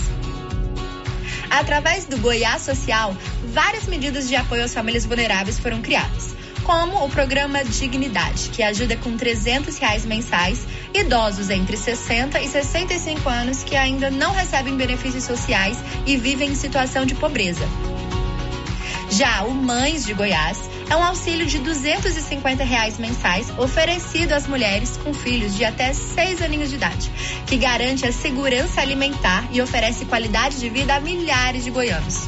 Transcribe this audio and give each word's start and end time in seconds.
Através 1.50 2.06
do 2.06 2.18
Goiás 2.18 2.62
Social, 2.62 3.14
várias 3.52 3.88
medidas 3.88 4.30
de 4.30 4.38
apoio 4.38 4.64
às 4.64 4.74
famílias 4.74 5.06
vulneráveis 5.06 5.60
foram 5.60 5.82
criadas 5.82 6.34
como 6.64 7.04
o 7.06 7.10
programa 7.10 7.64
Dignidade, 7.64 8.50
que 8.50 8.64
ajuda 8.64 8.96
com 8.98 9.16
300 9.16 9.78
reais 9.78 10.06
mensais 10.06 10.66
idosos 10.94 11.50
entre 11.50 11.76
60 11.76 12.42
e 12.42 12.48
65 12.48 13.30
anos 13.30 13.64
que 13.64 13.76
ainda 13.76 14.10
não 14.10 14.34
recebem 14.34 14.78
benefícios 14.78 15.26
sociais 15.26 15.78
e 16.06 16.16
vivem 16.16 16.52
em 16.52 16.56
situação 16.56 17.06
de 17.06 17.16
pobreza. 17.16 17.66
Já 19.10 19.44
o 19.44 19.54
Mães 19.54 20.06
de 20.06 20.14
Goiás 20.14 20.70
é 20.90 20.96
um 20.96 21.04
auxílio 21.04 21.46
de 21.46 21.60
250 21.60 22.64
reais 22.64 22.98
mensais 22.98 23.52
oferecido 23.58 24.34
às 24.34 24.48
mulheres 24.48 24.98
com 24.98 25.14
filhos 25.14 25.56
de 25.56 25.64
até 25.64 25.94
6 25.94 26.42
aninhos 26.42 26.70
de 26.70 26.76
idade, 26.76 27.12
que 27.46 27.58
garante 27.58 28.06
a 28.06 28.12
segurança 28.12 28.82
alimentar 28.82 29.48
e 29.52 29.62
oferece 29.62 30.06
qualidade 30.06 30.60
de 30.60 30.70
vida 30.70 30.96
a 30.96 31.00
milhares 31.00 31.64
de 31.64 31.72
goianos. 31.72 32.28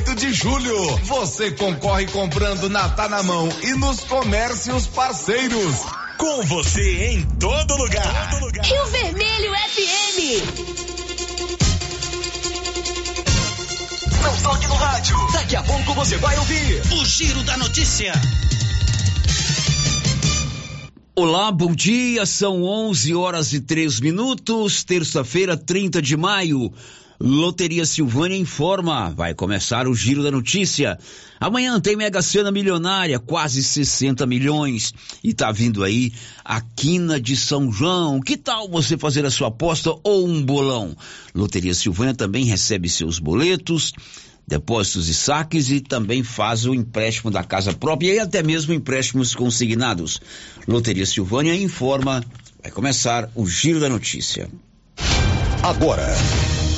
de 0.00 0.32
julho. 0.32 0.96
Você 1.04 1.50
concorre 1.52 2.06
comprando 2.06 2.68
na 2.68 2.88
Tá 2.90 3.08
na 3.08 3.22
Mão 3.22 3.48
e 3.62 3.72
nos 3.72 4.00
comércios 4.00 4.86
parceiros. 4.86 5.74
Com 6.18 6.42
você 6.42 7.12
em 7.12 7.22
todo 7.38 7.76
lugar. 7.76 8.30
Todo 8.30 8.44
lugar. 8.44 8.64
Rio 8.64 8.86
Vermelho 8.86 9.52
FM. 9.54 10.42
Não 14.22 14.42
toque 14.42 14.66
no 14.66 14.74
rádio. 14.74 15.16
Daqui 15.32 15.56
a 15.56 15.62
pouco 15.62 15.94
você 15.94 16.18
vai 16.18 16.36
ouvir 16.38 16.82
o 16.92 17.04
Giro 17.04 17.42
da 17.44 17.56
Notícia. 17.56 18.12
Olá, 21.14 21.50
bom 21.50 21.74
dia. 21.74 22.26
São 22.26 22.62
11 22.62 23.14
horas 23.14 23.54
e 23.54 23.60
3 23.60 24.00
minutos, 24.00 24.84
terça-feira, 24.84 25.56
30 25.56 26.02
de 26.02 26.16
maio. 26.16 26.70
Loteria 27.18 27.86
Silvânia 27.86 28.36
informa, 28.36 29.10
vai 29.10 29.34
começar 29.34 29.88
o 29.88 29.94
giro 29.94 30.22
da 30.22 30.30
notícia. 30.30 30.98
Amanhã 31.40 31.80
tem 31.80 31.96
Mega 31.96 32.20
Sena 32.20 32.50
milionária, 32.50 33.18
quase 33.18 33.62
60 33.62 34.26
milhões. 34.26 34.92
E 35.24 35.32
tá 35.32 35.50
vindo 35.50 35.82
aí 35.82 36.12
a 36.44 36.60
quina 36.60 37.18
de 37.18 37.34
São 37.34 37.72
João. 37.72 38.20
Que 38.20 38.36
tal 38.36 38.68
você 38.68 38.98
fazer 38.98 39.24
a 39.24 39.30
sua 39.30 39.48
aposta 39.48 39.94
ou 40.02 40.26
um 40.28 40.42
bolão? 40.42 40.94
Loteria 41.34 41.74
Silvânia 41.74 42.14
também 42.14 42.44
recebe 42.44 42.88
seus 42.88 43.18
boletos, 43.18 43.92
depósitos 44.46 45.08
e 45.08 45.14
saques 45.14 45.70
e 45.70 45.80
também 45.80 46.22
faz 46.22 46.66
o 46.66 46.74
empréstimo 46.74 47.30
da 47.30 47.42
casa 47.42 47.72
própria 47.72 48.14
e 48.14 48.18
até 48.18 48.42
mesmo 48.42 48.74
empréstimos 48.74 49.34
consignados. 49.34 50.20
Loteria 50.68 51.06
Silvânia 51.06 51.54
informa, 51.54 52.22
vai 52.62 52.70
começar 52.70 53.30
o 53.34 53.46
giro 53.46 53.80
da 53.80 53.88
notícia. 53.88 54.50
Agora 55.62 56.14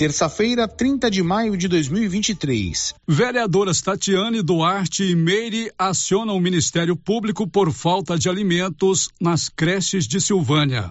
Terça-feira, 0.00 0.66
30 0.66 1.10
de 1.10 1.22
maio 1.22 1.58
de 1.58 1.68
2023. 1.68 2.94
Vereadoras 3.06 3.82
Tatiane 3.82 4.40
Duarte 4.40 5.02
e 5.04 5.14
Meire 5.14 5.70
acionam 5.78 6.38
o 6.38 6.40
Ministério 6.40 6.96
Público 6.96 7.46
por 7.46 7.70
falta 7.70 8.18
de 8.18 8.26
alimentos 8.26 9.10
nas 9.20 9.50
creches 9.50 10.08
de 10.08 10.18
Silvânia. 10.18 10.90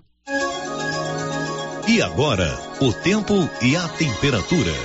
E 1.88 2.00
agora, 2.04 2.56
o 2.80 2.94
tempo 2.94 3.34
e 3.64 3.76
a 3.76 3.88
temperatura. 3.88 4.76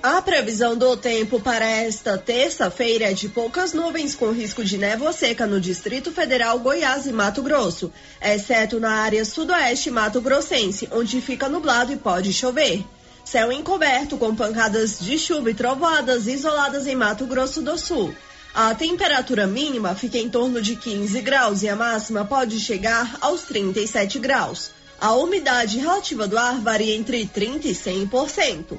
A 0.00 0.22
previsão 0.22 0.76
do 0.76 0.96
tempo 0.96 1.40
para 1.40 1.66
esta 1.66 2.16
terça-feira 2.16 3.10
é 3.10 3.12
de 3.12 3.28
poucas 3.28 3.72
nuvens 3.72 4.14
com 4.14 4.30
risco 4.30 4.64
de 4.64 4.78
névoa 4.78 5.12
seca 5.12 5.48
no 5.48 5.60
Distrito 5.60 6.12
Federal, 6.12 6.60
Goiás 6.60 7.06
e 7.06 7.12
Mato 7.12 7.42
Grosso, 7.42 7.92
exceto 8.22 8.78
na 8.78 8.92
área 9.00 9.24
sudoeste 9.24 9.90
Mato 9.90 10.20
Grossense, 10.20 10.88
onde 10.92 11.20
fica 11.20 11.48
nublado 11.48 11.92
e 11.92 11.96
pode 11.96 12.32
chover. 12.32 12.84
Céu 13.30 13.52
encoberto 13.52 14.16
com 14.16 14.34
pancadas 14.34 14.98
de 14.98 15.18
chuva 15.18 15.50
e 15.50 15.54
trovoadas 15.54 16.26
isoladas 16.26 16.86
em 16.86 16.96
Mato 16.96 17.26
Grosso 17.26 17.60
do 17.60 17.76
Sul. 17.76 18.14
A 18.54 18.74
temperatura 18.74 19.46
mínima 19.46 19.94
fica 19.94 20.16
em 20.16 20.30
torno 20.30 20.62
de 20.62 20.74
15 20.74 21.20
graus 21.20 21.62
e 21.62 21.68
a 21.68 21.76
máxima 21.76 22.24
pode 22.24 22.58
chegar 22.58 23.18
aos 23.20 23.42
37 23.42 24.18
graus. 24.18 24.70
A 24.98 25.12
umidade 25.12 25.78
relativa 25.78 26.26
do 26.26 26.38
ar 26.38 26.58
varia 26.60 26.96
entre 26.96 27.26
30% 27.26 27.66
e 27.66 27.72
100%. 27.74 28.78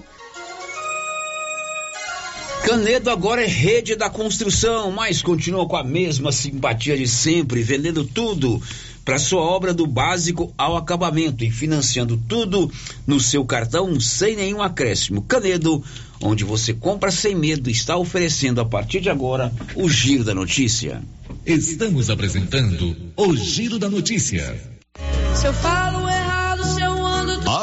Canedo 2.66 3.12
agora 3.12 3.44
é 3.44 3.48
rede 3.48 3.96
da 3.96 4.10
construção, 4.10 4.90
mas 4.90 5.22
continua 5.22 5.68
com 5.68 5.78
a 5.78 5.84
mesma 5.84 6.32
simpatia 6.32 6.98
de 6.98 7.08
sempre, 7.08 7.62
vendendo 7.62 8.04
tudo 8.04 8.60
para 9.10 9.18
sua 9.18 9.42
obra 9.42 9.74
do 9.74 9.88
básico 9.88 10.54
ao 10.56 10.78
acabamento 10.78 11.44
e 11.44 11.50
financiando 11.50 12.16
tudo 12.16 12.72
no 13.08 13.20
seu 13.20 13.44
cartão 13.44 14.00
sem 14.00 14.36
nenhum 14.36 14.62
acréscimo. 14.62 15.24
Canedo, 15.24 15.84
onde 16.22 16.44
você 16.44 16.76
compra 16.76 17.10
sem 17.10 17.34
medo, 17.34 17.72
está 17.72 17.98
oferecendo 17.98 18.62
a 18.62 18.66
partir 18.66 19.02
de 19.02 19.10
agora 19.10 19.52
o 19.74 19.90
Giro 19.90 20.24
da 20.24 20.36
Notícia. 20.36 21.02
Estamos 21.44 22.12
apresentando 22.12 22.96
o 23.18 23.36
Giro 23.36 23.80
da 23.80 23.90
Notícia. 23.90 24.62
Se 25.34 25.48
eu 25.48 25.54
falo 25.56 26.06
ando. 26.06 26.19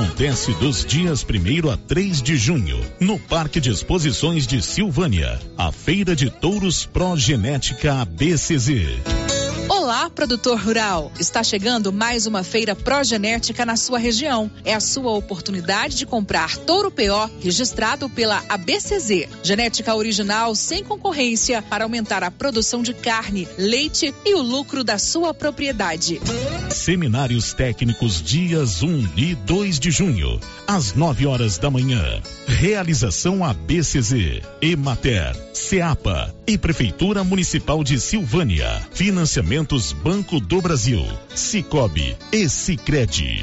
Acontece 0.00 0.54
dos 0.54 0.82
dias 0.82 1.22
1 1.22 1.70
a 1.70 1.76
3 1.76 2.22
de 2.22 2.34
junho, 2.34 2.80
no 2.98 3.18
Parque 3.18 3.60
de 3.60 3.70
Exposições 3.70 4.46
de 4.46 4.62
Silvânia, 4.62 5.38
a 5.58 5.70
Feira 5.70 6.16
de 6.16 6.30
Touros 6.30 6.86
Progenética 6.86 8.00
ABCZ. 8.00 9.19
Produtor 10.14 10.58
rural! 10.58 11.12
Está 11.18 11.42
chegando 11.42 11.92
mais 11.92 12.26
uma 12.26 12.42
feira 12.42 12.74
progenética 12.74 13.64
na 13.64 13.76
sua 13.76 13.98
região. 13.98 14.50
É 14.64 14.74
a 14.74 14.80
sua 14.80 15.12
oportunidade 15.12 15.96
de 15.96 16.06
comprar 16.06 16.56
touro 16.56 16.90
PO 16.90 17.30
registrado 17.40 18.08
pela 18.08 18.42
ABCZ. 18.48 19.28
Genética 19.42 19.94
original 19.94 20.54
sem 20.54 20.84
concorrência 20.84 21.62
para 21.62 21.84
aumentar 21.84 22.22
a 22.22 22.30
produção 22.30 22.82
de 22.82 22.92
carne, 22.92 23.48
leite 23.56 24.14
e 24.24 24.34
o 24.34 24.42
lucro 24.42 24.84
da 24.84 24.98
sua 24.98 25.32
propriedade. 25.32 26.20
Seminários 26.70 27.52
técnicos 27.52 28.22
dias 28.22 28.82
1 28.82 29.08
e 29.16 29.34
2 29.34 29.78
de 29.80 29.90
junho, 29.90 30.38
às 30.66 30.94
9 30.94 31.26
horas 31.26 31.58
da 31.58 31.70
manhã. 31.70 32.20
Realização 32.46 33.44
ABCZ, 33.44 34.42
Emater, 34.60 35.34
Ceapa 35.52 36.34
e 36.46 36.58
Prefeitura 36.58 37.24
Municipal 37.24 37.82
de 37.82 37.98
Silvânia. 38.00 38.86
Financiamento 38.92 39.78
Banco 40.02 40.40
do 40.40 40.62
Brasil, 40.62 41.06
Cicobi 41.34 42.16
e 42.32 42.48
Cicred. 42.48 43.42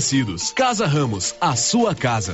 Tecidos. 0.01 0.51
Casa 0.53 0.87
Ramos, 0.87 1.35
a 1.39 1.55
sua 1.55 1.93
casa. 1.93 2.33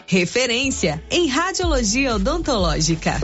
referência 0.07 1.03
em 1.09 1.27
radiologia 1.27 2.15
odontológica. 2.15 3.19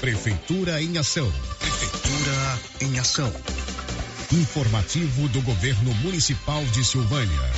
Prefeitura 0.00 0.82
em 0.82 0.96
ação. 0.98 1.30
Prefeitura 1.58 2.60
em 2.80 2.98
ação. 2.98 3.32
Informativo 4.32 5.28
do 5.28 5.42
Governo 5.42 5.94
Municipal 5.94 6.64
de 6.66 6.84
Silvânia. 6.84 7.50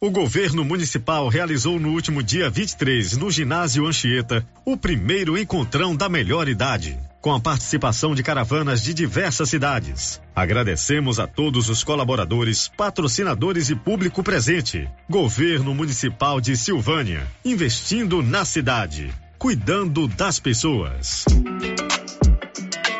O 0.00 0.10
governo 0.10 0.64
municipal 0.64 1.28
realizou 1.28 1.78
no 1.78 1.90
último 1.90 2.22
dia 2.22 2.50
23, 2.50 3.16
no 3.16 3.30
ginásio 3.30 3.86
Anchieta, 3.86 4.46
o 4.64 4.76
primeiro 4.76 5.38
encontrão 5.38 5.94
da 5.94 6.08
melhor 6.08 6.48
idade 6.48 6.98
com 7.22 7.32
a 7.32 7.40
participação 7.40 8.14
de 8.16 8.22
caravanas 8.22 8.82
de 8.82 8.92
diversas 8.92 9.48
cidades. 9.48 10.20
Agradecemos 10.34 11.20
a 11.20 11.26
todos 11.26 11.70
os 11.70 11.84
colaboradores, 11.84 12.68
patrocinadores 12.76 13.70
e 13.70 13.76
público 13.76 14.24
presente. 14.24 14.88
Governo 15.08 15.72
Municipal 15.72 16.40
de 16.40 16.56
Silvânia, 16.56 17.24
investindo 17.44 18.22
na 18.22 18.44
cidade, 18.44 19.14
cuidando 19.38 20.08
das 20.08 20.40
pessoas. 20.40 21.24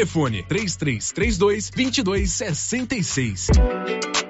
Telefone 0.00 0.46
3332 0.48 1.70
2266. 1.72 4.29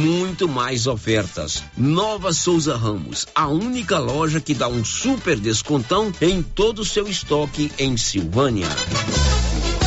muito 0.00 0.48
mais 0.48 0.86
ofertas. 0.86 1.62
Nova 1.76 2.32
Souza 2.32 2.74
Ramos, 2.74 3.26
a 3.34 3.48
única 3.48 3.98
loja 3.98 4.40
que 4.40 4.54
dá 4.54 4.66
um 4.66 4.82
super 4.82 5.38
descontão 5.38 6.10
em 6.22 6.42
todo 6.42 6.80
o 6.80 6.84
seu 6.84 7.06
estoque 7.06 7.70
em 7.78 7.96
Silvânia. 7.98 8.68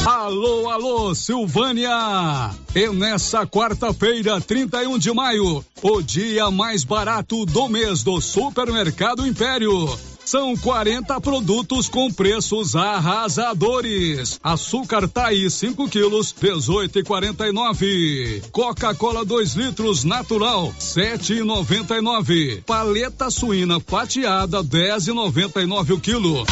Alô, 0.06 0.70
alô, 0.70 1.16
Silvânia! 1.16 2.52
E 2.76 2.90
nessa 2.90 3.48
quarta-feira, 3.48 4.40
31 4.40 5.00
de 5.00 5.12
maio, 5.12 5.66
o 5.82 6.02
dia 6.02 6.52
mais 6.52 6.84
barato 6.84 7.46
do 7.46 7.68
mês 7.68 8.04
do 8.04 8.22
Supermercado 8.22 9.26
Império. 9.26 10.13
São 10.26 10.56
40 10.56 11.20
produtos 11.22 11.90
com 11.90 12.12
preços 12.12 12.76
arrasadores. 12.76 14.40
Açúcar 14.44 15.08
Thaís 15.08 15.54
5 15.54 15.88
quilos, 15.90 16.34
18,49. 16.34 18.44
Coca-Cola 18.52 19.26
2 19.26 19.54
litros 19.54 20.04
natural, 20.04 20.74
7,99. 20.80 22.64
Paleta 22.64 23.30
suína 23.30 23.80
fatiada, 23.80 24.64
10,99 24.64 25.92
o 25.92 26.00
quilo. 26.00 26.46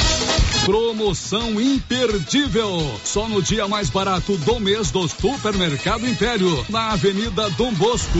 Promoção 0.66 1.60
imperdível. 1.60 2.92
Só 3.04 3.28
no 3.28 3.42
dia 3.42 3.68
mais 3.68 3.90
barato 3.90 4.38
do 4.38 4.60
mês 4.60 4.92
do 4.92 5.08
Supermercado 5.08 6.08
Império, 6.08 6.66
na 6.70 6.92
Avenida 6.92 7.50
Dom 7.52 7.74
Bosco. 7.74 8.20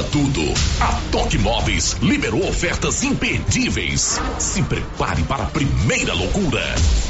Para 0.00 0.08
tudo, 0.08 0.40
a 0.80 0.98
Toque 1.12 1.36
Móveis 1.36 1.94
liberou 2.00 2.48
ofertas 2.48 3.02
imperdíveis. 3.02 4.18
Se 4.38 4.62
prepare 4.62 5.22
para 5.24 5.42
a 5.42 5.46
primeira 5.46 6.14
loucura. 6.14 6.62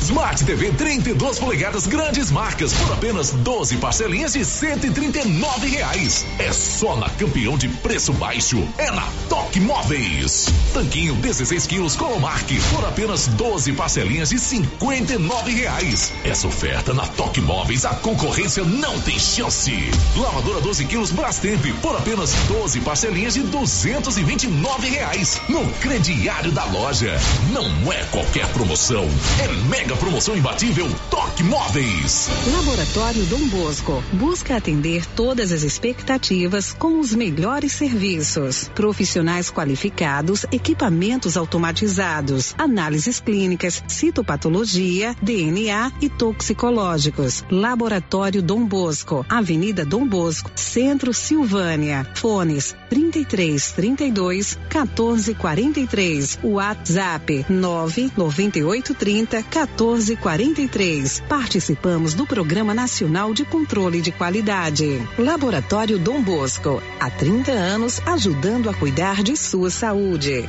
Smart 0.02 0.44
TV 0.44 0.72
32 0.72 1.38
polegadas 1.38 1.86
grandes 1.86 2.32
marcas 2.32 2.72
por 2.72 2.92
apenas 2.92 3.30
12 3.30 3.76
parcelinhas 3.76 4.32
de 4.32 4.44
139 4.44 5.68
reais. 5.68 6.26
É 6.40 6.52
só 6.52 6.96
na 6.96 7.08
campeão 7.10 7.56
de 7.56 7.68
preço 7.68 8.12
baixo. 8.14 8.66
É 8.76 8.90
na 8.90 9.06
Toque 9.28 9.60
Móveis. 9.60 10.48
Tanquinho 10.74 11.14
16 11.14 11.68
quilos 11.68 11.94
Colomark 11.94 12.48
por 12.74 12.84
apenas 12.86 13.28
12 13.28 13.72
parcelinhas 13.74 14.30
de 14.30 14.38
59 14.40 15.52
reais. 15.52 16.12
Essa 16.24 16.48
oferta 16.48 16.92
na 16.92 17.06
Toque 17.06 17.40
Móveis 17.40 17.84
a 17.84 17.94
concorrência 17.94 18.64
não 18.64 19.00
tem 19.02 19.16
chance. 19.16 19.72
Lavadora 20.16 20.60
12 20.60 20.86
quilos 20.86 21.12
Brastemp 21.12 21.64
por 21.80 21.94
apenas 21.94 22.32
12 22.48 22.79
parcelinhas 22.80 23.34
de 23.34 23.42
229 23.42 24.88
reais 24.88 25.40
no 25.48 25.66
crediário 25.74 26.50
da 26.52 26.64
loja. 26.64 27.16
Não 27.52 27.92
é 27.92 28.02
qualquer 28.04 28.46
promoção, 28.48 29.06
é 29.38 29.48
mega 29.68 29.96
promoção 29.96 30.36
imbatível 30.36 30.88
Toque 31.10 31.42
Móveis. 31.42 32.28
Laboratório 32.52 33.24
Dom 33.26 33.48
Bosco 33.48 34.02
busca 34.12 34.56
atender 34.56 35.04
todas 35.14 35.52
as 35.52 35.62
expectativas 35.62 36.72
com 36.72 36.98
os 36.98 37.14
melhores 37.14 37.72
serviços, 37.72 38.70
profissionais 38.74 39.50
qualificados, 39.50 40.44
equipamentos 40.50 41.36
automatizados, 41.36 42.54
análises 42.56 43.20
clínicas, 43.20 43.82
citopatologia, 43.88 45.14
DNA 45.22 45.92
e 46.00 46.08
toxicológicos. 46.08 47.44
Laboratório 47.50 48.42
Dom 48.42 48.64
Bosco, 48.64 49.24
Avenida 49.28 49.84
Dom 49.84 50.06
Bosco, 50.06 50.50
Centro 50.54 51.12
Silvânia. 51.12 52.06
Fones 52.14 52.69
33 52.88 53.72
32 53.72 54.58
14 54.68 55.34
43. 55.34 56.38
WhatsApp 56.42 57.46
9 57.48 58.12
98 58.16 58.94
30 58.94 59.42
14 59.42 60.16
43. 60.16 61.22
Participamos 61.28 62.14
do 62.14 62.26
Programa 62.26 62.74
Nacional 62.74 63.32
de 63.34 63.44
Controle 63.44 64.00
de 64.00 64.12
Qualidade. 64.12 65.06
Laboratório 65.18 65.98
Dom 65.98 66.22
Bosco. 66.22 66.82
Há 66.98 67.10
30 67.10 67.52
anos 67.52 68.00
ajudando 68.06 68.68
a 68.68 68.74
cuidar 68.74 69.22
de 69.22 69.36
sua 69.36 69.70
saúde. 69.70 70.48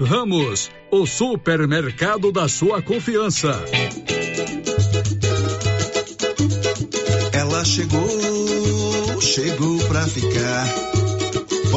Ramos, 0.00 0.70
o 0.90 1.06
supermercado 1.06 2.30
da 2.30 2.48
sua 2.48 2.80
confiança. 2.80 3.52
Ela 7.32 7.64
chegou, 7.64 9.20
chegou 9.20 9.78
pra 9.88 10.06
ficar 10.06 10.87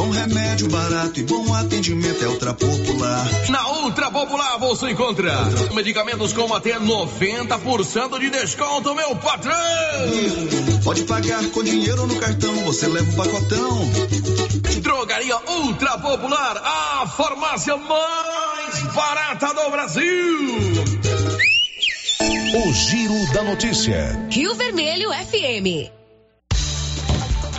Bom 0.01 0.09
remédio, 0.09 0.67
barato 0.67 1.19
e 1.19 1.23
bom 1.23 1.53
atendimento 1.53 2.23
é 2.23 2.27
Ultra 2.27 2.55
Popular. 2.55 3.23
Na 3.49 3.69
Ultra 3.83 4.09
Popular 4.09 4.57
você 4.57 4.89
encontra 4.89 5.31
medicamentos 5.75 6.33
com 6.33 6.51
até 6.55 6.79
90% 6.79 8.19
de 8.19 8.31
desconto, 8.31 8.95
meu 8.95 9.15
patrão! 9.17 9.53
Pode 10.83 11.03
pagar 11.03 11.45
com 11.51 11.63
dinheiro 11.63 12.07
no 12.07 12.15
cartão, 12.19 12.51
você 12.65 12.87
leva 12.87 13.11
o 13.11 13.15
pacotão. 13.15 13.91
Drogaria 14.81 15.37
Ultra 15.47 15.99
Popular, 15.99 16.57
a 16.57 17.05
farmácia 17.05 17.77
mais 17.77 18.81
barata 18.95 19.53
do 19.53 19.69
Brasil. 19.69 20.83
O 22.55 22.73
Giro 22.73 23.33
da 23.33 23.43
Notícia. 23.43 24.27
Rio 24.31 24.55
Vermelho 24.55 25.11
FM. 25.11 26.00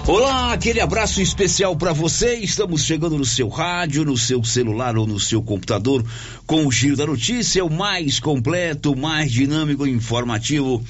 Olá, 0.04 0.52
aquele 0.52 0.80
abraço 0.80 1.22
especial 1.22 1.76
para 1.76 1.92
você. 1.92 2.34
Estamos 2.34 2.84
chegando 2.84 3.16
no 3.16 3.24
seu 3.24 3.48
rádio, 3.48 4.04
no 4.04 4.18
seu 4.18 4.42
celular 4.42 4.96
ou 4.96 5.06
no 5.06 5.20
seu 5.20 5.40
computador 5.40 6.04
com 6.44 6.66
o 6.66 6.72
Giro 6.72 6.96
da 6.96 7.06
Notícia, 7.06 7.64
o 7.64 7.70
mais 7.72 8.18
completo, 8.18 8.96
mais 8.96 9.30
dinâmico 9.30 9.86
e 9.86 9.90
informativo 9.90 10.84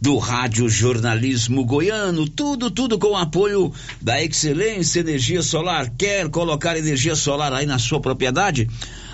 do 0.00 0.16
Rádio 0.16 0.66
Jornalismo 0.66 1.62
Goiano. 1.62 2.26
Tudo, 2.26 2.70
tudo 2.70 2.98
com 2.98 3.08
o 3.08 3.16
apoio 3.16 3.70
da 4.00 4.22
Excelência 4.22 5.00
Energia 5.00 5.42
Solar. 5.42 5.92
Quer 5.98 6.30
colocar 6.30 6.74
energia 6.74 7.14
solar 7.14 7.52
aí 7.52 7.66
na 7.66 7.78
sua 7.78 8.00
propriedade? 8.00 8.66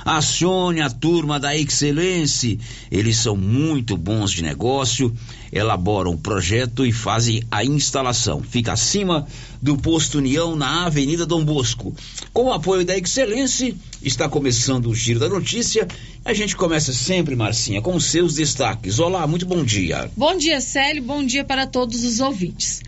Acione 0.04 0.80
a 0.80 0.90
turma 0.90 1.38
da 1.38 1.56
Excelência. 1.56 2.58
Eles 2.90 3.16
são 3.16 3.36
muito 3.36 3.96
bons 3.96 4.32
de 4.32 4.42
negócio, 4.42 5.14
elaboram 5.52 6.12
o 6.12 6.18
projeto 6.18 6.86
e 6.86 6.92
fazem 6.92 7.42
a 7.50 7.64
instalação. 7.64 8.42
Fica 8.42 8.72
acima 8.72 9.26
do 9.60 9.76
posto 9.76 10.18
União 10.18 10.56
na 10.56 10.86
Avenida 10.86 11.26
Dom 11.26 11.44
Bosco. 11.44 11.94
Com 12.32 12.44
o 12.44 12.52
apoio 12.52 12.84
da 12.84 12.96
Excelência, 12.96 13.74
está 14.02 14.28
começando 14.28 14.86
o 14.86 14.94
Giro 14.94 15.20
da 15.20 15.28
Notícia. 15.28 15.86
A 16.24 16.32
gente 16.32 16.56
começa 16.56 16.92
sempre, 16.92 17.34
Marcinha, 17.36 17.80
com 17.82 17.98
seus 17.98 18.34
destaques. 18.34 18.98
Olá, 18.98 19.26
muito 19.26 19.46
bom 19.46 19.64
dia. 19.64 20.10
Bom 20.16 20.36
dia, 20.36 20.60
Célio. 20.60 21.02
Bom 21.02 21.24
dia 21.24 21.44
para 21.44 21.66
todos 21.66 22.04
os 22.04 22.20
ouvintes. 22.20 22.82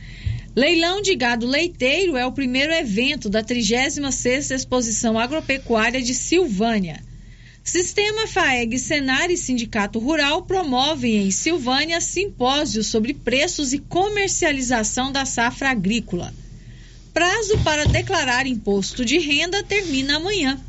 Leilão 0.54 1.00
de 1.00 1.14
gado 1.16 1.46
leiteiro 1.46 2.14
é 2.14 2.26
o 2.26 2.32
primeiro 2.32 2.74
evento 2.74 3.30
da 3.30 3.42
36ª 3.42 4.54
Exposição 4.54 5.18
Agropecuária 5.18 6.02
de 6.02 6.12
Silvânia. 6.12 7.02
Sistema 7.64 8.26
FAEG 8.26 8.78
Senar 8.78 9.30
e 9.30 9.36
Sindicato 9.36 9.98
Rural 9.98 10.42
promovem 10.42 11.26
em 11.26 11.30
Silvânia 11.30 12.02
simpósio 12.02 12.84
sobre 12.84 13.14
preços 13.14 13.72
e 13.72 13.78
comercialização 13.78 15.10
da 15.10 15.24
safra 15.24 15.70
agrícola. 15.70 16.34
Prazo 17.14 17.56
para 17.64 17.86
declarar 17.86 18.46
imposto 18.46 19.06
de 19.06 19.18
renda 19.18 19.62
termina 19.62 20.16
amanhã. 20.16 20.60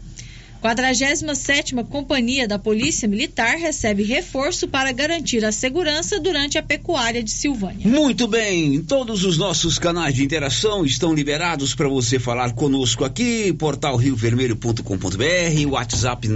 47ª 0.63 1.85
Companhia 1.85 2.47
da 2.47 2.57
Polícia 2.57 3.05
Militar 3.05 3.57
recebe 3.57 4.03
reforço 4.03 4.65
para 4.65 4.93
garantir 4.93 5.43
a 5.43 5.51
segurança 5.51 6.21
durante 6.21 6.57
a 6.57 6.63
pecuária 6.63 7.21
de 7.21 7.31
Silvânia. 7.31 7.85
Muito 7.85 8.29
bem, 8.29 8.81
todos 8.81 9.25
os 9.25 9.37
nossos 9.37 9.77
canais 9.77 10.15
de 10.15 10.23
interação 10.23 10.85
estão 10.85 11.13
liberados 11.13 11.75
para 11.75 11.89
você 11.89 12.17
falar 12.17 12.53
conosco 12.53 13.03
aqui, 13.03 13.51
portal 13.51 13.97
riovermelho.com.br, 13.97 15.69
WhatsApp 15.69 16.29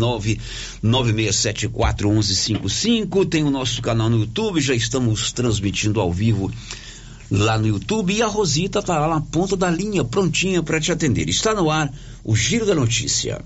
996741155, 0.84 3.30
tem 3.30 3.46
o 3.46 3.50
nosso 3.50 3.82
canal 3.82 4.10
no 4.10 4.20
YouTube, 4.20 4.60
já 4.60 4.76
estamos 4.76 5.32
transmitindo 5.32 6.02
ao 6.02 6.12
vivo 6.12 6.52
lá 7.32 7.58
no 7.58 7.68
YouTube 7.68 8.14
e 8.14 8.22
a 8.22 8.28
Rosita 8.28 8.80
está 8.80 9.00
lá 9.00 9.08
na 9.08 9.22
ponta 9.22 9.56
da 9.56 9.72
linha, 9.72 10.04
prontinha 10.04 10.62
para 10.62 10.82
te 10.82 10.92
atender. 10.92 11.30
Está 11.30 11.54
no 11.54 11.72
ar 11.72 11.90
o 12.26 12.36
Giro 12.36 12.66
da 12.66 12.76
Notícia. 12.76 13.42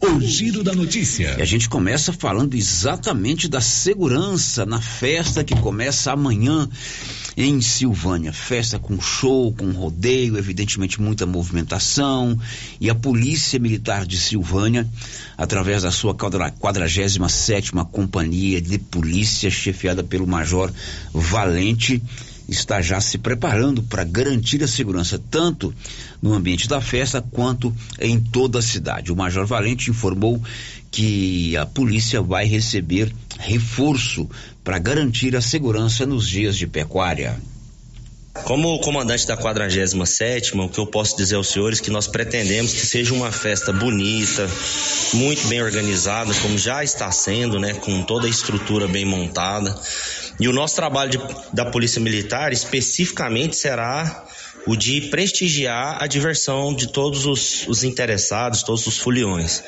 O 0.00 0.20
Giro 0.20 0.62
da 0.62 0.72
Notícia. 0.72 1.34
E 1.38 1.42
a 1.42 1.44
gente 1.44 1.68
começa 1.68 2.12
falando 2.12 2.54
exatamente 2.54 3.48
da 3.48 3.60
segurança 3.60 4.64
na 4.64 4.80
festa 4.80 5.42
que 5.42 5.56
começa 5.56 6.12
amanhã 6.12 6.68
em 7.36 7.60
Silvânia. 7.60 8.32
Festa 8.32 8.78
com 8.78 9.00
show, 9.00 9.52
com 9.52 9.72
rodeio, 9.72 10.38
evidentemente 10.38 11.00
muita 11.00 11.26
movimentação. 11.26 12.38
E 12.80 12.88
a 12.88 12.94
Polícia 12.94 13.58
Militar 13.58 14.06
de 14.06 14.16
Silvânia, 14.18 14.88
através 15.36 15.82
da 15.82 15.90
sua 15.90 16.14
47 16.14 17.18
Companhia 17.90 18.60
de 18.60 18.78
Polícia, 18.78 19.50
chefiada 19.50 20.04
pelo 20.04 20.28
Major 20.28 20.72
Valente, 21.12 22.00
está 22.48 22.80
já 22.80 23.00
se 23.00 23.18
preparando 23.18 23.82
para 23.82 24.04
garantir 24.04 24.62
a 24.64 24.68
segurança 24.68 25.20
tanto 25.30 25.74
no 26.22 26.32
ambiente 26.32 26.66
da 26.66 26.80
festa 26.80 27.20
quanto 27.20 27.74
em 28.00 28.18
toda 28.18 28.58
a 28.58 28.62
cidade. 28.62 29.12
O 29.12 29.16
Major 29.16 29.46
Valente 29.46 29.90
informou 29.90 30.42
que 30.90 31.56
a 31.56 31.66
polícia 31.66 32.22
vai 32.22 32.46
receber 32.46 33.14
reforço 33.38 34.28
para 34.64 34.78
garantir 34.78 35.36
a 35.36 35.40
segurança 35.40 36.06
nos 36.06 36.26
dias 36.26 36.56
de 36.56 36.66
pecuária. 36.66 37.38
Como 38.44 38.78
comandante 38.80 39.26
da 39.26 39.36
47 39.36 40.56
o 40.56 40.68
que 40.68 40.78
eu 40.78 40.86
posso 40.86 41.16
dizer 41.16 41.34
aos 41.34 41.48
senhores 41.48 41.80
é 41.80 41.82
que 41.82 41.90
nós 41.90 42.06
pretendemos 42.06 42.72
que 42.72 42.86
seja 42.86 43.12
uma 43.12 43.32
festa 43.32 43.72
bonita, 43.72 44.48
muito 45.12 45.46
bem 45.48 45.60
organizada, 45.60 46.32
como 46.34 46.56
já 46.56 46.82
está 46.82 47.10
sendo, 47.10 47.58
né, 47.58 47.74
com 47.74 48.02
toda 48.02 48.26
a 48.26 48.30
estrutura 48.30 48.86
bem 48.86 49.04
montada. 49.04 49.78
E 50.40 50.48
o 50.48 50.52
nosso 50.52 50.76
trabalho 50.76 51.10
de, 51.10 51.18
da 51.52 51.64
Polícia 51.64 52.00
Militar 52.00 52.52
especificamente 52.52 53.56
será 53.56 54.24
o 54.66 54.76
de 54.76 55.02
prestigiar 55.02 56.02
a 56.02 56.06
diversão 56.06 56.74
de 56.74 56.88
todos 56.88 57.26
os, 57.26 57.66
os, 57.66 57.82
interessados, 57.84 58.62
todos 58.62 58.86
os 58.86 58.98
foliões. 58.98 59.62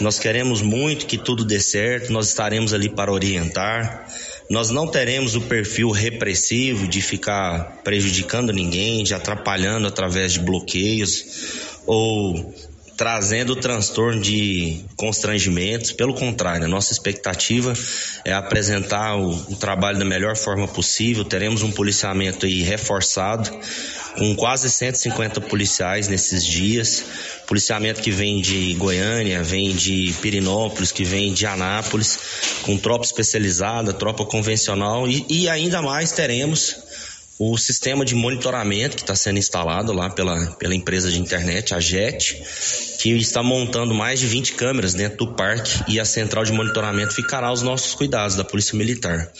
Nós 0.00 0.18
queremos 0.18 0.62
muito 0.62 1.06
que 1.06 1.18
tudo 1.18 1.44
dê 1.44 1.60
certo, 1.60 2.12
nós 2.12 2.28
estaremos 2.28 2.72
ali 2.72 2.88
para 2.88 3.12
orientar. 3.12 4.06
Nós 4.48 4.70
não 4.70 4.86
teremos 4.88 5.36
o 5.36 5.42
perfil 5.42 5.90
repressivo 5.90 6.88
de 6.88 7.00
ficar 7.00 7.80
prejudicando 7.84 8.52
ninguém, 8.52 9.04
de 9.04 9.14
atrapalhando 9.14 9.86
através 9.86 10.32
de 10.32 10.40
bloqueios 10.40 11.24
ou 11.86 12.54
trazendo 13.00 13.56
transtorno 13.56 14.20
de 14.20 14.84
constrangimentos. 14.94 15.90
Pelo 15.90 16.12
contrário, 16.12 16.66
a 16.66 16.68
nossa 16.68 16.92
expectativa 16.92 17.72
é 18.26 18.32
apresentar 18.34 19.16
o, 19.16 19.30
o, 19.30 19.56
trabalho 19.56 19.98
da 19.98 20.04
melhor 20.04 20.36
forma 20.36 20.68
possível. 20.68 21.24
Teremos 21.24 21.62
um 21.62 21.72
policiamento 21.72 22.44
aí 22.44 22.60
reforçado, 22.60 23.50
com 24.18 24.36
quase 24.36 24.70
150 24.70 25.40
policiais 25.40 26.08
nesses 26.08 26.44
dias. 26.44 27.02
Policiamento 27.46 28.02
que 28.02 28.10
vem 28.10 28.38
de 28.42 28.74
Goiânia, 28.74 29.42
vem 29.42 29.74
de 29.74 30.14
Pirinópolis, 30.20 30.92
que 30.92 31.02
vem 31.02 31.32
de 31.32 31.46
Anápolis, 31.46 32.18
com 32.64 32.76
tropa 32.76 33.06
especializada, 33.06 33.94
tropa 33.94 34.26
convencional 34.26 35.08
e, 35.08 35.24
e 35.26 35.48
ainda 35.48 35.80
mais 35.80 36.12
teremos 36.12 36.76
o 37.40 37.56
sistema 37.56 38.04
de 38.04 38.14
monitoramento 38.14 38.96
que 38.96 39.02
está 39.02 39.16
sendo 39.16 39.38
instalado 39.38 39.94
lá 39.94 40.10
pela, 40.10 40.50
pela 40.58 40.74
empresa 40.74 41.10
de 41.10 41.18
internet, 41.18 41.72
a 41.72 41.80
JET, 41.80 42.38
que 43.00 43.16
está 43.16 43.42
montando 43.42 43.94
mais 43.94 44.20
de 44.20 44.26
20 44.26 44.52
câmeras 44.52 44.92
dentro 44.92 45.24
do 45.24 45.32
parque 45.32 45.82
e 45.88 45.98
a 45.98 46.04
central 46.04 46.44
de 46.44 46.52
monitoramento 46.52 47.14
ficará 47.14 47.46
aos 47.46 47.62
nossos 47.62 47.94
cuidados 47.94 48.36
da 48.36 48.44
Polícia 48.44 48.76
Militar. 48.76 49.32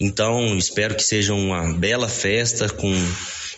Então, 0.00 0.56
espero 0.56 0.94
que 0.94 1.02
seja 1.02 1.34
uma 1.34 1.74
bela 1.74 2.08
festa 2.08 2.70
com 2.70 2.90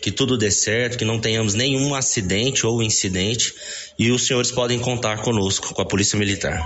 que 0.03 0.11
tudo 0.11 0.37
dê 0.37 0.51
certo, 0.51 0.99
que 0.99 1.05
não 1.05 1.21
tenhamos 1.21 1.55
nenhum 1.55 1.95
acidente 1.95 2.67
ou 2.67 2.83
incidente 2.83 3.55
e 3.97 4.11
os 4.11 4.27
senhores 4.27 4.51
podem 4.51 4.79
contar 4.81 5.23
conosco, 5.23 5.73
com 5.73 5.83
a 5.83 5.87
Polícia 5.87 6.19
Militar. 6.19 6.61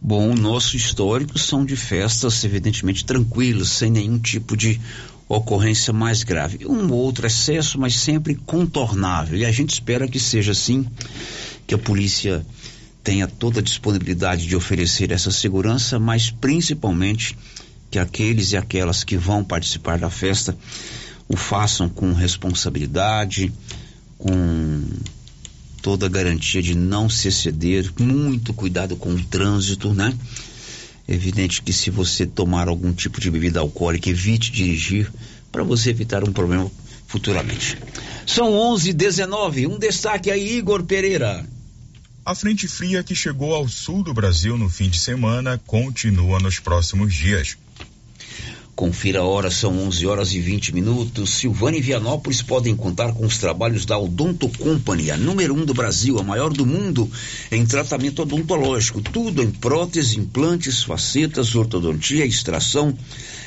Bom, 0.00 0.30
o 0.30 0.36
nosso 0.36 0.76
histórico 0.76 1.36
são 1.36 1.64
de 1.64 1.74
festas 1.74 2.44
evidentemente 2.44 3.04
tranquilas, 3.04 3.70
sem 3.70 3.90
nenhum 3.90 4.20
tipo 4.20 4.56
de 4.56 4.80
ocorrência 5.28 5.92
mais 5.92 6.22
grave. 6.22 6.66
Um 6.66 6.90
ou 6.90 6.98
outro 6.98 7.26
excesso, 7.26 7.78
mas 7.78 7.96
sempre 7.96 8.34
contornável. 8.34 9.38
E 9.38 9.44
a 9.44 9.52
gente 9.52 9.70
espera 9.70 10.08
que 10.08 10.20
seja 10.20 10.52
assim, 10.52 10.86
que 11.66 11.74
a 11.74 11.78
polícia 11.78 12.44
tenha 13.02 13.26
toda 13.26 13.60
a 13.60 13.62
disponibilidade 13.62 14.46
de 14.46 14.56
oferecer 14.56 15.12
essa 15.12 15.30
segurança, 15.30 15.98
mas 15.98 16.30
principalmente 16.30 17.36
que 17.90 17.98
aqueles 17.98 18.52
e 18.52 18.56
aquelas 18.56 19.04
que 19.04 19.16
vão 19.16 19.44
participar 19.44 19.98
da 19.98 20.10
festa 20.10 20.56
o 21.28 21.36
façam 21.36 21.88
com 21.88 22.12
responsabilidade, 22.12 23.52
com 24.18 24.82
toda 25.82 26.06
a 26.06 26.08
garantia 26.08 26.62
de 26.62 26.74
não 26.74 27.08
se 27.08 27.28
exceder, 27.28 27.92
muito 27.98 28.52
cuidado 28.52 28.96
com 28.96 29.14
o 29.14 29.22
trânsito, 29.22 29.92
né? 29.92 30.12
Evidente 31.08 31.62
que 31.62 31.72
se 31.72 31.90
você 31.90 32.26
tomar 32.26 32.68
algum 32.68 32.92
tipo 32.92 33.20
de 33.20 33.30
bebida 33.30 33.60
alcoólica, 33.60 34.10
evite 34.10 34.50
dirigir 34.50 35.12
para 35.52 35.62
você 35.62 35.90
evitar 35.90 36.28
um 36.28 36.32
problema 36.32 36.70
futuramente. 37.06 37.78
São 38.26 38.50
11:19. 38.50 39.66
Um 39.68 39.78
destaque 39.78 40.30
aí, 40.30 40.58
Igor 40.58 40.82
Pereira. 40.82 41.46
A 42.24 42.34
frente 42.34 42.66
fria 42.66 43.04
que 43.04 43.14
chegou 43.14 43.54
ao 43.54 43.68
sul 43.68 44.02
do 44.02 44.12
Brasil 44.12 44.58
no 44.58 44.68
fim 44.68 44.88
de 44.88 44.98
semana 44.98 45.60
continua 45.64 46.40
nos 46.40 46.58
próximos 46.58 47.14
dias. 47.14 47.56
Confira 48.76 49.20
a 49.20 49.24
hora, 49.24 49.50
são 49.50 49.72
11 49.86 50.06
horas 50.06 50.34
e 50.34 50.38
20 50.38 50.74
minutos. 50.74 51.30
Silvânia 51.30 51.78
e 51.78 51.80
Vianópolis 51.80 52.42
podem 52.42 52.76
contar 52.76 53.10
com 53.14 53.24
os 53.24 53.38
trabalhos 53.38 53.86
da 53.86 53.98
Odonto 53.98 54.50
Company, 54.50 55.10
a 55.10 55.16
número 55.16 55.54
um 55.54 55.64
do 55.64 55.72
Brasil, 55.72 56.18
a 56.18 56.22
maior 56.22 56.52
do 56.52 56.66
mundo 56.66 57.10
em 57.50 57.64
tratamento 57.64 58.20
odontológico. 58.20 59.00
Tudo 59.00 59.42
em 59.42 59.50
prótese, 59.50 60.20
implantes, 60.20 60.82
facetas, 60.82 61.54
ortodontia, 61.54 62.26
extração, 62.26 62.94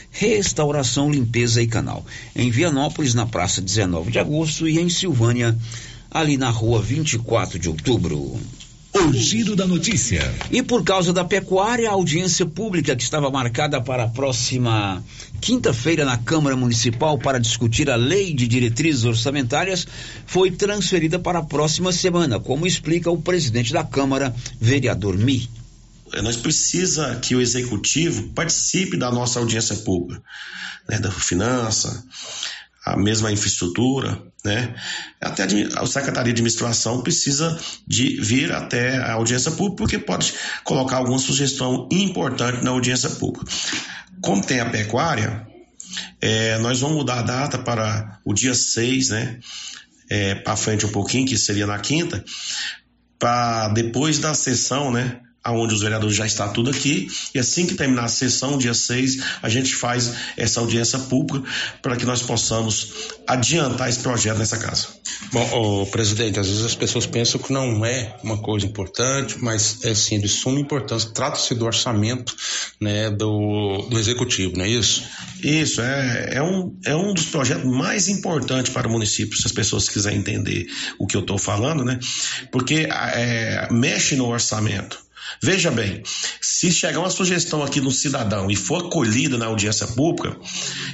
restauração, 0.09 1.11
limpeza 1.11 1.61
e 1.61 1.67
canal. 1.67 2.03
Em 2.35 2.49
Vianópolis, 2.49 3.13
na 3.13 3.27
praça 3.27 3.61
19 3.61 4.09
de 4.09 4.17
agosto 4.17 4.67
e 4.67 4.79
em 4.79 4.89
Silvânia, 4.89 5.55
ali 6.09 6.37
na 6.37 6.49
rua 6.49 6.81
24 6.81 7.59
de 7.59 7.69
outubro. 7.69 8.39
O 8.91 9.13
giro 9.13 9.55
da 9.55 9.67
notícia. 9.67 10.19
E 10.49 10.63
por 10.63 10.83
causa 10.83 11.13
da 11.13 11.23
pecuária, 11.23 11.89
a 11.89 11.93
audiência 11.93 12.45
pública 12.45 12.95
que 12.95 13.03
estava 13.03 13.29
marcada 13.29 13.79
para 13.79 14.05
a 14.05 14.07
próxima 14.07 15.03
quinta-feira 15.39 16.03
na 16.03 16.17
Câmara 16.17 16.55
Municipal 16.55 17.17
para 17.17 17.39
discutir 17.39 17.89
a 17.89 17.95
lei 17.95 18.33
de 18.33 18.47
diretrizes 18.47 19.05
orçamentárias 19.05 19.87
foi 20.25 20.49
transferida 20.49 21.19
para 21.19 21.39
a 21.39 21.43
próxima 21.43 21.91
semana, 21.91 22.39
como 22.39 22.65
explica 22.65 23.11
o 23.11 23.21
presidente 23.21 23.71
da 23.71 23.83
Câmara, 23.83 24.35
vereador 24.59 25.17
Mi. 25.17 25.47
Nós 26.23 26.35
precisa 26.35 27.15
que 27.17 27.35
o 27.35 27.41
executivo 27.41 28.29
participe 28.29 28.97
da 28.97 29.11
nossa 29.11 29.39
audiência 29.39 29.75
pública, 29.75 30.21
né, 30.89 30.97
da 30.97 31.11
finança, 31.11 32.03
a 32.85 32.97
mesma 32.97 33.31
infraestrutura, 33.31 34.21
né? 34.43 34.75
Até 35.19 35.43
a 35.43 35.85
Secretaria 35.85 36.33
de 36.33 36.39
Administração 36.39 37.01
precisa 37.01 37.59
de 37.85 38.19
vir 38.21 38.51
até 38.51 38.97
a 38.97 39.13
audiência 39.13 39.51
pública, 39.51 39.77
porque 39.77 39.99
pode 39.99 40.33
colocar 40.63 40.97
alguma 40.97 41.19
sugestão 41.19 41.87
importante 41.91 42.63
na 42.63 42.71
audiência 42.71 43.09
pública. 43.09 43.45
Como 44.21 44.45
tem 44.45 44.59
a 44.59 44.69
pecuária, 44.69 45.47
é, 46.21 46.57
nós 46.59 46.79
vamos 46.79 46.97
mudar 46.97 47.19
a 47.19 47.23
data 47.23 47.57
para 47.57 48.19
o 48.25 48.33
dia 48.33 48.53
6, 48.53 49.09
né? 49.09 49.39
É, 50.09 50.35
para 50.35 50.55
frente 50.55 50.85
um 50.85 50.91
pouquinho, 50.91 51.27
que 51.27 51.37
seria 51.37 51.67
na 51.67 51.77
quinta, 51.77 52.23
para 53.19 53.67
depois 53.69 54.17
da 54.17 54.33
sessão, 54.33 54.91
né? 54.91 55.19
Aonde 55.43 55.73
os 55.73 55.81
vereadores 55.81 56.15
já 56.15 56.25
estão 56.25 56.51
tudo 56.51 56.69
aqui, 56.69 57.07
e 57.33 57.39
assim 57.39 57.65
que 57.65 57.75
terminar 57.75 58.05
a 58.05 58.09
sessão, 58.09 58.57
dia 58.57 58.73
6, 58.73 59.19
a 59.41 59.49
gente 59.49 59.75
faz 59.75 60.13
essa 60.35 60.59
audiência 60.59 60.99
pública 60.99 61.47
para 61.81 61.95
que 61.95 62.05
nós 62.05 62.21
possamos 62.21 62.93
adiantar 63.27 63.89
esse 63.89 63.99
projeto 63.99 64.37
nessa 64.37 64.57
casa. 64.57 64.87
Bom, 65.31 65.85
presidente, 65.87 66.39
às 66.39 66.47
vezes 66.47 66.63
as 66.63 66.75
pessoas 66.75 67.05
pensam 67.05 67.39
que 67.39 67.51
não 67.51 67.85
é 67.85 68.17
uma 68.23 68.37
coisa 68.37 68.65
importante, 68.65 69.37
mas 69.39 69.83
é 69.83 69.93
sim 69.93 70.19
de 70.19 70.27
suma 70.27 70.59
importância. 70.59 71.11
Trata-se 71.11 71.53
do 71.55 71.65
orçamento 71.65 72.35
né, 72.79 73.09
do, 73.09 73.87
do 73.89 73.99
executivo, 73.99 74.57
não 74.57 74.65
é 74.65 74.69
isso? 74.69 75.03
Isso, 75.43 75.81
é, 75.81 76.29
é, 76.33 76.43
um, 76.43 76.75
é 76.85 76.95
um 76.95 77.13
dos 77.13 77.25
projetos 77.25 77.65
mais 77.65 78.07
importantes 78.07 78.71
para 78.71 78.87
o 78.87 78.91
município, 78.91 79.37
se 79.37 79.45
as 79.45 79.51
pessoas 79.51 79.87
quiserem 79.87 80.19
entender 80.19 80.67
o 80.97 81.07
que 81.07 81.15
eu 81.15 81.21
estou 81.21 81.37
falando, 81.37 81.83
né? 81.85 81.99
Porque 82.51 82.87
é, 82.89 83.67
mexe 83.71 84.15
no 84.15 84.27
orçamento. 84.27 85.08
Veja 85.41 85.71
bem, 85.71 86.03
se 86.41 86.71
chegar 86.71 86.99
uma 86.99 87.09
sugestão 87.09 87.63
aqui 87.63 87.79
do 87.79 87.91
cidadão 87.91 88.49
e 88.49 88.55
for 88.55 88.85
acolhida 88.85 89.37
na 89.37 89.45
audiência 89.45 89.87
pública 89.87 90.37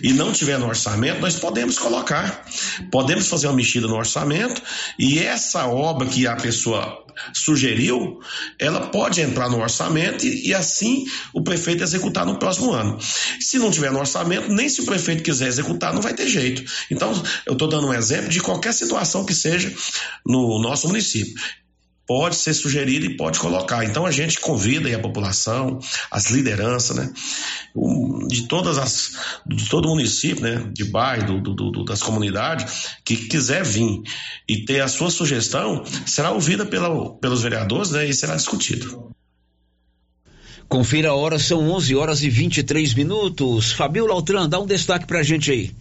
e 0.03 0.13
não 0.13 0.31
tiver 0.31 0.57
no 0.57 0.67
orçamento, 0.67 1.21
nós 1.21 1.35
podemos 1.35 1.79
colocar, 1.79 2.45
podemos 2.91 3.27
fazer 3.27 3.47
uma 3.47 3.55
mexida 3.55 3.87
no 3.87 3.95
orçamento 3.95 4.61
e 4.99 5.19
essa 5.19 5.65
obra 5.67 6.07
que 6.07 6.27
a 6.27 6.35
pessoa 6.35 7.05
sugeriu, 7.33 8.19
ela 8.59 8.87
pode 8.87 9.21
entrar 9.21 9.49
no 9.49 9.61
orçamento 9.61 10.25
e, 10.25 10.49
e, 10.49 10.53
assim 10.53 11.05
o 11.33 11.41
prefeito 11.41 11.83
executar 11.83 12.25
no 12.25 12.37
próximo 12.37 12.73
ano. 12.73 12.99
Se 13.39 13.57
não 13.57 13.71
tiver 13.71 13.91
no 13.91 13.99
orçamento, 13.99 14.51
nem 14.51 14.67
se 14.67 14.81
o 14.81 14.85
prefeito 14.85 15.23
quiser 15.23 15.47
executar, 15.47 15.93
não 15.93 16.01
vai 16.01 16.13
ter 16.13 16.27
jeito. 16.27 16.63
Então, 16.91 17.11
eu 17.45 17.53
estou 17.53 17.67
dando 17.67 17.87
um 17.87 17.93
exemplo 17.93 18.29
de 18.29 18.41
qualquer 18.41 18.73
situação 18.73 19.25
que 19.25 19.33
seja 19.33 19.73
no 20.25 20.59
nosso 20.59 20.87
município 20.87 21.35
pode 22.07 22.35
ser 22.35 22.53
sugerido 22.53 23.05
e 23.05 23.17
pode 23.17 23.39
colocar. 23.39 23.83
Então 23.83 24.05
a 24.05 24.11
gente 24.11 24.39
convida 24.39 24.95
a 24.95 24.99
população, 24.99 25.79
as 26.11 26.29
lideranças, 26.29 26.95
né, 26.95 27.11
de 28.27 28.47
todas 28.47 28.77
as, 28.77 29.11
de 29.45 29.67
todo 29.69 29.89
município, 29.89 30.43
né, 30.43 30.69
de 30.71 30.85
bairro, 30.85 31.41
do, 31.41 31.53
do, 31.53 31.71
do, 31.71 31.83
das 31.83 32.01
comunidades, 32.01 32.97
que 33.03 33.15
quiser 33.15 33.63
vir 33.63 34.01
e 34.47 34.65
ter 34.65 34.81
a 34.81 34.87
sua 34.87 35.09
sugestão, 35.09 35.83
será 36.05 36.31
ouvida 36.31 36.65
pela, 36.65 37.15
pelos 37.15 37.41
vereadores, 37.41 37.91
né, 37.91 38.07
e 38.07 38.13
será 38.13 38.35
discutido. 38.35 39.13
Confira 40.67 41.09
a 41.09 41.13
hora, 41.13 41.37
são 41.37 41.69
11 41.69 41.95
horas 41.95 42.23
e 42.23 42.29
23 42.29 42.95
minutos. 42.95 43.71
Fabio 43.71 44.07
Lautran, 44.07 44.49
dá 44.49 44.59
um 44.59 44.65
destaque 44.65 45.05
pra 45.05 45.21
gente 45.21 45.51
aí. 45.51 45.71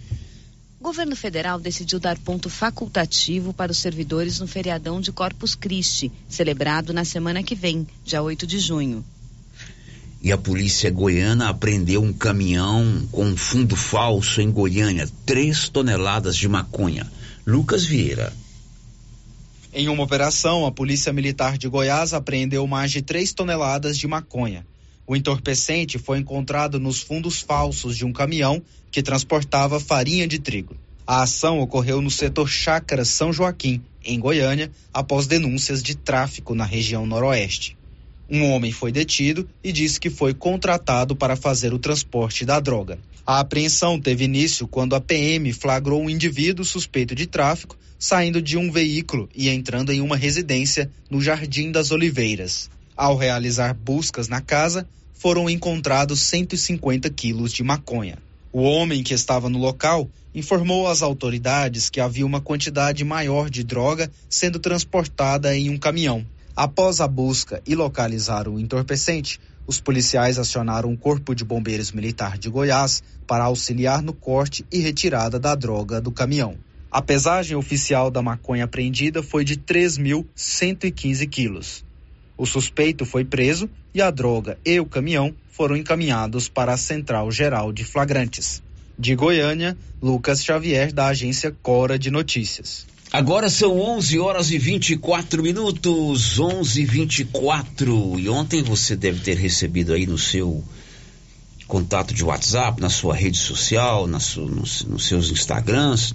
O 0.84 0.88
governo 0.88 1.16
federal 1.16 1.58
decidiu 1.58 1.98
dar 1.98 2.18
ponto 2.18 2.50
facultativo 2.50 3.54
para 3.54 3.72
os 3.72 3.78
servidores 3.78 4.38
no 4.38 4.46
feriadão 4.46 5.00
de 5.00 5.12
Corpus 5.12 5.54
Christi, 5.54 6.12
celebrado 6.28 6.92
na 6.92 7.06
semana 7.06 7.42
que 7.42 7.54
vem, 7.54 7.86
dia 8.04 8.20
8 8.20 8.46
de 8.46 8.58
junho. 8.58 9.02
E 10.20 10.30
a 10.30 10.36
polícia 10.36 10.90
goiana 10.90 11.48
apreendeu 11.48 12.02
um 12.02 12.12
caminhão 12.12 13.08
com 13.10 13.24
um 13.24 13.34
fundo 13.34 13.74
falso 13.74 14.42
em 14.42 14.50
Goiânia, 14.50 15.08
três 15.24 15.70
toneladas 15.70 16.36
de 16.36 16.46
maconha. 16.48 17.10
Lucas 17.46 17.86
Vieira. 17.86 18.30
Em 19.72 19.88
uma 19.88 20.02
operação, 20.02 20.66
a 20.66 20.70
Polícia 20.70 21.14
Militar 21.14 21.56
de 21.56 21.66
Goiás 21.66 22.12
apreendeu 22.12 22.66
mais 22.66 22.90
de 22.90 23.00
três 23.00 23.32
toneladas 23.32 23.96
de 23.96 24.06
maconha. 24.06 24.66
O 25.06 25.14
entorpecente 25.14 25.98
foi 25.98 26.18
encontrado 26.18 26.80
nos 26.80 27.00
fundos 27.00 27.40
falsos 27.40 27.96
de 27.96 28.04
um 28.04 28.12
caminhão 28.12 28.62
que 28.90 29.02
transportava 29.02 29.78
farinha 29.78 30.26
de 30.26 30.38
trigo. 30.38 30.76
A 31.06 31.22
ação 31.22 31.60
ocorreu 31.60 32.00
no 32.00 32.10
setor 32.10 32.48
Chácara 32.48 33.04
São 33.04 33.30
Joaquim, 33.30 33.82
em 34.02 34.18
Goiânia, 34.18 34.70
após 34.92 35.26
denúncias 35.26 35.82
de 35.82 35.94
tráfico 35.94 36.54
na 36.54 36.64
região 36.64 37.06
noroeste. 37.06 37.76
Um 38.30 38.50
homem 38.50 38.72
foi 38.72 38.90
detido 38.90 39.46
e 39.62 39.70
disse 39.70 40.00
que 40.00 40.08
foi 40.08 40.32
contratado 40.32 41.14
para 41.14 41.36
fazer 41.36 41.74
o 41.74 41.78
transporte 41.78 42.46
da 42.46 42.58
droga. 42.58 42.98
A 43.26 43.40
apreensão 43.40 44.00
teve 44.00 44.24
início 44.24 44.66
quando 44.66 44.96
a 44.96 45.00
PM 45.00 45.52
flagrou 45.52 46.02
um 46.02 46.08
indivíduo 46.08 46.64
suspeito 46.64 47.14
de 47.14 47.26
tráfico 47.26 47.76
saindo 47.98 48.42
de 48.42 48.58
um 48.58 48.70
veículo 48.70 49.28
e 49.34 49.48
entrando 49.48 49.92
em 49.92 50.00
uma 50.00 50.16
residência 50.16 50.90
no 51.10 51.20
Jardim 51.20 51.70
das 51.70 51.90
Oliveiras. 51.90 52.70
Ao 52.96 53.16
realizar 53.16 53.74
buscas 53.74 54.28
na 54.28 54.40
casa, 54.40 54.86
foram 55.14 55.50
encontrados 55.50 56.20
150 56.22 57.10
quilos 57.10 57.52
de 57.52 57.62
maconha. 57.64 58.18
O 58.52 58.62
homem 58.62 59.02
que 59.02 59.12
estava 59.12 59.48
no 59.48 59.58
local 59.58 60.08
informou 60.32 60.86
às 60.86 61.02
autoridades 61.02 61.90
que 61.90 62.00
havia 62.00 62.24
uma 62.24 62.40
quantidade 62.40 63.04
maior 63.04 63.50
de 63.50 63.64
droga 63.64 64.10
sendo 64.28 64.60
transportada 64.60 65.56
em 65.56 65.70
um 65.70 65.76
caminhão. 65.76 66.24
Após 66.54 67.00
a 67.00 67.08
busca 67.08 67.60
e 67.66 67.74
localizar 67.74 68.46
o 68.46 68.60
entorpecente, 68.60 69.40
os 69.66 69.80
policiais 69.80 70.38
acionaram 70.38 70.92
o 70.92 70.96
Corpo 70.96 71.34
de 71.34 71.44
Bombeiros 71.44 71.90
Militar 71.90 72.38
de 72.38 72.48
Goiás 72.48 73.02
para 73.26 73.44
auxiliar 73.44 74.02
no 74.02 74.12
corte 74.12 74.64
e 74.70 74.78
retirada 74.78 75.38
da 75.40 75.56
droga 75.56 76.00
do 76.00 76.12
caminhão. 76.12 76.56
A 76.92 77.02
pesagem 77.02 77.56
oficial 77.56 78.08
da 78.08 78.22
maconha 78.22 78.64
apreendida 78.64 79.20
foi 79.20 79.44
de 79.44 79.56
3.115 79.56 81.28
quilos. 81.28 81.84
O 82.36 82.46
suspeito 82.46 83.06
foi 83.06 83.24
preso 83.24 83.70
e 83.94 84.02
a 84.02 84.10
droga 84.10 84.58
e 84.64 84.80
o 84.80 84.86
caminhão 84.86 85.34
foram 85.52 85.76
encaminhados 85.76 86.48
para 86.48 86.72
a 86.72 86.76
Central 86.76 87.30
Geral 87.30 87.72
de 87.72 87.84
Flagrantes. 87.84 88.60
De 88.98 89.14
Goiânia, 89.14 89.76
Lucas 90.02 90.44
Xavier, 90.44 90.92
da 90.92 91.06
agência 91.06 91.54
Cora 91.62 91.98
de 91.98 92.10
Notícias. 92.10 92.86
Agora 93.12 93.48
são 93.48 93.78
11 93.78 94.18
horas 94.18 94.50
e 94.50 94.58
24 94.58 95.40
minutos, 95.40 96.40
11 96.40 96.82
e 96.82 96.84
24. 96.84 98.18
E 98.18 98.28
ontem 98.28 98.62
você 98.62 98.96
deve 98.96 99.20
ter 99.20 99.36
recebido 99.36 99.92
aí 99.92 100.04
no 100.04 100.18
seu 100.18 100.64
contato 101.68 102.12
de 102.12 102.24
WhatsApp, 102.24 102.80
na 102.80 102.90
sua 102.90 103.14
rede 103.14 103.38
social, 103.38 104.08
na 104.08 104.18
sua, 104.18 104.48
nos, 104.48 104.84
nos 104.84 105.06
seus 105.06 105.30
Instagrams, 105.30 106.12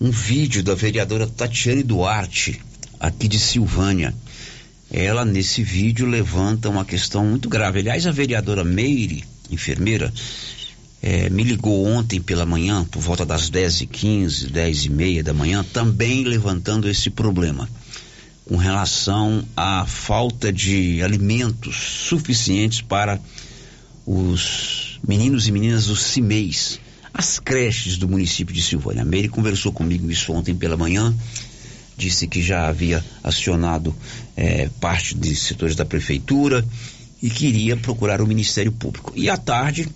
um 0.00 0.10
vídeo 0.10 0.64
da 0.64 0.74
vereadora 0.74 1.28
Tatiane 1.28 1.84
Duarte, 1.84 2.60
aqui 2.98 3.28
de 3.28 3.38
Silvânia 3.38 4.12
ela 4.96 5.26
nesse 5.26 5.62
vídeo 5.62 6.06
levanta 6.06 6.70
uma 6.70 6.84
questão 6.84 7.26
muito 7.26 7.50
grave. 7.50 7.80
Aliás, 7.80 8.06
a 8.06 8.10
vereadora 8.10 8.64
Meire, 8.64 9.24
enfermeira, 9.50 10.12
é, 11.02 11.28
me 11.28 11.44
ligou 11.44 11.86
ontem 11.86 12.18
pela 12.18 12.46
manhã, 12.46 12.82
por 12.84 13.02
volta 13.02 13.26
das 13.26 13.50
10h15, 13.50 14.50
10h30 14.50 15.22
da 15.22 15.34
manhã, 15.34 15.62
também 15.62 16.24
levantando 16.24 16.88
esse 16.88 17.10
problema 17.10 17.68
com 18.46 18.56
relação 18.56 19.44
à 19.56 19.84
falta 19.84 20.52
de 20.52 21.02
alimentos 21.02 21.76
suficientes 21.76 22.80
para 22.80 23.20
os 24.06 25.00
meninos 25.06 25.48
e 25.48 25.52
meninas 25.52 25.86
dos 25.86 26.00
CIMEIs, 26.00 26.80
as 27.12 27.38
creches 27.38 27.98
do 27.98 28.08
município 28.08 28.54
de 28.54 28.62
Silvânia. 28.62 29.02
A 29.02 29.04
Meire 29.04 29.28
conversou 29.28 29.72
comigo 29.72 30.10
isso 30.10 30.32
ontem 30.32 30.54
pela 30.54 30.76
manhã 30.76 31.14
disse 31.96 32.26
que 32.26 32.42
já 32.42 32.68
havia 32.68 33.04
acionado 33.22 33.94
é, 34.36 34.68
parte 34.80 35.16
de 35.16 35.34
setores 35.34 35.74
da 35.74 35.84
prefeitura 35.84 36.64
e 37.22 37.30
queria 37.30 37.76
procurar 37.76 38.20
o 38.20 38.26
Ministério 38.26 38.72
Público. 38.72 39.12
E 39.16 39.30
à 39.30 39.36
tarde, 39.36 39.88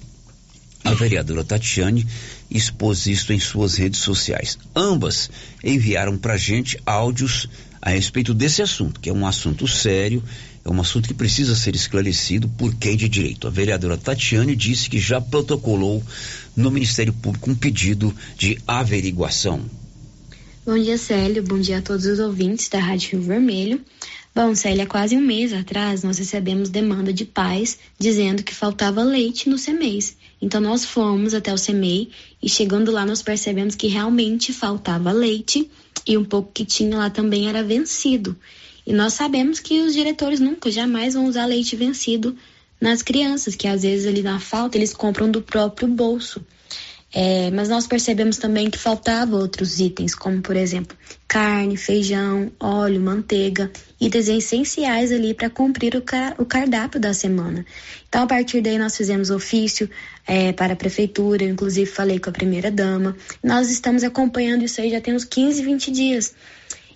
A 0.82 0.94
vereadora 0.94 1.44
Tatiane 1.44 2.06
expôs 2.50 3.06
isso 3.06 3.32
em 3.32 3.38
suas 3.38 3.76
redes 3.76 4.00
sociais. 4.00 4.58
Ambas 4.74 5.30
enviaram 5.62 6.16
para 6.16 6.38
gente 6.38 6.78
áudios 6.86 7.48
a 7.82 7.90
respeito 7.90 8.32
desse 8.32 8.62
assunto, 8.62 8.98
que 8.98 9.10
é 9.10 9.12
um 9.12 9.26
assunto 9.26 9.68
sério, 9.68 10.22
é 10.64 10.70
um 10.70 10.80
assunto 10.80 11.06
que 11.06 11.14
precisa 11.14 11.54
ser 11.54 11.74
esclarecido 11.74 12.48
por 12.48 12.74
quem 12.74 12.96
de 12.96 13.08
direito. 13.08 13.46
A 13.46 13.50
vereadora 13.50 13.96
Tatiane 13.96 14.56
disse 14.56 14.88
que 14.88 14.98
já 14.98 15.20
protocolou 15.20 16.02
no 16.56 16.70
Ministério 16.70 17.12
Público 17.12 17.50
um 17.50 17.54
pedido 17.54 18.14
de 18.36 18.58
averiguação. 18.66 19.62
Bom 20.62 20.78
dia, 20.78 20.98
Célio. 20.98 21.42
Bom 21.42 21.58
dia 21.58 21.78
a 21.78 21.82
todos 21.82 22.04
os 22.04 22.18
ouvintes 22.18 22.68
da 22.68 22.78
Rádio 22.78 23.12
Rio 23.12 23.22
Vermelho. 23.22 23.80
Bom, 24.34 24.54
Célia, 24.54 24.86
quase 24.86 25.16
um 25.16 25.20
mês 25.20 25.54
atrás 25.54 26.02
nós 26.02 26.18
recebemos 26.18 26.68
demanda 26.68 27.14
de 27.14 27.24
pais 27.24 27.78
dizendo 27.98 28.42
que 28.42 28.54
faltava 28.54 29.02
leite 29.02 29.48
no 29.48 29.56
CEMEIS. 29.56 30.18
Então 30.40 30.60
nós 30.60 30.84
fomos 30.84 31.32
até 31.32 31.50
o 31.50 31.56
CEMEI 31.56 32.10
e 32.42 32.48
chegando 32.48 32.92
lá 32.92 33.06
nós 33.06 33.22
percebemos 33.22 33.74
que 33.74 33.86
realmente 33.86 34.52
faltava 34.52 35.10
leite 35.12 35.70
e 36.06 36.18
um 36.18 36.24
pouco 36.24 36.52
que 36.52 36.66
tinha 36.66 36.98
lá 36.98 37.08
também 37.08 37.48
era 37.48 37.64
vencido. 37.64 38.36
E 38.86 38.92
nós 38.92 39.14
sabemos 39.14 39.60
que 39.60 39.80
os 39.80 39.94
diretores 39.94 40.40
nunca, 40.40 40.70
jamais 40.70 41.14
vão 41.14 41.24
usar 41.24 41.46
leite 41.46 41.74
vencido 41.74 42.36
nas 42.78 43.00
crianças, 43.00 43.54
que 43.54 43.66
às 43.66 43.80
vezes 43.80 44.06
ali 44.06 44.22
na 44.22 44.38
falta 44.38 44.76
eles 44.76 44.92
compram 44.92 45.30
do 45.30 45.40
próprio 45.40 45.88
bolso. 45.88 46.44
É, 47.12 47.50
mas 47.50 47.68
nós 47.68 47.88
percebemos 47.88 48.36
também 48.36 48.70
que 48.70 48.78
faltava 48.78 49.36
outros 49.36 49.80
itens, 49.80 50.14
como 50.14 50.40
por 50.40 50.56
exemplo 50.56 50.96
carne, 51.26 51.76
feijão, 51.76 52.50
óleo, 52.58 53.00
manteiga, 53.00 53.70
itens 54.00 54.28
essenciais 54.28 55.12
ali 55.12 55.32
para 55.32 55.48
cumprir 55.48 55.94
o, 55.96 56.02
car 56.02 56.34
o, 56.38 56.44
cardápio 56.44 57.00
da 57.00 57.14
semana. 57.14 57.64
Então, 58.08 58.24
a 58.24 58.26
partir 58.26 58.60
daí, 58.60 58.78
nós 58.78 58.96
fizemos 58.96 59.30
ofício 59.30 59.88
é, 60.26 60.52
para 60.52 60.72
a 60.72 60.76
prefeitura, 60.76 61.44
eu, 61.44 61.50
inclusive 61.50 61.88
falei 61.88 62.18
com 62.18 62.30
a 62.30 62.32
primeira 62.32 62.70
dama. 62.70 63.16
Nós 63.42 63.70
estamos 63.70 64.02
acompanhando 64.02 64.64
isso 64.64 64.80
aí 64.80 64.90
já 64.90 65.00
tem 65.00 65.14
uns 65.14 65.24
15, 65.24 65.62
20 65.62 65.90
dias. 65.92 66.34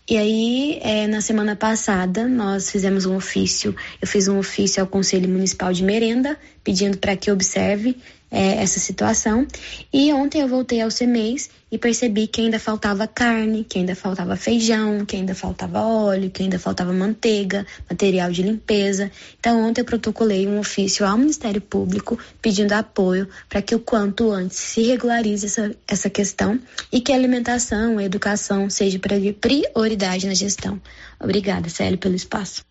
E 0.09 0.19
aí, 0.19 0.81
é, 0.83 1.07
na 1.07 1.21
semana 1.21 1.57
passada, 1.57 2.29
nós 2.29 2.71
fizemos 2.71 3.07
um 3.07 3.17
ofício, 3.17 3.75
eu 4.03 4.07
fiz 4.07 4.29
um 4.29 4.39
ofício 4.39 4.83
ao 4.83 4.87
Conselho 4.87 5.29
Municipal 5.29 5.73
de 5.73 5.83
Merenda, 5.83 6.37
pedindo 6.63 6.99
para 6.99 7.17
que 7.17 7.31
observe 7.31 7.97
é, 8.35 8.61
essa 8.61 8.81
situação. 8.81 9.47
E 9.93 10.13
ontem 10.13 10.41
eu 10.41 10.49
voltei 10.49 10.81
ao 10.81 10.91
CEMEIS 10.91 11.49
e 11.71 11.79
percebi 11.79 12.27
que 12.27 12.41
ainda 12.41 12.59
faltava 12.59 13.07
carne, 13.07 13.63
que 13.63 13.79
ainda 13.79 13.95
faltava 13.95 14.37
feijão, 14.37 15.07
que 15.07 15.15
ainda 15.15 15.35
faltava 15.35 15.81
óleo, 15.81 16.31
que 16.31 16.43
ainda 16.43 16.59
faltava 16.59 16.93
manteiga, 16.93 17.65
material 17.89 18.33
de 18.33 18.43
limpeza. 18.43 19.11
Então 19.39 19.65
ontem 19.65 19.83
eu 19.83 19.85
protocolei 19.85 20.49
um 20.49 20.59
ofício 20.59 21.07
ao 21.07 21.17
Ministério 21.17 21.61
Público 21.61 22.19
pedindo 22.43 22.73
apoio 22.73 23.29
para 23.49 23.63
que 23.63 23.75
o 23.75 23.79
quanto 23.79 24.33
antes 24.33 24.59
se 24.59 24.83
regularize 24.83 25.47
essa, 25.47 25.75
essa 25.87 26.11
questão 26.11 26.59
e 26.93 27.01
que 27.01 27.13
a 27.13 27.15
alimentação, 27.15 27.99
a 27.99 28.05
educação 28.05 28.69
seja 28.69 28.99
prioridade 29.41 30.27
na 30.27 30.35
gestão. 30.35 30.81
Obrigada, 31.21 31.69
Célio, 31.69 31.99
pelo 31.99 32.17
espaço. 32.17 32.63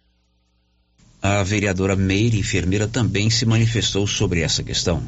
A 1.21 1.41
vereadora 1.41 1.95
Meire, 1.95 2.37
enfermeira, 2.37 2.85
também 2.85 3.29
se 3.29 3.45
manifestou 3.45 4.05
sobre 4.05 4.41
essa 4.41 4.61
questão. 4.61 5.01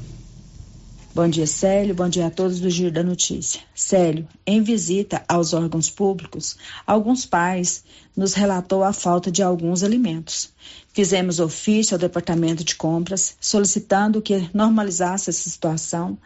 Bom 1.16 1.30
dia, 1.30 1.48
Célio. 1.48 1.96
Bom 1.96 2.10
dia 2.10 2.28
a 2.28 2.30
todos 2.30 2.60
do 2.60 2.70
Giro 2.70 2.92
da 2.92 3.02
Notícia. 3.02 3.62
Célio, 3.74 4.28
em 4.46 4.62
visita 4.62 5.24
aos 5.30 5.54
órgãos 5.54 5.90
públicos, 5.90 6.58
alguns 6.86 7.26
pais 7.26 7.86
nos 8.18 8.34
relatou 8.34 8.84
a 8.84 8.92
falta 8.92 9.32
de 9.32 9.42
alguns 9.42 9.82
alimentos. 9.82 10.50
Fizemos 10.94 11.40
ofício 11.40 11.96
ao 11.96 12.00
Departamento 12.00 12.66
de 12.66 12.76
Compras 12.76 13.38
solicitando 13.40 14.22
que 14.22 14.50
normalizasse 14.54 15.30
essa 15.30 15.50
situação, 15.50 16.18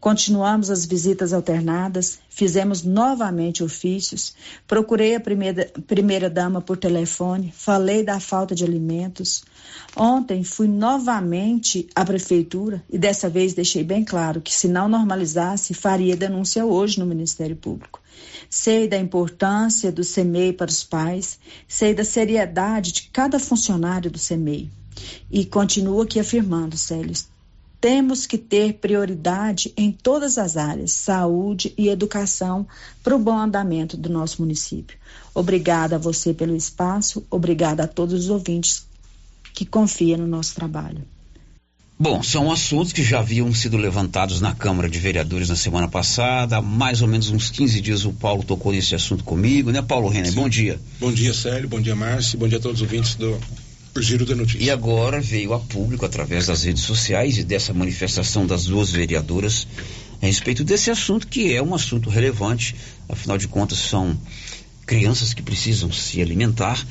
Continuamos 0.00 0.70
as 0.70 0.86
visitas 0.86 1.34
alternadas, 1.34 2.20
fizemos 2.30 2.82
novamente 2.82 3.62
ofícios, 3.62 4.34
procurei 4.66 5.14
a 5.14 5.20
primeira, 5.20 5.70
primeira 5.86 6.30
dama 6.30 6.62
por 6.62 6.78
telefone, 6.78 7.52
falei 7.54 8.02
da 8.02 8.18
falta 8.18 8.54
de 8.54 8.64
alimentos. 8.64 9.44
Ontem 9.96 10.44
fui 10.44 10.68
novamente 10.68 11.88
à 11.94 12.04
prefeitura 12.04 12.82
e 12.88 12.96
dessa 12.96 13.28
vez 13.28 13.54
deixei 13.54 13.82
bem 13.82 14.04
claro 14.04 14.40
que 14.40 14.54
se 14.54 14.68
não 14.68 14.88
normalizasse, 14.88 15.74
faria 15.74 16.16
denúncia 16.16 16.64
hoje 16.64 17.00
no 17.00 17.06
Ministério 17.06 17.56
Público. 17.56 18.00
Sei 18.48 18.86
da 18.86 18.96
importância 18.96 19.90
do 19.90 20.04
CEMEI 20.04 20.52
para 20.52 20.70
os 20.70 20.84
pais, 20.84 21.38
sei 21.66 21.92
da 21.92 22.04
seriedade 22.04 22.92
de 22.92 23.02
cada 23.12 23.38
funcionário 23.38 24.10
do 24.10 24.18
CEMEI. 24.18 24.70
E 25.30 25.44
continuo 25.44 26.02
aqui 26.02 26.20
afirmando, 26.20 26.76
Célio, 26.76 27.14
temos 27.80 28.26
que 28.26 28.36
ter 28.36 28.74
prioridade 28.74 29.72
em 29.76 29.90
todas 29.90 30.36
as 30.36 30.56
áreas, 30.56 30.92
saúde 30.92 31.72
e 31.78 31.88
educação, 31.88 32.66
para 33.02 33.16
o 33.16 33.18
bom 33.18 33.38
andamento 33.38 33.96
do 33.96 34.10
nosso 34.10 34.42
município. 34.42 34.98
Obrigada 35.34 35.96
a 35.96 35.98
você 35.98 36.34
pelo 36.34 36.54
espaço, 36.54 37.24
obrigada 37.30 37.84
a 37.84 37.88
todos 37.88 38.24
os 38.24 38.28
ouvintes 38.28 38.89
que 39.52 39.64
confiam 39.64 40.18
no 40.18 40.26
nosso 40.26 40.54
trabalho. 40.54 41.02
Bom, 41.98 42.22
são 42.22 42.50
assuntos 42.50 42.94
que 42.94 43.02
já 43.02 43.18
haviam 43.18 43.52
sido 43.52 43.76
levantados 43.76 44.40
na 44.40 44.54
Câmara 44.54 44.88
de 44.88 44.98
Vereadores 44.98 45.50
na 45.50 45.56
semana 45.56 45.86
passada. 45.86 46.56
Há 46.56 46.62
mais 46.62 47.02
ou 47.02 47.08
menos 47.08 47.28
uns 47.28 47.50
15 47.50 47.78
dias 47.78 48.04
o 48.06 48.12
Paulo 48.12 48.42
tocou 48.42 48.72
nesse 48.72 48.94
assunto 48.94 49.22
comigo, 49.22 49.70
né, 49.70 49.82
Paulo 49.82 50.08
Renner? 50.08 50.32
Bom 50.32 50.48
dia. 50.48 50.80
Bom 50.98 51.12
dia, 51.12 51.34
Célio. 51.34 51.68
Bom 51.68 51.78
dia, 51.78 51.94
Márcio. 51.94 52.38
Bom 52.38 52.48
dia 52.48 52.56
a 52.56 52.60
todos 52.60 52.80
os 52.80 52.82
ouvintes 52.82 53.16
do 53.16 53.38
giro 53.98 54.24
da 54.24 54.34
notícia. 54.34 54.64
E 54.64 54.70
agora 54.70 55.20
veio 55.20 55.52
a 55.52 55.60
público, 55.60 56.06
através 56.06 56.46
das 56.46 56.62
redes 56.62 56.84
sociais 56.84 57.36
e 57.36 57.44
dessa 57.44 57.74
manifestação 57.74 58.46
das 58.46 58.64
duas 58.64 58.90
vereadoras, 58.90 59.66
a 60.22 60.26
respeito 60.26 60.64
desse 60.64 60.90
assunto, 60.90 61.26
que 61.26 61.52
é 61.52 61.62
um 61.62 61.74
assunto 61.74 62.08
relevante, 62.08 62.74
afinal 63.10 63.36
de 63.36 63.46
contas, 63.46 63.78
são 63.78 64.16
crianças 64.86 65.34
que 65.34 65.42
precisam 65.42 65.92
se 65.92 66.22
alimentar. 66.22 66.82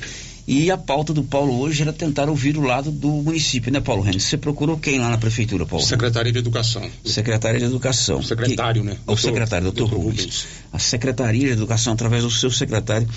E 0.52 0.68
a 0.68 0.76
pauta 0.76 1.14
do 1.14 1.22
Paulo 1.22 1.60
hoje 1.60 1.80
era 1.80 1.92
tentar 1.92 2.28
ouvir 2.28 2.58
o 2.58 2.60
lado 2.60 2.90
do 2.90 3.06
município, 3.06 3.70
né, 3.70 3.78
Paulo 3.78 4.02
Renes? 4.02 4.24
Você 4.24 4.36
procurou 4.36 4.76
quem 4.76 4.98
lá 4.98 5.08
na 5.08 5.16
prefeitura, 5.16 5.64
Paulo? 5.64 5.86
Secretaria 5.86 6.32
de 6.32 6.40
Educação. 6.40 6.90
Secretaria 7.04 7.60
de 7.60 7.66
Educação. 7.66 8.18
O 8.18 8.22
secretário, 8.24 8.82
que... 8.82 8.88
né? 8.88 8.96
O 9.06 9.16
secretário, 9.16 9.66
doutor, 9.66 9.88
doutor 9.90 10.04
Rubens. 10.04 10.24
Rubens. 10.24 10.46
A 10.72 10.78
Secretaria 10.80 11.46
de 11.46 11.52
Educação, 11.52 11.92
através 11.92 12.24
do 12.24 12.30
seu 12.32 12.50
secretário, 12.50 13.08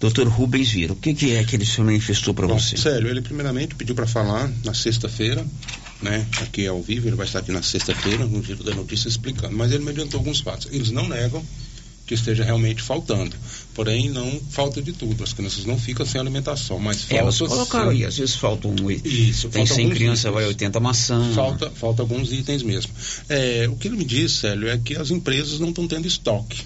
doutor 0.00 0.26
Rubens 0.26 0.70
Vira. 0.70 0.92
O 0.92 0.96
que, 0.96 1.14
que 1.14 1.36
é 1.36 1.44
que 1.44 1.54
ele 1.54 1.64
se 1.64 1.80
manifestou 1.80 2.34
para 2.34 2.48
você? 2.48 2.76
Sério, 2.76 3.08
ele 3.08 3.20
primeiramente 3.20 3.76
pediu 3.76 3.94
para 3.94 4.08
falar 4.08 4.50
na 4.64 4.74
sexta-feira, 4.74 5.46
né? 6.02 6.26
Aqui 6.40 6.66
ao 6.66 6.82
vivo, 6.82 7.06
ele 7.06 7.14
vai 7.14 7.26
estar 7.26 7.38
aqui 7.38 7.52
na 7.52 7.62
sexta-feira, 7.62 8.26
no 8.26 8.42
giro 8.42 8.64
da 8.64 8.74
notícia, 8.74 9.08
explicando. 9.08 9.56
Mas 9.56 9.70
ele 9.70 9.84
me 9.84 9.90
adiantou 9.90 10.18
alguns 10.18 10.40
fatos. 10.40 10.66
Eles 10.72 10.90
não 10.90 11.08
negam 11.08 11.44
que 12.06 12.14
esteja 12.14 12.44
realmente 12.44 12.82
faltando. 12.82 13.34
Porém, 13.74 14.10
não 14.10 14.40
falta 14.50 14.82
de 14.82 14.92
tudo. 14.92 15.22
As 15.22 15.32
crianças 15.32 15.64
não 15.64 15.78
ficam 15.78 16.04
sem 16.04 16.20
alimentação, 16.20 16.78
mas 16.78 17.02
falta. 17.02 17.16
Elas 17.16 17.38
colocaram 17.38 17.90
aí, 17.90 18.04
às 18.04 18.16
vezes 18.16 18.34
faltam 18.34 18.74
Isso, 19.04 19.48
Tem 19.48 19.64
100 19.64 19.90
crianças, 19.90 20.32
vai 20.32 20.44
80 20.44 20.80
maçã. 20.80 21.32
Falta, 21.34 21.70
falta 21.70 22.02
alguns 22.02 22.32
itens 22.32 22.62
mesmo. 22.62 22.92
É, 23.28 23.68
o 23.68 23.76
que 23.76 23.88
ele 23.88 23.96
me 23.96 24.04
disse, 24.04 24.40
Célio, 24.40 24.68
é 24.68 24.78
que 24.78 24.96
as 24.96 25.10
empresas 25.10 25.60
não 25.60 25.68
estão 25.68 25.86
tendo 25.86 26.06
estoque. 26.06 26.62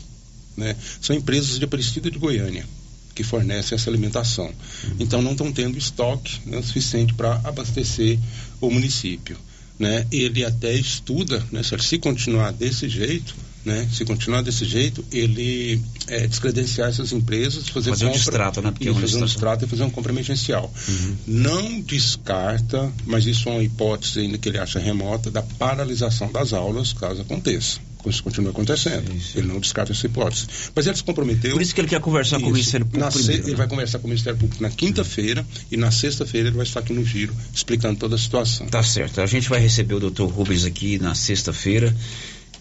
Né? 0.56 0.74
São 1.00 1.14
empresas 1.14 1.58
de 1.58 1.64
Aparecida 1.64 2.10
de 2.10 2.18
Goiânia 2.18 2.66
que 3.14 3.24
fornecem 3.24 3.74
essa 3.74 3.88
alimentação. 3.88 4.44
Uhum. 4.44 4.96
Então, 5.00 5.22
não 5.22 5.32
estão 5.32 5.50
tendo 5.50 5.78
estoque 5.78 6.38
né, 6.44 6.60
suficiente 6.60 7.14
para 7.14 7.40
abastecer 7.44 8.18
o 8.60 8.70
município. 8.70 9.38
Né? 9.78 10.06
Ele 10.12 10.44
até 10.44 10.74
estuda, 10.74 11.42
né, 11.50 11.62
se 11.62 11.98
continuar 11.98 12.52
desse 12.52 12.88
jeito, 12.90 13.34
né? 13.66 13.88
Se 13.92 14.04
continuar 14.04 14.42
desse 14.42 14.64
jeito, 14.64 15.04
ele 15.10 15.82
é, 16.06 16.26
descredenciar 16.26 16.88
essas 16.88 17.12
empresas, 17.12 17.68
fazer, 17.68 17.90
fazer 17.90 18.04
compra, 18.04 18.16
um 18.16 18.22
distrato, 18.22 18.62
né? 18.62 18.70
Porque 18.70 18.88
e 18.88 18.94
fazer 18.94 19.16
um 19.16 19.24
distrato 19.24 19.64
e 19.64 19.68
fazer 19.68 19.82
uma 19.82 19.90
compra 19.90 20.12
emergencial. 20.12 20.72
Uhum. 20.88 21.16
Não 21.26 21.80
descarta, 21.80 22.92
mas 23.04 23.26
isso 23.26 23.48
é 23.48 23.52
uma 23.52 23.62
hipótese 23.64 24.20
ainda 24.20 24.38
que 24.38 24.48
ele 24.48 24.58
acha 24.58 24.78
remota, 24.78 25.32
da 25.32 25.42
paralisação 25.42 26.30
das 26.30 26.52
aulas, 26.52 26.92
caso 26.92 27.22
aconteça 27.22 27.80
isso 28.10 28.22
continua 28.22 28.50
acontecendo. 28.50 29.10
Sim, 29.12 29.20
sim. 29.20 29.38
Ele 29.38 29.48
não 29.48 29.60
descarta 29.60 29.92
essa 29.92 30.06
hipótese. 30.06 30.46
Mas 30.74 30.86
ele 30.86 30.96
se 30.96 31.04
comprometeu. 31.04 31.52
Por 31.52 31.62
isso 31.62 31.74
que 31.74 31.80
ele 31.80 31.88
quer 31.88 32.00
conversar 32.00 32.36
isso, 32.36 32.44
com 32.44 32.50
o 32.50 32.52
Ministério 32.52 32.86
Público. 32.86 33.18
Se, 33.18 33.32
ele 33.32 33.54
vai 33.54 33.66
conversar 33.66 33.98
com 33.98 34.06
o 34.06 34.10
Ministério 34.10 34.38
Público 34.38 34.62
na 34.62 34.70
quinta-feira 34.70 35.46
e 35.70 35.76
na 35.76 35.90
sexta-feira 35.90 36.48
ele 36.48 36.56
vai 36.56 36.66
estar 36.66 36.80
aqui 36.80 36.92
no 36.92 37.04
giro 37.04 37.34
explicando 37.54 37.98
toda 37.98 38.14
a 38.14 38.18
situação. 38.18 38.66
Tá 38.66 38.82
certo. 38.82 39.20
A 39.20 39.26
gente 39.26 39.48
vai 39.48 39.60
receber 39.60 39.94
o 39.94 40.00
doutor 40.00 40.28
Rubens 40.28 40.64
aqui 40.64 40.98
na 40.98 41.14
sexta-feira. 41.14 41.94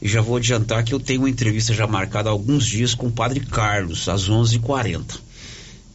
E 0.01 0.07
já 0.07 0.21
vou 0.21 0.37
adiantar 0.37 0.83
que 0.83 0.93
eu 0.93 0.99
tenho 0.99 1.21
uma 1.21 1.29
entrevista 1.29 1.73
já 1.73 1.87
marcada 1.87 2.29
há 2.29 2.31
alguns 2.31 2.65
dias 2.65 2.93
com 2.93 3.07
o 3.07 3.11
Padre 3.11 3.39
Carlos, 3.39 4.09
às 4.09 4.29
11h40, 4.29 5.19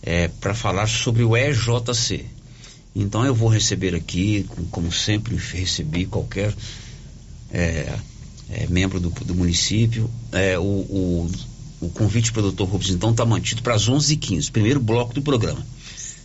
é, 0.03 0.29
para 0.29 0.55
falar 0.55 0.87
sobre 0.89 1.23
o 1.23 1.37
EJC. 1.37 2.25
Então 2.95 3.25
eu 3.25 3.35
vou 3.35 3.49
receber 3.49 3.95
aqui, 3.95 4.49
como 4.71 4.91
sempre 4.91 5.37
recebi 5.37 6.07
qualquer 6.07 6.55
é, 7.53 7.99
é, 8.51 8.67
membro 8.69 8.99
do, 8.99 9.11
do 9.11 9.35
município, 9.35 10.11
é, 10.33 10.59
o, 10.59 10.63
o, 10.63 11.31
o, 11.81 11.89
convite 11.91 12.33
para 12.33 12.41
o 12.41 12.43
doutor 12.45 12.69
Rubens 12.69 12.91
então 12.91 13.11
está 13.11 13.25
mantido 13.25 13.63
para 13.63 13.75
as 13.75 13.89
11h15, 13.89 14.51
primeiro 14.51 14.81
bloco 14.81 15.15
do 15.15 15.23
programa. 15.23 15.65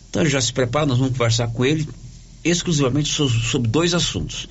Então 0.09 0.25
já 0.25 0.41
se 0.41 0.51
prepara, 0.51 0.85
nós 0.85 0.97
vamos 0.97 1.13
conversar 1.13 1.47
com 1.49 1.63
ele 1.63 1.87
exclusivamente 2.43 3.09
sobre 3.09 3.69
dois 3.69 3.93
assuntos. 3.93 4.47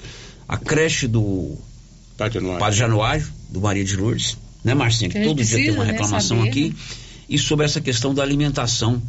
A 0.47 0.57
creche 0.57 1.09
do 1.09 1.57
Padre 2.17 2.35
Januário. 2.35 2.61
Padre 2.61 2.79
Januário, 2.79 3.27
do 3.51 3.61
Maria 3.61 3.85
de 3.85 3.97
Lourdes, 3.97 4.37
né, 4.63 4.75
Marcinha? 4.75 5.11
Que 5.11 5.23
todo 5.23 5.43
dia 5.43 5.57
tem 5.57 5.71
uma 5.71 5.85
precisa, 5.85 5.85
né, 5.85 5.93
reclamação 5.93 6.39
saber, 6.39 6.49
aqui. 6.49 6.69
né? 6.71 6.75
E 7.29 7.39
sobre 7.39 7.65
essa 7.65 7.81
questão 7.81 8.15
da 8.15 8.23
alimentação 8.23 9.03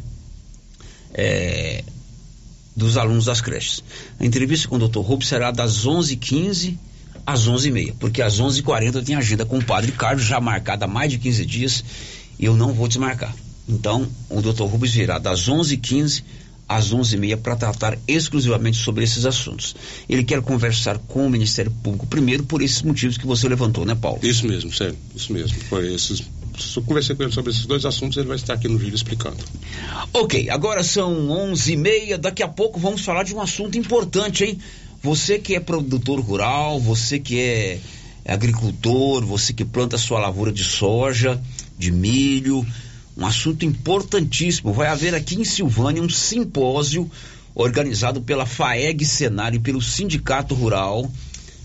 é, 1.12 1.84
dos 2.74 2.96
alunos 2.96 3.24
das 3.24 3.40
creches. 3.40 3.82
A 4.20 4.24
entrevista 4.24 4.68
com 4.68 4.76
o 4.76 4.88
Dr. 4.88 5.00
Rubens 5.00 5.28
será 5.28 5.50
das 5.50 5.86
11h15 5.86 6.76
às 7.24 7.48
11h30, 7.48 7.94
porque 7.98 8.22
às 8.22 8.40
11h40 8.40 9.04
tem 9.04 9.16
agenda 9.16 9.44
com 9.44 9.58
o 9.58 9.64
Padre 9.64 9.92
Carlos, 9.92 10.24
já 10.24 10.40
marcada 10.40 10.84
há 10.84 10.88
mais 10.88 11.10
de 11.10 11.18
15 11.18 11.46
dias, 11.46 11.84
e 12.38 12.44
eu 12.44 12.54
não 12.54 12.72
vou 12.72 12.86
desmarcar. 12.86 13.34
Então, 13.68 14.06
o 14.28 14.40
Dr. 14.40 14.64
Rubens 14.64 14.92
virá 14.92 15.18
das 15.18 15.48
11h15 15.48 16.22
às 16.68 16.92
11h30 16.92 17.36
para 17.36 17.56
tratar 17.56 17.98
exclusivamente 18.08 18.76
sobre 18.76 19.04
esses 19.04 19.24
assuntos. 19.24 19.76
Ele 20.08 20.24
quer 20.24 20.42
conversar 20.42 20.98
com 20.98 21.26
o 21.26 21.30
Ministério 21.30 21.70
Público 21.82 22.06
primeiro 22.06 22.44
por 22.44 22.60
esses 22.62 22.82
motivos 22.82 23.16
que 23.16 23.26
você 23.26 23.48
levantou, 23.48 23.84
né, 23.84 23.94
Paulo? 23.94 24.18
Isso 24.22 24.46
mesmo, 24.46 24.72
sério, 24.72 24.96
isso 25.14 25.32
mesmo. 25.32 25.58
Foi 25.68 25.94
esses. 25.94 26.22
Se 26.58 26.78
eu 26.78 26.82
conversei 26.82 27.14
com 27.14 27.22
ele 27.22 27.32
sobre 27.32 27.52
esses 27.52 27.66
dois 27.66 27.84
assuntos, 27.84 28.16
ele 28.16 28.28
vai 28.28 28.36
estar 28.36 28.54
aqui 28.54 28.66
no 28.66 28.78
vídeo 28.78 28.94
explicando. 28.94 29.36
Ok, 30.12 30.48
agora 30.50 30.82
são 30.82 31.28
11h30, 31.28 32.16
daqui 32.16 32.42
a 32.42 32.48
pouco 32.48 32.80
vamos 32.80 33.02
falar 33.02 33.22
de 33.22 33.34
um 33.34 33.40
assunto 33.40 33.78
importante, 33.78 34.44
hein? 34.44 34.58
Você 35.02 35.38
que 35.38 35.54
é 35.54 35.60
produtor 35.60 36.18
rural, 36.20 36.80
você 36.80 37.20
que 37.20 37.38
é 37.38 37.78
agricultor, 38.26 39.24
você 39.24 39.52
que 39.52 39.64
planta 39.64 39.98
sua 39.98 40.18
lavoura 40.18 40.50
de 40.50 40.64
soja, 40.64 41.40
de 41.78 41.92
milho, 41.92 42.66
um 43.16 43.24
assunto 43.26 43.64
importantíssimo. 43.64 44.72
Vai 44.72 44.88
haver 44.88 45.14
aqui 45.14 45.36
em 45.36 45.44
Silvânia 45.44 46.02
um 46.02 46.08
simpósio 46.08 47.10
organizado 47.54 48.20
pela 48.20 48.44
FAEG 48.44 49.04
Senário 49.04 49.56
e 49.56 49.60
pelo 49.60 49.80
Sindicato 49.80 50.54
Rural, 50.54 51.10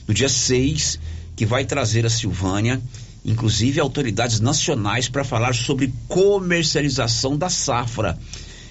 no 0.07 0.13
dia 0.13 0.29
6, 0.29 0.97
que 1.35 1.45
vai 1.45 1.65
trazer 1.65 2.05
a 2.05 2.09
Silvânia, 2.09 2.81
inclusive 3.25 3.79
autoridades 3.79 4.39
nacionais, 4.39 5.09
para 5.09 5.23
falar 5.23 5.53
sobre 5.53 5.93
comercialização 6.07 7.37
da 7.37 7.49
safra. 7.49 8.17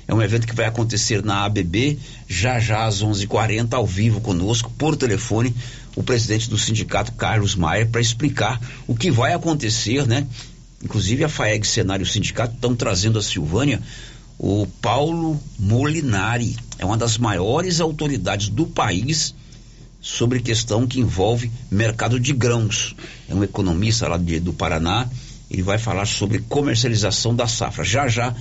É 0.09 0.15
um 0.15 0.23
evento 0.23 0.47
que 0.47 0.55
vai 0.55 0.67
acontecer 0.67 1.23
na 1.23 1.45
ABB, 1.45 1.99
já 2.27 2.59
já 2.59 2.85
às 2.85 3.03
11h40, 3.03 3.75
ao 3.75 3.87
vivo 3.87 4.21
conosco, 4.21 4.73
por 4.77 4.97
telefone, 4.97 5.55
o 5.95 6.03
presidente 6.03 6.49
do 6.49 6.59
sindicato, 6.59 7.13
Carlos 7.13 7.55
Maia, 7.55 7.87
para 7.87 8.01
explicar 8.01 8.61
o 8.87 8.95
que 8.95 9.11
vai 9.11 9.35
acontecer, 9.35 10.07
né? 10.07 10.27
Inclusive 10.83 11.25
a 11.25 11.29
FAEG 11.29 11.67
Cenário 11.67 12.07
Sindicato 12.07 12.55
estão 12.55 12.75
trazendo 12.75 13.19
a 13.19 13.23
Silvânia 13.23 13.81
o 14.39 14.67
Paulo 14.81 15.39
Molinari. 15.59 16.57
É 16.79 16.87
uma 16.87 16.97
das 16.97 17.19
maiores 17.19 17.79
autoridades 17.79 18.49
do 18.49 18.67
país 18.67 19.35
sobre 20.01 20.41
questão 20.41 20.87
que 20.87 20.99
envolve 20.99 21.53
mercado 21.71 22.19
de 22.19 22.33
grãos. 22.33 22.97
É 23.29 23.35
um 23.35 23.45
economista 23.45 24.09
lá 24.09 24.17
de, 24.17 24.41
do 24.41 24.55
Paraná. 24.55 25.07
Ele 25.51 25.63
vai 25.63 25.77
falar 25.77 26.07
sobre 26.07 26.39
comercialização 26.39 27.37
da 27.37 27.47
safra. 27.47 27.85
Já 27.85 28.09
já 28.09 28.35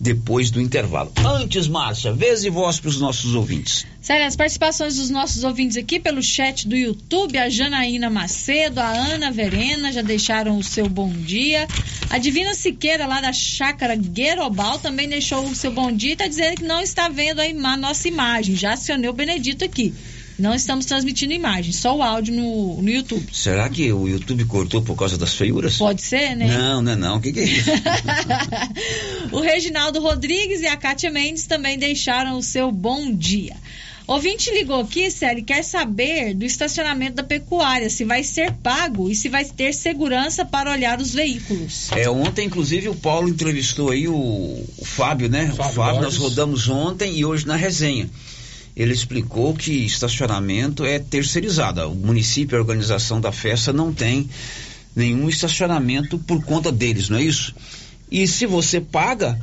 depois 0.00 0.50
do 0.50 0.60
intervalo. 0.60 1.12
Antes, 1.24 1.66
Márcia, 1.66 2.12
vez 2.12 2.44
e 2.44 2.50
voz 2.50 2.78
para 2.78 2.88
os 2.88 3.00
nossos 3.00 3.34
ouvintes. 3.34 3.86
Sério, 4.00 4.26
as 4.26 4.36
participações 4.36 4.96
dos 4.96 5.10
nossos 5.10 5.44
ouvintes 5.44 5.76
aqui 5.76 5.98
pelo 5.98 6.22
chat 6.22 6.68
do 6.68 6.76
YouTube, 6.76 7.36
a 7.36 7.48
Janaína 7.48 8.08
Macedo, 8.08 8.80
a 8.80 8.88
Ana 8.88 9.30
Verena 9.30 9.92
já 9.92 10.02
deixaram 10.02 10.56
o 10.56 10.62
seu 10.62 10.88
bom 10.88 11.10
dia. 11.10 11.66
A 12.10 12.18
Divina 12.18 12.54
Siqueira, 12.54 13.06
lá 13.06 13.20
da 13.20 13.32
Chácara 13.32 13.96
Guerobal, 13.96 14.78
também 14.78 15.08
deixou 15.08 15.44
o 15.44 15.54
seu 15.54 15.72
bom 15.72 15.90
dia 15.90 16.10
e 16.10 16.12
está 16.12 16.26
dizendo 16.26 16.56
que 16.56 16.64
não 16.64 16.80
está 16.80 17.08
vendo 17.08 17.40
a, 17.40 17.46
ima 17.46 17.76
nossa 17.76 18.08
imagem. 18.08 18.54
Já 18.54 18.74
acionei 18.74 19.10
o 19.10 19.12
Benedito 19.12 19.64
aqui. 19.64 19.92
Não 20.38 20.54
estamos 20.54 20.86
transmitindo 20.86 21.32
imagem, 21.32 21.72
só 21.72 21.96
o 21.96 22.02
áudio 22.02 22.32
no, 22.34 22.80
no 22.80 22.88
YouTube. 22.88 23.26
Será 23.32 23.68
que 23.68 23.92
o 23.92 24.06
YouTube 24.06 24.44
cortou 24.44 24.80
por 24.80 24.94
causa 24.96 25.18
das 25.18 25.34
feiuras? 25.34 25.76
Pode 25.76 26.00
ser, 26.00 26.36
né? 26.36 26.46
Não, 26.46 26.80
não 26.80 26.92
é 26.92 26.96
não. 26.96 27.16
O 27.16 27.20
que, 27.20 27.32
que 27.32 27.40
é 27.40 27.44
isso? 27.44 27.70
o 29.32 29.40
Reginaldo 29.40 30.00
Rodrigues 30.00 30.60
e 30.60 30.66
a 30.66 30.76
Kátia 30.76 31.10
Mendes 31.10 31.46
também 31.46 31.76
deixaram 31.76 32.38
o 32.38 32.42
seu 32.42 32.70
bom 32.70 33.12
dia. 33.12 33.56
Ouvinte 34.08 34.50
ligou 34.50 34.80
aqui, 34.80 35.10
Célio, 35.10 35.44
quer 35.44 35.62
saber 35.62 36.32
do 36.32 36.42
estacionamento 36.46 37.16
da 37.16 37.22
pecuária, 37.22 37.90
se 37.90 38.04
vai 38.04 38.24
ser 38.24 38.52
pago 38.52 39.10
e 39.10 39.14
se 39.14 39.28
vai 39.28 39.44
ter 39.44 39.74
segurança 39.74 40.46
para 40.46 40.70
olhar 40.70 40.98
os 40.98 41.12
veículos. 41.12 41.90
É, 41.92 42.08
ontem, 42.08 42.46
inclusive, 42.46 42.88
o 42.88 42.94
Paulo 42.94 43.28
entrevistou 43.28 43.90
aí 43.90 44.08
o, 44.08 44.14
o 44.14 44.84
Fábio, 44.84 45.28
né? 45.28 45.48
Fábio 45.48 45.72
o 45.72 45.74
Fábio, 45.74 46.00
nós 46.00 46.16
Borges. 46.16 46.18
rodamos 46.18 46.68
ontem 46.70 47.18
e 47.18 47.24
hoje 47.24 47.46
na 47.46 47.54
resenha. 47.54 48.08
Ele 48.78 48.92
explicou 48.92 49.54
que 49.54 49.72
estacionamento 49.84 50.84
é 50.84 51.00
terceirizado. 51.00 51.82
O 51.90 51.94
município, 51.96 52.56
a 52.56 52.60
organização 52.60 53.20
da 53.20 53.32
festa, 53.32 53.72
não 53.72 53.92
tem 53.92 54.30
nenhum 54.94 55.28
estacionamento 55.28 56.18
por 56.18 56.42
conta 56.44 56.70
deles, 56.70 57.08
não 57.08 57.18
é 57.18 57.22
isso? 57.24 57.54
E 58.10 58.26
se 58.26 58.46
você 58.46 58.80
paga 58.80 59.38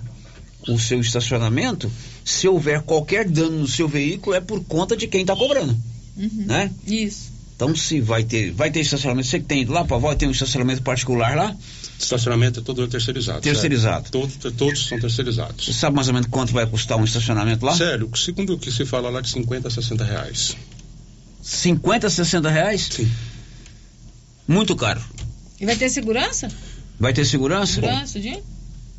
o 0.67 0.79
seu 0.79 1.01
estacionamento, 1.01 1.91
se 2.23 2.47
houver 2.47 2.81
qualquer 2.81 3.29
dano 3.29 3.59
no 3.59 3.67
seu 3.67 3.87
veículo, 3.87 4.35
é 4.35 4.39
por 4.41 4.63
conta 4.63 4.95
de 4.95 5.05
quem 5.05 5.21
está 5.21 5.35
cobrando, 5.35 5.77
Uhum. 6.17 6.45
né? 6.47 6.71
Isso. 6.87 7.34
Então, 7.55 7.73
se 7.75 8.01
vai 8.01 8.23
ter, 8.23 8.51
vai 8.51 8.69
ter 8.69 8.81
estacionamento, 8.81 9.27
você 9.27 9.39
que 9.39 9.45
tem 9.45 9.63
lá, 9.65 9.85
para 9.85 9.95
avó, 9.95 10.13
tem 10.13 10.27
um 10.27 10.31
estacionamento 10.31 10.81
particular 10.81 11.35
lá, 11.35 11.55
Estacionamento 11.97 12.59
é 12.59 12.63
todo 12.63 12.85
terceirizado. 12.89 13.39
Terceirizado. 13.41 14.09
sério. 14.11 14.11
Todos, 14.11 14.53
todos 14.57 14.87
são 14.87 14.99
terceirizados. 14.99 15.65
você 15.65 15.73
sabe 15.73 15.95
mais 15.95 16.09
ou 16.09 16.13
menos 16.13 16.27
quanto 16.29 16.51
vai 16.51 16.65
custar 16.65 16.97
um 16.97 17.05
estacionamento 17.05 17.65
lá? 17.65 17.73
Sério, 17.75 18.09
segundo 18.17 18.53
o 18.53 18.59
que 18.59 18.69
se 18.69 18.85
fala 18.85 19.09
lá 19.09 19.21
de 19.21 19.29
50 19.29 19.67
a 19.69 19.71
60 19.71 20.03
reais. 20.03 20.57
50, 21.41 22.09
60 22.09 22.49
reais? 22.49 22.89
Sim. 22.91 23.09
Muito 24.47 24.75
caro. 24.75 25.01
E 25.59 25.65
vai 25.65 25.75
ter 25.75 25.89
segurança? 25.89 26.49
Vai 26.99 27.13
ter 27.13 27.23
segurança? 27.25 27.75
Segurança, 27.75 28.19
de? 28.19 28.37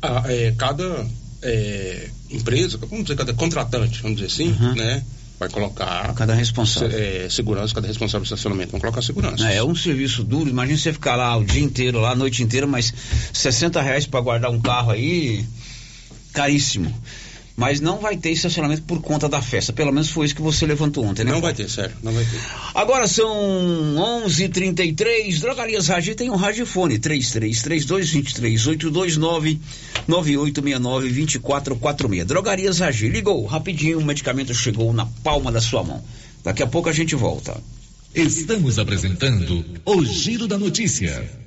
Ah, 0.01 0.23
é, 0.25 0.53
cada 0.57 1.07
é, 1.43 2.09
empresa, 2.31 2.77
vamos 2.77 3.03
dizer, 3.05 3.15
cada 3.15 3.33
contratante, 3.33 4.01
vamos 4.01 4.17
dizer 4.19 4.31
assim, 4.33 4.49
Uhum. 4.59 4.73
né? 4.75 5.03
Vai 5.39 5.49
colocar 5.49 6.13
Cada 6.15 6.33
responsável. 6.33 6.89
é, 6.97 7.29
segurança, 7.29 7.73
cada 7.73 7.87
responsável 7.87 8.21
de 8.21 8.27
estacionamento. 8.27 8.71
Vão 8.71 8.79
colocar 8.79 9.01
segurança. 9.03 9.47
É, 9.47 9.57
é 9.57 9.63
um 9.63 9.75
serviço 9.75 10.23
duro. 10.23 10.49
Imagina 10.49 10.77
você 10.77 10.91
ficar 10.91 11.15
lá 11.15 11.35
o 11.37 11.43
dia 11.43 11.61
inteiro, 11.61 11.99
lá 11.99 12.11
a 12.11 12.15
noite 12.15 12.41
inteira, 12.41 12.65
mas 12.65 12.91
60 13.33 13.79
reais 13.81 14.07
para 14.07 14.19
guardar 14.19 14.49
um 14.49 14.59
carro 14.59 14.91
aí, 14.91 15.45
caríssimo. 16.33 16.93
Mas 17.57 17.81
não 17.81 17.97
vai 17.97 18.15
ter 18.15 18.29
estacionamento 18.29 18.83
por 18.83 19.01
conta 19.01 19.27
da 19.27 19.41
festa. 19.41 19.73
Pelo 19.73 19.91
menos 19.91 20.11
foi 20.11 20.27
isso 20.27 20.35
que 20.35 20.41
você 20.43 20.67
levantou 20.67 21.03
ontem, 21.03 21.23
né? 21.23 21.31
Não 21.31 21.41
vai 21.41 21.55
ter, 21.55 21.67
sério, 21.67 21.95
não 22.03 22.13
vai 22.13 22.23
ter. 22.23 22.39
Agora 22.75 23.07
são 23.07 23.35
11:33. 24.23 25.39
Drogarias 25.39 25.87
Ragi 25.87 26.13
tem 26.13 26.29
um 26.29 26.35
radiofone 26.35 26.99
33322382 26.99 29.17
9869-2446. 30.07 32.25
Drogarias 32.25 32.77
Ragi. 32.77 33.09
Ligou 33.09 33.43
rapidinho, 33.47 33.97
o 33.97 34.05
medicamento 34.05 34.53
chegou 34.53 34.93
na 34.93 35.07
palma 35.23 35.51
da 35.51 35.59
sua 35.59 35.83
mão. 35.83 36.03
Daqui 36.43 36.61
a 36.61 36.67
pouco 36.67 36.89
a 36.89 36.93
gente 36.93 37.15
volta. 37.15 37.59
Estamos 38.13 38.77
apresentando 38.77 39.65
o 39.83 40.05
Giro 40.05 40.47
da 40.47 40.59
Notícia. 40.59 41.46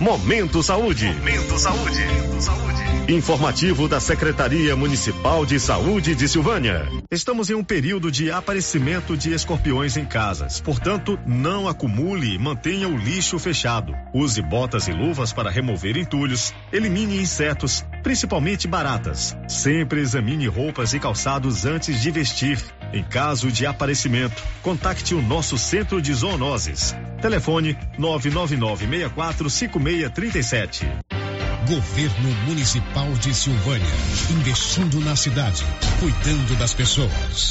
Momento 0.00 0.62
Saúde. 0.62 1.04
Momento 1.12 1.58
Saúde. 1.58 2.00
Informativo 3.06 3.86
da 3.86 4.00
Secretaria 4.00 4.74
Municipal 4.74 5.44
de 5.44 5.60
Saúde 5.60 6.14
de 6.14 6.26
Silvânia. 6.26 6.88
Estamos 7.10 7.50
em 7.50 7.54
um 7.54 7.62
período 7.62 8.10
de 8.10 8.30
aparecimento 8.30 9.14
de 9.14 9.34
escorpiões 9.34 9.98
em 9.98 10.06
casas. 10.06 10.58
Portanto, 10.58 11.18
não 11.26 11.68
acumule 11.68 12.34
e 12.34 12.38
mantenha 12.38 12.88
o 12.88 12.96
lixo 12.96 13.38
fechado. 13.38 13.92
Use 14.14 14.40
botas 14.40 14.88
e 14.88 14.92
luvas 14.92 15.34
para 15.34 15.50
remover 15.50 15.98
entulhos. 15.98 16.54
Elimine 16.72 17.20
insetos, 17.20 17.84
principalmente 18.10 18.66
baratas. 18.66 19.36
Sempre 19.46 20.00
examine 20.00 20.48
roupas 20.48 20.92
e 20.92 20.98
calçados 20.98 21.64
antes 21.64 22.02
de 22.02 22.10
vestir. 22.10 22.58
Em 22.92 23.04
caso 23.04 23.52
de 23.52 23.64
aparecimento, 23.64 24.42
contacte 24.62 25.14
o 25.14 25.22
nosso 25.22 25.56
centro 25.56 26.02
de 26.02 26.12
zoonoses. 26.12 26.92
Telefone 27.22 27.78
999645637. 27.96 30.88
Governo 31.68 32.30
Municipal 32.48 33.12
de 33.12 33.32
Silvânia, 33.32 33.86
investindo 34.32 34.98
na 35.02 35.14
cidade, 35.14 35.64
cuidando 36.00 36.58
das 36.58 36.74
pessoas. 36.74 37.50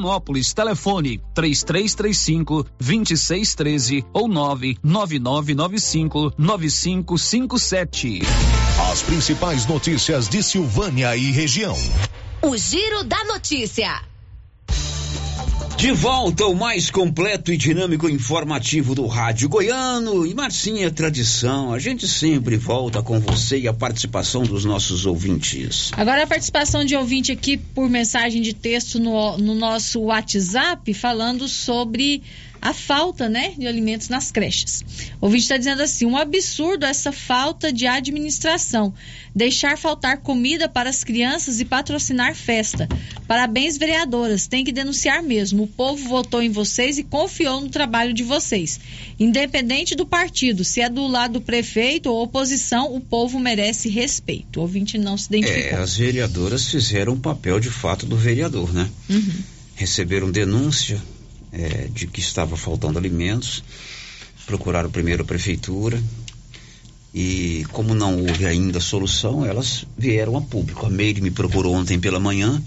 Vianópolis. 0.01 0.53
Telefone 0.53 1.21
3335 1.33 2.65
2613 2.79 4.05
ou 4.11 4.27
99995 4.27 6.33
9557. 6.37 8.21
As 8.91 9.01
principais 9.03 9.65
notícias 9.65 10.27
de 10.27 10.43
Silvânia 10.43 11.15
e 11.15 11.31
região. 11.31 11.77
O 12.41 12.57
Giro 12.57 13.03
da 13.03 13.23
Notícia. 13.25 14.10
De 15.81 15.91
volta 15.91 16.43
ao 16.43 16.53
mais 16.53 16.91
completo 16.91 17.51
e 17.51 17.57
dinâmico 17.57 18.07
informativo 18.07 18.93
do 18.93 19.07
Rádio 19.07 19.49
Goiano. 19.49 20.27
E 20.27 20.33
Marcinha, 20.35 20.91
tradição, 20.91 21.73
a 21.73 21.79
gente 21.79 22.07
sempre 22.07 22.55
volta 22.55 23.01
com 23.01 23.19
você 23.19 23.57
e 23.57 23.67
a 23.67 23.73
participação 23.73 24.43
dos 24.43 24.63
nossos 24.63 25.07
ouvintes. 25.07 25.89
Agora 25.93 26.21
a 26.21 26.27
participação 26.27 26.85
de 26.85 26.95
ouvinte 26.95 27.31
aqui 27.31 27.57
por 27.57 27.89
mensagem 27.89 28.43
de 28.43 28.53
texto 28.53 28.99
no, 28.99 29.39
no 29.39 29.55
nosso 29.55 30.01
WhatsApp, 30.01 30.93
falando 30.93 31.47
sobre 31.47 32.21
a 32.61 32.73
falta 32.73 33.27
né, 33.27 33.53
de 33.57 33.65
alimentos 33.65 34.07
nas 34.07 34.31
creches. 34.31 34.85
O 35.19 35.25
ouvinte 35.25 35.43
está 35.43 35.57
dizendo 35.57 35.81
assim: 35.81 36.05
um 36.05 36.15
absurdo 36.15 36.85
essa 36.85 37.11
falta 37.11 37.73
de 37.73 37.87
administração. 37.87 38.93
Deixar 39.33 39.77
faltar 39.77 40.17
comida 40.17 40.67
para 40.67 40.89
as 40.89 41.03
crianças 41.03 41.59
e 41.61 41.65
patrocinar 41.65 42.35
festa. 42.35 42.87
Parabéns, 43.27 43.77
vereadoras. 43.77 44.45
Tem 44.45 44.63
que 44.63 44.73
denunciar 44.73 45.23
mesmo. 45.23 45.63
O 45.63 45.67
povo 45.67 46.07
votou 46.07 46.43
em 46.43 46.49
vocês 46.49 46.97
e 46.97 47.03
confiou 47.03 47.61
no 47.61 47.69
trabalho 47.69 48.13
de 48.13 48.23
vocês. 48.23 48.79
Independente 49.17 49.95
do 49.95 50.05
partido, 50.05 50.65
se 50.65 50.81
é 50.81 50.89
do 50.89 51.07
lado 51.07 51.33
do 51.33 51.41
prefeito 51.41 52.11
ou 52.11 52.23
oposição, 52.23 52.93
o 52.93 52.99
povo 52.99 53.39
merece 53.39 53.87
respeito. 53.87 54.57
O 54.57 54.63
ouvinte 54.63 54.97
não 54.97 55.17
se 55.17 55.27
identificou. 55.29 55.79
É, 55.79 55.81
as 55.81 55.95
vereadoras 55.95 56.67
fizeram 56.67 57.13
o 57.13 57.19
papel 57.19 57.59
de 57.59 57.69
fato 57.69 58.05
do 58.05 58.17
vereador, 58.17 58.73
né? 58.73 58.89
Uhum. 59.09 59.33
Receberam 59.75 60.29
denúncia 60.29 61.01
é, 61.51 61.87
de 61.93 62.07
que 62.07 62.19
estava 62.19 62.55
faltando 62.55 62.97
alimentos, 62.97 63.63
procuraram 64.45 64.89
primeiro 64.89 65.23
a 65.23 65.25
prefeitura 65.25 66.01
e 67.13 67.65
como 67.71 67.93
não 67.93 68.21
houve 68.21 68.45
ainda 68.45 68.79
solução, 68.79 69.45
elas 69.45 69.85
vieram 69.97 70.37
a 70.37 70.41
público. 70.41 70.85
A 70.85 70.89
Meire 70.89 71.21
me 71.21 71.31
procurou 71.31 71.75
ontem 71.75 71.99
pela 71.99 72.19
manhã 72.19 72.61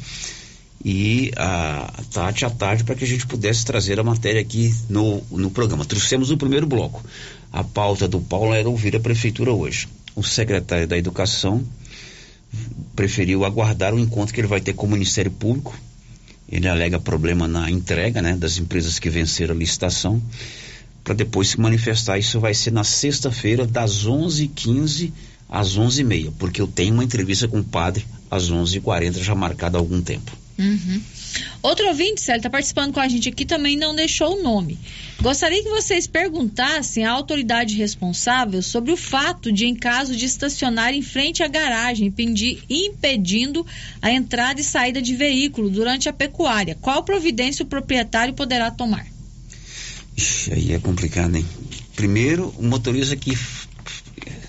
e 0.85 1.33
a 1.37 2.03
Tati 2.13 2.45
à 2.45 2.51
tarde 2.51 2.85
para 2.85 2.95
que 2.95 3.05
a 3.05 3.07
gente 3.07 3.27
pudesse 3.27 3.65
trazer 3.65 3.99
a 3.99 4.05
matéria 4.05 4.43
aqui 4.43 4.75
no, 4.89 5.23
no 5.31 5.51
programa. 5.51 5.87
Trouxemos 5.87 6.31
o 6.31 6.37
primeiro 6.37 6.67
bloco. 6.67 7.03
A 7.51 7.65
pauta 7.65 8.07
do 8.07 8.21
Paulo 8.21 8.53
era 8.53 8.69
ouvir 8.69 8.95
a 8.95 9.01
prefeitura 9.01 9.51
hoje. 9.51 9.89
O 10.15 10.23
secretário 10.23 10.87
da 10.87 10.99
Educação 10.99 11.65
preferiu 12.95 13.45
aguardar 13.45 13.95
o 13.95 13.99
encontro 13.99 14.35
que 14.35 14.41
ele 14.41 14.47
vai 14.47 14.61
ter 14.61 14.75
com 14.75 14.87
o 14.87 14.91
Ministério 14.91 15.31
Público 15.31 15.75
ele 16.49 16.69
alega 16.69 17.01
problema 17.01 17.49
na 17.49 17.71
entrega 17.71 18.21
né, 18.21 18.37
das 18.37 18.59
empresas 18.59 18.99
que 18.99 19.11
venceram 19.11 19.55
a 19.55 19.59
licitação 19.59 20.23
para 21.03 21.15
depois 21.15 21.49
se 21.49 21.61
manifestar. 21.61 22.19
Isso 22.19 22.41
vai 22.41 22.55
ser 22.55 22.73
na 22.73 22.85
sexta-feira, 22.85 23.67
das 23.67 24.07
11h15 24.07 25.13
às 25.49 25.77
11h30, 25.77 26.33
porque 26.39 26.61
eu 26.61 26.67
tenho 26.67 26.95
uma 26.95 27.05
entrevista 27.05 27.47
com 27.47 27.61
o 27.61 27.65
padre 27.65 28.07
às 28.31 28.51
11h40 28.51 29.23
já 29.23 29.35
marcada 29.35 29.77
há 29.77 29.81
algum 29.81 30.01
tempo. 30.01 30.33
Uhum. 30.59 31.01
Outro 31.63 31.89
ouvinte, 31.89 32.21
Célio, 32.21 32.39
está 32.39 32.51
participando 32.51 32.93
com 32.93 33.01
a 33.01 33.09
gente 33.09 33.29
aqui, 33.29 33.45
também 33.45 33.77
não 33.77 33.95
deixou 33.95 34.39
o 34.39 34.43
nome. 34.43 34.79
Gostaria 35.21 35.63
que 35.63 35.71
vocês 35.71 36.07
perguntassem 36.07 37.05
à 37.05 37.11
autoridade 37.11 37.75
responsável 37.77 38.61
sobre 38.61 38.93
o 38.93 38.97
fato 38.97 39.51
de, 39.51 39.67
em 39.67 39.75
caso 39.75 40.15
de 40.15 40.27
estacionar 40.27 40.93
em 40.93 41.03
frente 41.03 41.43
à 41.43 41.49
garagem, 41.49 42.13
impedindo 42.69 43.67
a 44.03 44.11
entrada 44.11 44.61
e 44.61 44.65
saída 44.65 45.01
de 45.01 45.17
veículo 45.17 45.71
durante 45.71 46.09
a 46.09 46.13
pecuária, 46.13 46.77
qual 46.81 47.03
providência 47.03 47.63
o 47.63 47.67
proprietário 47.67 48.35
poderá 48.35 48.71
tomar? 48.71 49.07
Ixi, 50.17 50.53
aí 50.53 50.73
é 50.73 50.79
complicado, 50.79 51.35
hein? 51.37 51.47
Primeiro, 51.97 52.55
o 52.59 52.63
motorista 52.63 53.17
que 53.17 53.35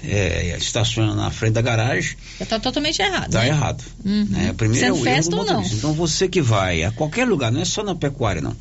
é, 0.07 0.57
estaciona 0.57 1.13
na 1.15 1.31
frente 1.31 1.53
da 1.53 1.61
garagem 1.61 2.15
está 2.39 2.59
totalmente 2.59 3.01
errado. 3.01 3.25
está 3.27 3.39
né? 3.41 3.47
errado. 3.47 3.83
Uhum. 4.03 4.25
né? 4.29 4.53
Primeiro 4.53 4.85
Sendo 4.85 4.97
é 4.97 5.01
o 5.01 5.05
erro 5.07 5.15
festa 5.15 5.35
ou 5.35 5.45
não? 5.45 5.63
Então 5.63 5.93
você 5.93 6.27
que 6.27 6.41
vai 6.41 6.83
a 6.83 6.91
qualquer 6.91 7.27
lugar, 7.27 7.51
não 7.51 7.61
é 7.61 7.65
só 7.65 7.83
na 7.83 7.95
pecuária, 7.95 8.41
não. 8.41 8.55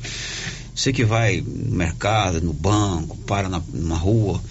Você 0.75 0.91
que 0.91 1.05
vai 1.05 1.41
no 1.45 1.75
mercado, 1.75 2.41
no 2.41 2.51
banco, 2.53 3.15
para 3.19 3.47
na, 3.47 3.61
numa 3.73 3.97
rua, 3.97 4.41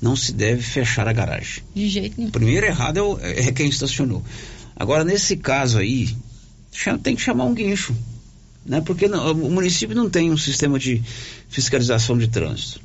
não 0.00 0.14
se 0.14 0.32
deve 0.32 0.62
fechar 0.62 1.08
a 1.08 1.12
garagem. 1.12 1.62
De 1.74 1.88
jeito 1.88 2.14
nenhum. 2.18 2.30
Primeiro 2.30 2.66
errado 2.66 2.98
é, 2.98 3.02
o- 3.02 3.18
é 3.20 3.50
quem 3.52 3.68
estacionou. 3.68 4.22
Agora, 4.76 5.02
nesse 5.04 5.36
caso 5.36 5.78
aí, 5.78 6.14
tem 7.02 7.16
que 7.16 7.22
chamar 7.22 7.44
um 7.44 7.54
guincho. 7.54 7.94
Né? 8.66 8.80
Porque 8.80 9.08
não- 9.08 9.32
o 9.32 9.50
município 9.50 9.94
não 9.96 10.08
tem 10.08 10.30
um 10.30 10.36
sistema 10.36 10.78
de 10.78 11.02
fiscalização 11.48 12.16
de 12.16 12.28
trânsito. 12.28 12.80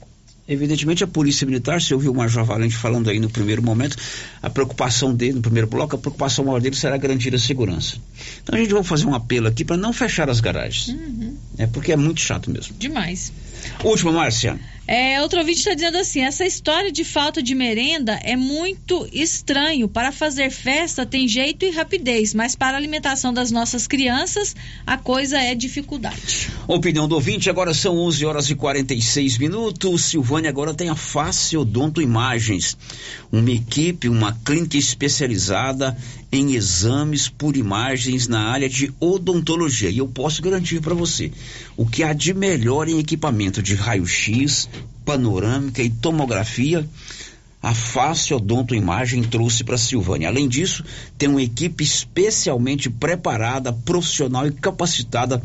Evidentemente, 0.50 1.04
a 1.04 1.08
Polícia 1.08 1.46
Militar, 1.46 1.80
se 1.80 1.94
ouviu 1.94 2.12
o 2.12 2.16
Major 2.16 2.44
Valente 2.44 2.76
falando 2.76 3.08
aí 3.08 3.20
no 3.20 3.30
primeiro 3.30 3.62
momento, 3.62 3.96
a 4.42 4.50
preocupação 4.50 5.14
dele, 5.14 5.34
no 5.34 5.42
primeiro 5.42 5.68
bloco, 5.68 5.96
a 5.96 6.00
preocupação 6.00 6.44
maior 6.44 6.60
dele 6.60 6.76
será 6.76 6.98
garantir 6.98 7.36
a 7.36 7.38
segurança. 7.38 7.98
Então, 8.42 8.58
a 8.58 8.62
gente 8.62 8.74
vai 8.74 8.84
fazer 8.84 9.06
um 9.06 9.14
apelo 9.14 9.48
aqui 9.48 9.64
para 9.64 9.78
não 9.78 9.94
fechar 9.94 10.28
as 10.28 10.40
garagens. 10.40 10.88
Uhum. 10.88 11.38
É 11.56 11.68
porque 11.68 11.92
é 11.92 11.96
muito 11.96 12.20
chato 12.20 12.50
mesmo. 12.50 12.76
Demais. 12.80 13.32
Última, 13.84 14.12
Márcia. 14.12 14.60
É, 14.92 15.22
outro 15.22 15.38
ouvinte 15.38 15.60
está 15.60 15.76
dizendo 15.76 16.00
assim: 16.00 16.22
essa 16.22 16.44
história 16.44 16.92
de 16.92 17.04
falta 17.04 17.44
de 17.44 17.54
merenda 17.54 18.14
é 18.24 18.36
muito 18.36 19.08
estranho. 19.14 19.88
Para 19.88 20.12
fazer 20.12 20.50
festa 20.50 21.06
tem 21.06 21.28
jeito 21.28 21.64
e 21.64 21.70
rapidez, 21.70 22.34
mas 22.34 22.56
para 22.56 22.76
a 22.76 22.80
alimentação 22.80 23.32
das 23.32 23.52
nossas 23.52 23.86
crianças 23.86 24.56
a 24.88 24.98
coisa 24.98 25.40
é 25.40 25.54
dificuldade. 25.54 26.50
Opinião 26.68 27.08
do 27.08 27.14
ouvinte, 27.14 27.52
agora 27.52 27.72
são 27.72 28.00
11 28.00 28.26
horas 28.26 28.50
e 28.50 28.56
46 28.56 29.38
minutos. 29.38 30.06
Silvânia 30.06 30.50
agora 30.50 30.74
tem 30.74 30.90
a 30.90 30.96
Face 30.96 31.56
Odonto 31.56 32.02
Imagens, 32.02 32.76
uma 33.32 33.52
equipe, 33.52 34.10
uma 34.10 34.34
clínica 34.44 34.76
especializada 34.76 35.96
em 36.32 36.56
exames 36.56 37.28
por 37.28 37.56
imagens 37.56 38.28
na 38.28 38.40
área 38.40 38.70
de 38.70 38.92
odontologia. 39.00 39.90
E 39.92 40.00
eu 40.00 40.08
posso 40.08 40.42
garantir 40.42 40.82
para 40.82 40.96
você 40.96 41.32
o 41.80 41.86
que 41.86 42.04
há 42.04 42.12
de 42.12 42.34
melhor 42.34 42.90
em 42.90 43.00
equipamento 43.00 43.64
de 43.64 43.74
raio-x, 43.74 44.68
panorâmica 45.06 45.82
e 45.82 45.90
tomografia. 45.90 46.86
A 47.64 47.74
Face 47.74 48.34
Odonto 48.34 48.76
Imagem 48.76 49.24
trouxe 49.24 49.64
para 49.64 49.78
Silvânia. 49.78 50.28
Além 50.28 50.46
disso, 50.46 50.84
tem 51.18 51.30
uma 51.30 51.42
equipe 51.42 51.82
especialmente 51.82 52.90
preparada, 52.90 53.72
profissional 53.72 54.46
e 54.46 54.52
capacitada 54.52 55.42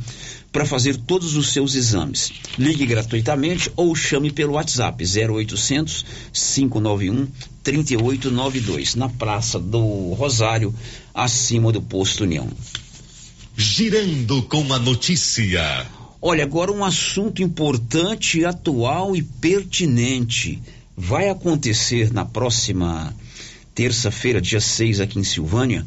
para 0.51 0.67
fazer 0.67 0.97
todos 0.97 1.37
os 1.37 1.53
seus 1.53 1.77
exames. 1.77 2.33
Ligue 2.59 2.85
gratuitamente 2.85 3.71
ou 3.77 3.95
chame 3.95 4.33
pelo 4.33 4.55
WhatsApp 4.55 5.05
0800 5.05 6.05
591 6.33 7.29
3892 7.63 8.97
na 8.97 9.09
Praça 9.09 9.61
do 9.61 10.15
Rosário, 10.15 10.75
acima 11.15 11.71
do 11.71 11.81
Posto 11.81 12.25
União. 12.25 12.49
Girando 13.57 14.43
com 14.43 14.73
a 14.73 14.81
notícia. 14.81 16.04
Olha, 16.27 16.43
agora 16.43 16.73
um 16.73 16.83
assunto 16.83 17.43
importante, 17.43 18.47
atual 18.47 19.15
e 19.15 19.21
pertinente. 19.21 20.59
Vai 20.97 21.29
acontecer 21.29 22.15
na 22.15 22.25
próxima 22.25 23.15
terça-feira, 23.75 24.41
dia 24.41 24.59
6, 24.59 25.01
aqui 25.01 25.19
em 25.19 25.23
Silvânia, 25.23 25.85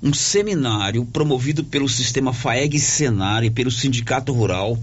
um 0.00 0.14
seminário 0.14 1.04
promovido 1.04 1.64
pelo 1.64 1.88
sistema 1.88 2.32
FAEG 2.32 2.78
Senar 2.78 3.42
e 3.42 3.50
pelo 3.50 3.68
Sindicato 3.68 4.32
Rural 4.32 4.78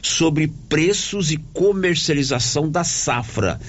sobre 0.00 0.50
preços 0.70 1.30
e 1.30 1.36
comercialização 1.52 2.66
da 2.66 2.82
safra. 2.82 3.60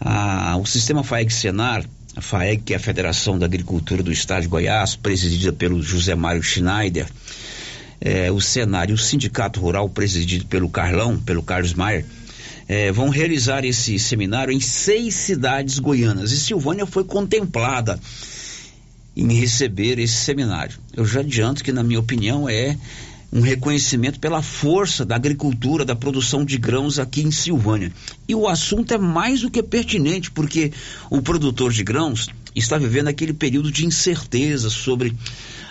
Ah, 0.00 0.56
o 0.58 0.64
sistema 0.64 1.04
FAEG 1.04 1.30
Senar, 1.30 1.84
a 2.16 2.22
FAEG, 2.22 2.62
que 2.62 2.72
é 2.72 2.78
a 2.78 2.80
Federação 2.80 3.38
da 3.38 3.44
Agricultura 3.44 4.02
do 4.02 4.10
Estado 4.10 4.40
de 4.40 4.48
Goiás, 4.48 4.96
presidida 4.96 5.52
pelo 5.52 5.82
José 5.82 6.14
Mário 6.14 6.42
Schneider, 6.42 7.06
eh, 8.04 8.30
o 8.32 8.38
e 8.38 8.92
o 8.92 8.98
Sindicato 8.98 9.60
Rural, 9.60 9.88
presidido 9.88 10.44
pelo 10.46 10.68
Carlão, 10.68 11.16
pelo 11.18 11.42
Carlos 11.42 11.72
Maier, 11.72 12.04
eh, 12.68 12.90
vão 12.90 13.08
realizar 13.08 13.64
esse 13.64 13.96
seminário 13.98 14.52
em 14.52 14.60
seis 14.60 15.14
cidades 15.14 15.78
goianas. 15.78 16.32
E 16.32 16.38
Silvânia 16.38 16.84
foi 16.84 17.04
contemplada 17.04 17.98
em 19.16 19.32
receber 19.34 20.00
esse 20.00 20.16
seminário. 20.16 20.76
Eu 20.96 21.06
já 21.06 21.20
adianto 21.20 21.62
que, 21.62 21.70
na 21.70 21.84
minha 21.84 22.00
opinião, 22.00 22.48
é 22.48 22.76
um 23.32 23.40
reconhecimento 23.40 24.18
pela 24.18 24.42
força 24.42 25.04
da 25.04 25.14
agricultura, 25.14 25.84
da 25.84 25.94
produção 25.94 26.44
de 26.44 26.58
grãos 26.58 26.98
aqui 26.98 27.22
em 27.22 27.30
Silvânia. 27.30 27.92
E 28.28 28.34
o 28.34 28.48
assunto 28.48 28.92
é 28.92 28.98
mais 28.98 29.42
do 29.42 29.50
que 29.50 29.62
pertinente, 29.62 30.30
porque 30.30 30.72
o 31.08 31.22
produtor 31.22 31.72
de 31.72 31.84
grãos 31.84 32.28
está 32.54 32.76
vivendo 32.76 33.08
aquele 33.08 33.32
período 33.32 33.70
de 33.70 33.86
incerteza 33.86 34.68
sobre 34.68 35.14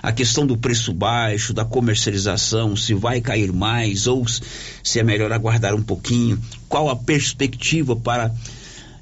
a 0.02 0.12
questão 0.12 0.46
do 0.46 0.58
preço 0.58 0.94
baixo, 0.94 1.54
da 1.54 1.64
comercialização, 1.64 2.76
se 2.76 2.94
vai 2.94 3.22
cair 3.22 3.52
mais 3.52 4.08
ou 4.08 4.26
se 4.28 5.00
é 5.00 5.04
melhor 5.04 5.32
aguardar 5.32 5.76
um 5.76 5.84
pouquinho, 5.84 6.42
qual 6.68 6.90
a 6.90 6.96
perspectiva 6.96 7.96
para 7.96 8.34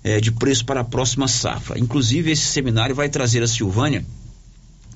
eh, 0.04 0.20
de 0.20 0.32
preço 0.32 0.66
para 0.66 0.82
a 0.82 0.84
próxima 0.84 1.28
safra. 1.28 1.80
Inclusive, 1.80 2.32
esse 2.32 2.45
seminário 2.45 2.95
vai 2.95 3.10
trazer 3.10 3.41
a 3.43 3.47
Silvânia 3.47 4.06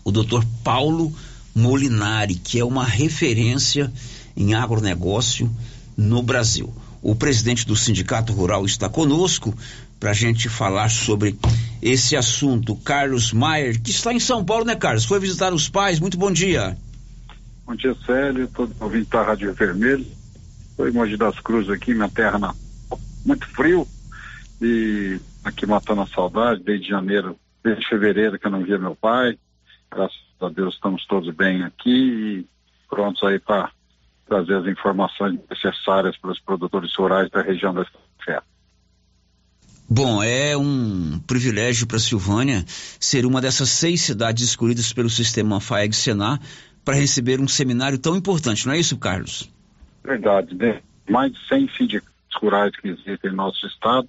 o 0.04 0.12
Dr. 0.12 0.44
Paulo 0.64 1.14
Molinari, 1.56 2.36
que 2.36 2.60
é 2.60 2.66
uma 2.66 2.84
referência 2.84 3.92
em 4.36 4.54
agronegócio 4.54 5.50
no 5.96 6.22
Brasil. 6.22 6.74
O 7.02 7.16
presidente 7.16 7.66
do 7.66 7.76
Sindicato 7.76 8.34
Rural 8.34 8.66
está 8.66 8.90
conosco 8.90 9.56
para 10.04 10.12
a 10.12 10.14
gente 10.14 10.50
falar 10.50 10.90
sobre 10.90 11.40
esse 11.82 12.14
assunto. 12.18 12.76
Carlos 12.76 13.32
Maier, 13.32 13.82
que 13.82 13.90
está 13.90 14.12
em 14.12 14.20
São 14.20 14.44
Paulo, 14.44 14.66
né, 14.66 14.76
Carlos? 14.76 15.06
Foi 15.06 15.18
visitar 15.18 15.54
os 15.54 15.70
pais. 15.70 15.98
Muito 15.98 16.18
bom 16.18 16.30
dia. 16.30 16.78
Bom 17.66 17.74
dia, 17.74 17.96
Célio, 18.06 18.50
todo 18.50 18.76
ouvindo 18.82 19.06
da 19.06 19.24
Rádio 19.24 19.54
Vermelho. 19.54 20.06
Estou 20.72 20.90
em 20.90 21.18
das 21.18 21.40
Cruzes 21.40 21.70
aqui, 21.70 21.94
minha 21.94 22.10
terra 22.10 22.38
na... 22.38 22.54
muito 23.26 23.48
frio 23.48 23.88
e 24.62 25.22
aqui 25.42 25.66
matando 25.66 26.02
a 26.02 26.08
saudade 26.08 26.62
desde 26.62 26.90
janeiro, 26.90 27.38
desde 27.64 27.88
fevereiro 27.88 28.38
que 28.38 28.46
eu 28.46 28.52
não 28.52 28.62
via 28.62 28.78
meu 28.78 28.98
pai. 28.98 29.40
Graças 29.90 30.20
a 30.42 30.50
Deus 30.50 30.74
estamos 30.74 31.06
todos 31.06 31.34
bem 31.34 31.64
aqui 31.64 31.90
e 31.90 32.46
prontos 32.90 33.24
aí 33.24 33.40
para 33.40 33.72
trazer 34.28 34.56
as 34.56 34.68
informações 34.68 35.40
necessárias 35.50 36.18
para 36.18 36.32
os 36.32 36.42
produtores 36.42 36.94
rurais 36.94 37.30
da 37.30 37.42
região 37.42 37.74
da 37.74 37.86
Fé. 38.26 38.42
Bom, 39.90 40.24
é 40.24 40.56
um 40.58 41.20
privilégio 41.28 41.86
para 41.86 42.00
Silvânia 42.00 42.64
ser 43.00 43.26
uma 43.26 43.42
dessas 43.42 43.70
seis 43.70 44.02
cidades 44.02 44.44
escolhidas 44.44 44.92
pelo 44.94 45.10
sistema 45.10 45.60
FAEG 45.60 45.94
Senar 45.94 46.40
para 46.84 46.96
receber 46.96 47.40
um 47.40 47.48
seminário 47.48 47.98
tão 47.98 48.16
importante, 48.16 48.66
não 48.66 48.74
é 48.74 48.80
isso, 48.80 48.98
Carlos? 48.98 49.52
Verdade, 50.04 50.56
né? 50.56 50.82
Mais 51.10 51.32
de 51.32 51.48
100 51.48 51.70
sindicatos 51.78 52.12
rurais 52.42 52.76
que 52.76 52.90
existem 52.90 53.32
no 53.32 53.38
nosso 53.38 53.66
estado. 53.68 54.08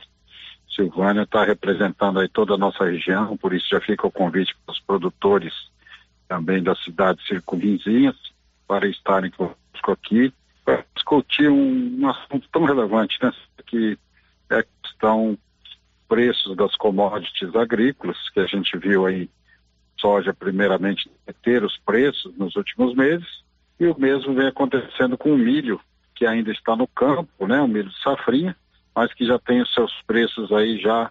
Silvânia 0.75 1.23
está 1.23 1.45
representando 1.45 2.19
aí 2.19 2.29
toda 2.29 2.55
a 2.55 2.59
nossa 2.59 2.85
região, 2.85 3.37
por 3.37 3.53
isso 3.55 3.67
já 3.71 3.81
fica 3.81 4.07
o 4.07 4.11
convite 4.11 4.57
para 4.65 4.73
os 4.73 4.81
produtores 4.81 5.53
também 6.27 6.63
das 6.63 6.83
cidades 6.83 7.25
circunvizinhas 7.27 8.17
para 8.67 8.89
estarem 8.89 9.31
conosco 9.31 9.59
aqui 9.87 10.33
para 10.65 10.85
discutir 10.95 11.51
um, 11.51 12.01
um 12.01 12.09
assunto 12.09 12.49
tão 12.51 12.65
relevante, 12.65 13.19
né? 13.23 13.31
Que 13.67 13.99
é 14.51 14.57
a 14.61 14.65
questão 14.83 15.39
preços 16.15 16.57
das 16.57 16.77
commodities 16.77 17.57
agrícolas, 17.57 18.17
que 18.31 18.39
a 18.39 18.47
gente 18.47 18.79
viu 18.79 19.05
aí 19.05 19.29
soja 19.99 20.33
primeiramente 20.33 21.11
ter 21.43 21.65
os 21.65 21.77
preços 21.79 22.33
nos 22.37 22.55
últimos 22.55 22.95
meses, 22.95 23.27
e 23.81 23.87
o 23.89 23.99
mesmo 23.99 24.33
vem 24.33 24.47
acontecendo 24.47 25.19
com 25.19 25.33
o 25.33 25.39
milho, 25.39 25.81
que 26.15 26.25
ainda 26.25 26.53
está 26.53 26.77
no 26.77 26.87
campo, 26.87 27.49
né, 27.49 27.61
o 27.61 27.67
milho 27.67 27.89
de 27.89 28.01
safrinha, 28.01 28.57
mas 28.95 29.13
que 29.13 29.27
já 29.27 29.41
tem 29.41 29.61
os 29.61 29.75
seus 29.75 29.93
preços 30.07 30.53
aí 30.53 30.79
já 30.79 31.11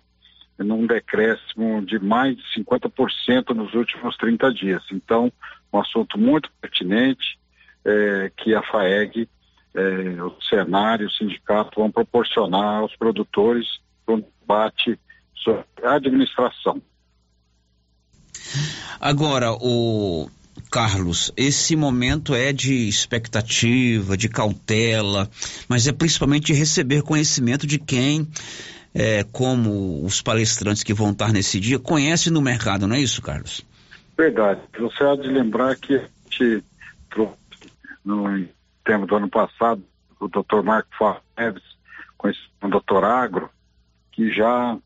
num 0.58 0.88
decréscimo 0.88 1.86
de 1.86 2.00
mais 2.00 2.38
de 2.38 2.44
50% 2.64 3.50
nos 3.50 3.74
últimos 3.74 4.16
30 4.16 4.54
dias. 4.54 4.84
Então, 4.90 5.30
um 5.74 5.82
assunto 5.82 6.18
muito 6.18 6.50
pertinente 6.62 7.38
eh, 7.84 8.32
que 8.38 8.56
a 8.56 8.64
FAEG, 8.64 9.28
eh, 9.76 10.24
o 10.24 10.42
cenário, 10.44 11.08
o 11.08 11.12
sindicato 11.12 11.82
vão 11.82 11.92
proporcionar 11.92 12.80
aos 12.80 12.96
produtores 12.96 13.83
um 14.08 14.24
debate 14.42 15.00
sobre 15.36 15.66
administração. 15.84 16.82
Agora, 19.00 19.52
o 19.54 20.30
Carlos, 20.72 21.32
esse 21.36 21.76
momento 21.76 22.34
é 22.34 22.54
de 22.54 22.88
expectativa, 22.88 24.18
de 24.18 24.30
cautela, 24.30 25.30
mas 25.68 25.88
é 25.88 25.92
principalmente 25.92 26.48
de 26.48 26.54
receber 26.54 27.04
conhecimento 27.04 27.68
de 27.68 27.78
quem, 27.78 28.28
é, 28.94 29.24
como 29.24 30.04
os 30.06 30.22
palestrantes 30.22 30.84
que 30.84 30.94
vão 30.94 31.12
estar 31.12 31.32
nesse 31.32 31.60
dia, 31.60 31.80
conhece 31.80 32.30
no 32.30 32.42
mercado, 32.42 32.88
não 32.88 32.96
é 32.96 33.00
isso, 33.00 33.22
Carlos? 33.22 33.66
Verdade. 34.18 34.62
Você 34.80 35.04
há 35.04 35.16
de 35.16 35.28
lembrar 35.28 35.76
que 35.76 35.96
a 35.96 36.00
gente 36.00 36.64
trouxe 37.10 37.38
no 38.06 38.48
tema 38.84 39.06
do 39.06 39.16
ano 39.16 39.30
passado 39.30 39.84
o 40.20 40.28
Dr. 40.28 40.62
Marco 40.64 41.22
Neves, 41.38 41.64
conhecido 42.18 42.48
como 42.60 42.80
Dr. 42.80 43.04
Agro, 43.04 43.50
que 44.14 44.32
já 44.32 44.78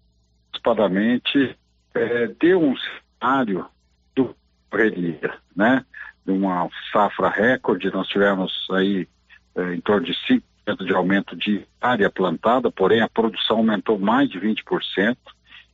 antecipadamente 0.49 1.55
é, 1.93 2.28
deu 2.39 2.61
um 2.61 2.75
cenário 3.19 3.65
do 4.15 4.36
correria, 4.69 5.34
né? 5.55 5.86
De 6.25 6.32
uma 6.32 6.69
safra 6.91 7.30
recorde, 7.30 7.91
nós 7.91 8.07
tivemos 8.07 8.51
aí 8.71 9.07
é, 9.55 9.73
em 9.73 9.82
torno 9.82 10.05
de 10.05 10.13
5% 10.13 10.86
de 10.86 10.93
aumento 10.93 11.36
de 11.36 11.65
área 11.80 12.09
plantada, 12.09 12.71
porém 12.71 13.01
a 13.01 13.09
produção 13.09 13.57
aumentou 13.57 13.97
mais 13.97 14.30
de 14.30 14.39
20%. 14.39 15.15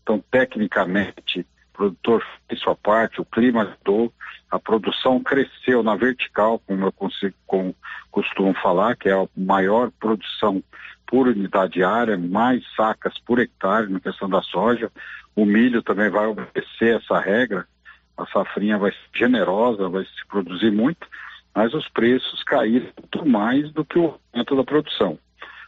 Então, 0.01 0.23
tecnicamente, 0.29 1.45
o 1.73 1.77
produtor 1.77 2.23
fez 2.47 2.61
sua 2.61 2.75
parte, 2.75 3.19
o 3.19 3.25
clima 3.25 3.63
ajudou, 3.63 4.13
a 4.51 4.59
produção 4.59 5.19
cresceu 5.19 5.81
na 5.81 5.95
vertical, 5.95 6.59
como 6.59 6.85
eu 6.85 6.91
consigo, 6.91 7.33
com, 7.47 7.73
costumo 8.11 8.53
falar, 8.53 8.95
que 8.95 9.09
é 9.09 9.13
a 9.13 9.27
maior 9.35 9.89
produção 9.99 10.63
por 11.07 11.27
unidade 11.27 11.83
área, 11.83 12.17
mais 12.17 12.63
sacas 12.75 13.17
por 13.25 13.39
hectare 13.39 13.91
na 13.91 13.99
questão 13.99 14.29
da 14.29 14.41
soja. 14.43 14.91
O 15.35 15.45
milho 15.45 15.81
também 15.81 16.09
vai 16.09 16.27
obedecer 16.27 16.97
essa 17.01 17.19
regra, 17.19 17.67
a 18.15 18.25
safrinha 18.27 18.77
vai 18.77 18.91
ser 18.91 18.97
generosa, 19.15 19.89
vai 19.89 20.05
se 20.05 20.27
produzir 20.27 20.71
muito, 20.71 21.07
mas 21.55 21.73
os 21.73 21.89
preços 21.89 22.43
caíram 22.43 22.89
muito 22.97 23.27
mais 23.27 23.71
do 23.71 23.83
que 23.83 23.97
o 23.97 24.19
aumento 24.31 24.55
da 24.55 24.63
produção. 24.63 25.17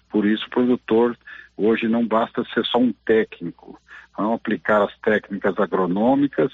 Por 0.09 0.25
isso, 0.25 0.45
o 0.45 0.51
produtor 0.51 1.17
hoje 1.57 1.87
não 1.87 2.05
basta 2.05 2.45
ser 2.53 2.63
só 2.65 2.77
um 2.77 2.93
técnico, 3.05 3.79
não 4.17 4.33
aplicar 4.33 4.81
as 4.81 4.95
técnicas 4.99 5.57
agronômicas 5.59 6.51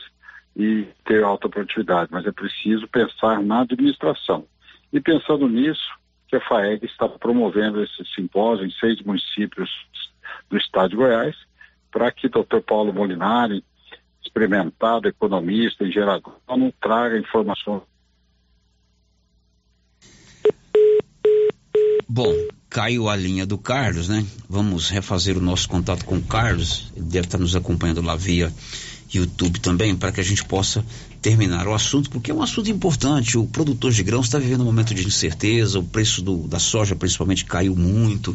e 0.55 0.87
ter 1.05 1.23
alta 1.23 1.47
produtividade, 1.47 2.09
mas 2.11 2.25
é 2.25 2.31
preciso 2.31 2.87
pensar 2.87 3.41
na 3.41 3.61
administração. 3.61 4.45
E 4.91 4.99
pensando 4.99 5.47
nisso, 5.47 5.89
que 6.27 6.35
a 6.35 6.41
FAEG 6.41 6.85
está 6.85 7.07
promovendo 7.07 7.83
esse 7.83 8.05
simpósio 8.15 8.65
em 8.65 8.71
seis 8.71 9.01
municípios 9.01 9.69
do 10.49 10.57
estado 10.57 10.91
de 10.91 10.95
Goiás, 10.95 11.35
para 11.91 12.11
que 12.11 12.27
o 12.27 12.29
Dr. 12.29 12.61
Paulo 12.65 12.93
Molinari, 12.93 13.63
experimentado 14.23 15.07
economista, 15.07 15.83
engenheiro 15.83 16.11
agrônomo, 16.11 16.73
traga 16.81 17.17
informações. 17.17 17.83
Bom, 22.07 22.33
caiu 22.71 23.09
a 23.09 23.15
linha 23.17 23.45
do 23.45 23.57
Carlos, 23.57 24.07
né? 24.07 24.25
Vamos 24.49 24.89
refazer 24.89 25.37
o 25.37 25.41
nosso 25.41 25.67
contato 25.67 26.05
com 26.05 26.15
o 26.15 26.21
Carlos. 26.21 26.89
Ele 26.95 27.05
deve 27.05 27.27
estar 27.27 27.37
nos 27.37 27.53
acompanhando 27.53 28.01
lá 28.01 28.15
via 28.15 28.51
YouTube 29.13 29.59
também, 29.59 29.93
para 29.93 30.09
que 30.13 30.21
a 30.21 30.23
gente 30.23 30.45
possa 30.45 30.85
terminar 31.21 31.67
o 31.67 31.73
assunto, 31.73 32.09
porque 32.09 32.31
é 32.31 32.33
um 32.33 32.41
assunto 32.41 32.71
importante. 32.71 33.37
O 33.37 33.45
produtor 33.45 33.91
de 33.91 34.01
grãos 34.01 34.27
está 34.27 34.39
vivendo 34.39 34.61
um 34.61 34.65
momento 34.65 34.95
de 34.95 35.05
incerteza, 35.05 35.79
o 35.79 35.83
preço 35.83 36.21
do, 36.21 36.47
da 36.47 36.59
soja 36.59 36.95
principalmente 36.95 37.43
caiu 37.43 37.75
muito. 37.75 38.33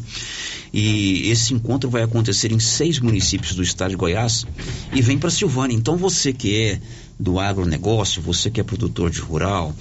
E 0.70 1.30
esse 1.30 1.54
encontro 1.54 1.88
vai 1.88 2.02
acontecer 2.02 2.52
em 2.52 2.60
seis 2.60 3.00
municípios 3.00 3.54
do 3.54 3.62
estado 3.62 3.92
de 3.92 3.96
Goiás 3.96 4.44
e 4.92 5.00
vem 5.00 5.18
para 5.18 5.30
Silvânia. 5.30 5.74
Então 5.74 5.96
você 5.96 6.30
que 6.30 6.54
é 6.54 6.80
do 7.18 7.40
agronegócio, 7.40 8.20
você 8.20 8.50
que 8.50 8.60
é 8.60 8.62
produtor 8.62 9.08
de 9.08 9.20
rural, 9.20 9.74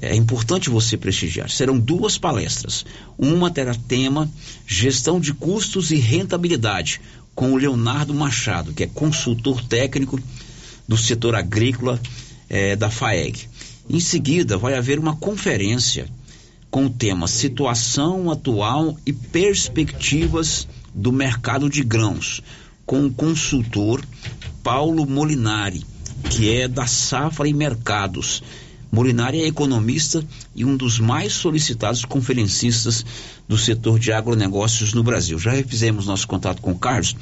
é 0.00 0.14
importante 0.14 0.70
você 0.70 0.96
prestigiar. 0.96 1.50
Serão 1.50 1.78
duas 1.78 2.16
palestras. 2.16 2.84
Uma 3.18 3.50
terá 3.50 3.74
tema 3.74 4.30
Gestão 4.66 5.20
de 5.20 5.34
Custos 5.34 5.90
e 5.90 5.96
Rentabilidade, 5.96 7.00
com 7.34 7.52
o 7.52 7.56
Leonardo 7.56 8.14
Machado, 8.14 8.72
que 8.72 8.84
é 8.84 8.86
consultor 8.86 9.62
técnico 9.64 10.18
do 10.88 10.96
setor 10.96 11.34
agrícola 11.34 12.00
eh, 12.48 12.76
da 12.76 12.90
FAEG. 12.90 13.48
Em 13.88 14.00
seguida, 14.00 14.56
vai 14.56 14.74
haver 14.74 14.98
uma 14.98 15.16
conferência 15.16 16.06
com 16.70 16.86
o 16.86 16.90
tema 16.90 17.26
Situação 17.26 18.30
Atual 18.30 18.96
e 19.04 19.12
Perspectivas 19.12 20.66
do 20.94 21.12
Mercado 21.12 21.68
de 21.68 21.82
Grãos, 21.82 22.42
com 22.86 23.06
o 23.06 23.12
consultor 23.12 24.02
Paulo 24.62 25.06
Molinari, 25.06 25.84
que 26.30 26.50
é 26.50 26.68
da 26.68 26.86
Safra 26.86 27.48
e 27.48 27.52
Mercados. 27.52 28.42
Molinari 28.92 29.40
é 29.40 29.46
economista 29.46 30.22
e 30.54 30.66
um 30.66 30.76
dos 30.76 31.00
mais 31.00 31.32
solicitados 31.32 32.04
conferencistas 32.04 33.02
do 33.48 33.56
setor 33.56 33.98
de 33.98 34.12
agronegócios 34.12 34.92
no 34.92 35.02
Brasil. 35.02 35.38
Já 35.38 35.52
fizemos 35.64 36.06
nosso 36.06 36.28
contato 36.28 36.60
com 36.60 36.72
o 36.72 36.78
Carlos. 36.78 37.16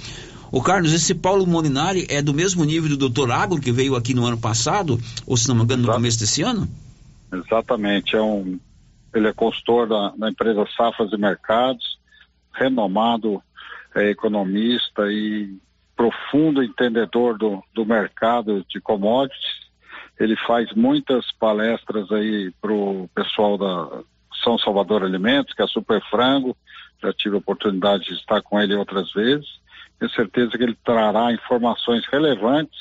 O 0.51 0.61
Carlos, 0.61 0.93
esse 0.93 1.15
Paulo 1.15 1.47
Molinari 1.47 2.09
é 2.11 2.21
do 2.21 2.35
mesmo 2.35 2.65
nível 2.65 2.97
do 2.97 3.09
Dr. 3.09 3.31
Agro 3.31 3.61
que 3.61 3.71
veio 3.71 3.95
aqui 3.95 4.15
no 4.15 4.27
ano 4.27 4.37
passado, 4.37 4.99
ou 5.25 5.37
se 5.37 5.47
não 5.47 5.55
me 5.55 5.63
engano, 5.63 5.85
no 5.85 5.93
começo 5.93 6.19
desse 6.19 6.43
ano? 6.43 6.69
Exatamente, 7.33 8.17
é 8.17 8.21
um, 8.21 8.59
ele 9.15 9.29
é 9.29 9.33
consultor 9.33 9.89
da, 9.89 10.13
da 10.19 10.29
empresa 10.29 10.67
Safras 10.77 11.13
e 11.13 11.17
Mercados, 11.17 12.01
renomado 12.53 13.41
é, 13.95 14.11
economista 14.11 15.03
e 15.09 15.57
profundo 15.95 16.65
entendedor 16.65 17.39
do, 17.39 17.63
do 17.73 17.87
mercado 17.87 18.67
de 18.69 18.81
commodities 18.81 19.70
ele 20.21 20.37
faz 20.37 20.71
muitas 20.75 21.33
palestras 21.33 22.13
aí 22.13 22.53
para 22.61 22.73
o 22.73 23.09
pessoal 23.15 23.57
da 23.57 24.03
São 24.45 24.59
Salvador 24.59 25.03
Alimentos, 25.03 25.55
que 25.55 25.63
é 25.63 25.67
Super 25.67 26.03
Frango. 26.11 26.55
Já 27.03 27.11
tive 27.15 27.37
a 27.37 27.39
oportunidade 27.39 28.05
de 28.05 28.13
estar 28.13 28.43
com 28.43 28.61
ele 28.61 28.75
outras 28.75 29.11
vezes. 29.15 29.49
Tenho 29.99 30.13
certeza 30.13 30.51
que 30.51 30.63
ele 30.63 30.77
trará 30.85 31.33
informações 31.33 32.05
relevantes 32.07 32.79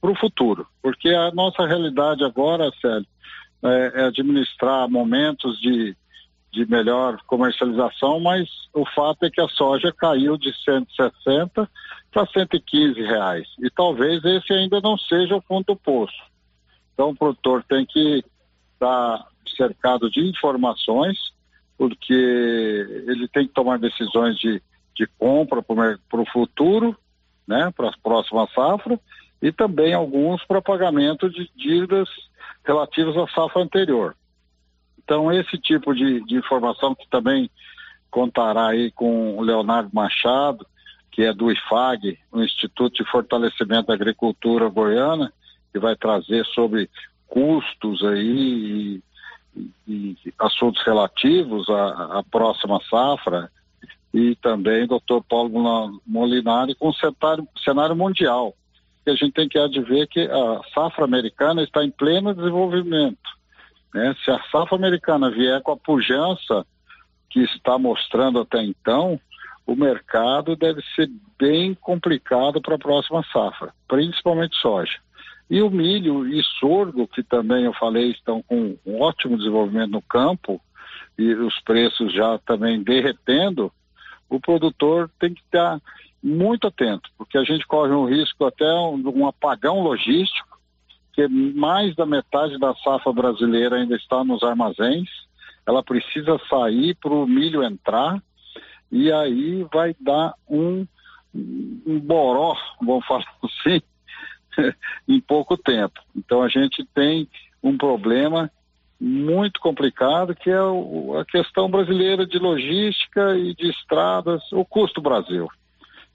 para 0.00 0.12
o 0.12 0.16
futuro, 0.16 0.66
porque 0.80 1.08
a 1.10 1.32
nossa 1.32 1.66
realidade 1.66 2.24
agora, 2.24 2.70
Célio, 2.80 3.06
é, 3.62 3.92
é 3.96 4.04
administrar 4.04 4.88
momentos 4.88 5.60
de, 5.60 5.94
de 6.52 6.70
melhor 6.70 7.18
comercialização, 7.26 8.20
mas 8.20 8.48
o 8.72 8.86
fato 8.86 9.24
é 9.24 9.30
que 9.30 9.40
a 9.40 9.48
soja 9.48 9.92
caiu 9.92 10.38
de 10.38 10.54
160 10.64 11.68
para 12.12 12.26
115 12.26 13.02
reais. 13.02 13.46
E 13.58 13.68
talvez 13.70 14.24
esse 14.24 14.52
ainda 14.52 14.80
não 14.80 14.96
seja 14.96 15.36
o 15.36 15.42
fundo 15.42 15.66
do 15.66 15.76
poço. 15.76 16.29
Então, 17.00 17.12
o 17.12 17.16
produtor 17.16 17.64
tem 17.66 17.86
que 17.86 18.22
estar 18.74 19.26
cercado 19.56 20.10
de 20.10 20.20
informações, 20.20 21.16
porque 21.78 22.12
ele 22.12 23.26
tem 23.28 23.48
que 23.48 23.54
tomar 23.54 23.78
decisões 23.78 24.38
de, 24.38 24.62
de 24.94 25.06
compra 25.18 25.62
para 25.62 26.20
o 26.20 26.30
futuro, 26.30 26.94
né, 27.48 27.72
para 27.74 27.88
a 27.88 27.94
próxima 28.02 28.46
safra, 28.54 29.00
e 29.40 29.50
também 29.50 29.94
alguns 29.94 30.44
para 30.44 30.60
pagamento 30.60 31.30
de 31.30 31.50
dívidas 31.56 32.06
relativas 32.62 33.16
à 33.16 33.26
safra 33.28 33.62
anterior. 33.62 34.14
Então, 35.02 35.32
esse 35.32 35.56
tipo 35.56 35.94
de, 35.94 36.22
de 36.26 36.36
informação 36.36 36.94
que 36.94 37.08
também 37.08 37.50
contará 38.10 38.66
aí 38.66 38.90
com 38.90 39.38
o 39.38 39.40
Leonardo 39.40 39.88
Machado, 39.90 40.66
que 41.10 41.22
é 41.22 41.32
do 41.32 41.50
IFAG, 41.50 42.18
o 42.30 42.42
Instituto 42.42 43.02
de 43.02 43.10
Fortalecimento 43.10 43.86
da 43.86 43.94
Agricultura 43.94 44.68
Goiana, 44.68 45.32
que 45.72 45.78
vai 45.78 45.96
trazer 45.96 46.44
sobre 46.46 46.88
custos 47.26 48.04
aí 48.04 49.00
e, 49.56 49.70
e 49.86 50.16
assuntos 50.38 50.82
relativos 50.84 51.68
à, 51.68 52.18
à, 52.18 52.22
próxima 52.30 52.80
safra 52.88 53.50
e 54.12 54.34
também 54.36 54.86
doutor 54.86 55.22
Paulo 55.22 56.00
Molinari 56.06 56.74
com 56.74 56.88
o 56.88 56.94
cenário, 56.94 57.48
cenário 57.64 57.96
mundial. 57.96 58.54
Que 59.04 59.10
a 59.10 59.14
gente 59.14 59.32
tem 59.32 59.48
que 59.48 59.58
adver 59.58 60.08
que 60.08 60.20
a 60.20 60.60
safra 60.74 61.04
americana 61.04 61.62
está 61.62 61.84
em 61.84 61.90
pleno 61.90 62.34
desenvolvimento. 62.34 63.18
Né? 63.94 64.14
Se 64.24 64.30
a 64.30 64.42
safra 64.50 64.76
americana 64.76 65.30
vier 65.30 65.62
com 65.62 65.72
a 65.72 65.76
pujança 65.76 66.66
que 67.30 67.40
está 67.40 67.78
mostrando 67.78 68.40
até 68.40 68.62
então, 68.62 69.18
o 69.66 69.76
mercado 69.76 70.56
deve 70.56 70.82
ser 70.96 71.08
bem 71.38 71.74
complicado 71.74 72.60
para 72.60 72.74
a 72.74 72.78
próxima 72.78 73.24
safra, 73.32 73.72
principalmente 73.86 74.56
soja. 74.56 74.98
E 75.50 75.60
o 75.60 75.68
milho 75.68 76.28
e 76.28 76.40
sorgo, 76.60 77.08
que 77.08 77.24
também 77.24 77.64
eu 77.64 77.72
falei, 77.74 78.12
estão 78.12 78.40
com 78.42 78.78
um 78.86 79.00
ótimo 79.02 79.36
desenvolvimento 79.36 79.90
no 79.90 80.02
campo 80.02 80.60
e 81.18 81.34
os 81.34 81.60
preços 81.62 82.14
já 82.14 82.38
também 82.38 82.82
derretendo, 82.82 83.72
o 84.28 84.38
produtor 84.40 85.10
tem 85.18 85.34
que 85.34 85.40
estar 85.40 85.80
muito 86.22 86.68
atento, 86.68 87.10
porque 87.18 87.36
a 87.36 87.42
gente 87.42 87.66
corre 87.66 87.92
um 87.92 88.04
risco 88.04 88.44
até 88.44 88.64
um, 88.72 89.02
um 89.16 89.26
apagão 89.26 89.82
logístico, 89.82 90.58
que 91.12 91.26
mais 91.26 91.96
da 91.96 92.06
metade 92.06 92.56
da 92.58 92.74
safra 92.76 93.12
brasileira 93.12 93.76
ainda 93.76 93.96
está 93.96 94.22
nos 94.22 94.42
armazéns, 94.44 95.08
ela 95.66 95.82
precisa 95.82 96.40
sair 96.48 96.94
para 96.94 97.12
o 97.12 97.26
milho 97.26 97.64
entrar, 97.64 98.22
e 98.92 99.10
aí 99.10 99.66
vai 99.72 99.96
dar 100.00 100.34
um, 100.48 100.86
um 101.34 101.98
boró, 101.98 102.56
vamos 102.80 103.04
falar 103.08 103.24
assim, 103.42 103.82
em 105.08 105.20
pouco 105.20 105.56
tempo. 105.56 106.00
Então 106.16 106.42
a 106.42 106.48
gente 106.48 106.84
tem 106.94 107.28
um 107.62 107.76
problema 107.76 108.50
muito 109.00 109.60
complicado, 109.60 110.34
que 110.34 110.50
é 110.50 110.62
o- 110.62 111.16
a 111.18 111.24
questão 111.24 111.70
brasileira 111.70 112.26
de 112.26 112.38
logística 112.38 113.36
e 113.36 113.54
de 113.54 113.70
estradas, 113.70 114.42
o 114.52 114.64
custo 114.64 115.00
Brasil. 115.00 115.48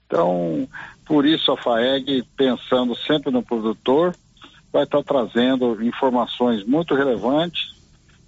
Então, 0.06 0.68
por 1.04 1.26
isso 1.26 1.50
a 1.50 1.56
FAEG, 1.56 2.22
pensando 2.36 2.94
sempre 2.94 3.32
no 3.32 3.42
produtor, 3.42 4.14
vai 4.72 4.84
estar 4.84 5.02
trazendo 5.02 5.82
informações 5.82 6.64
muito 6.64 6.94
relevantes 6.94 7.74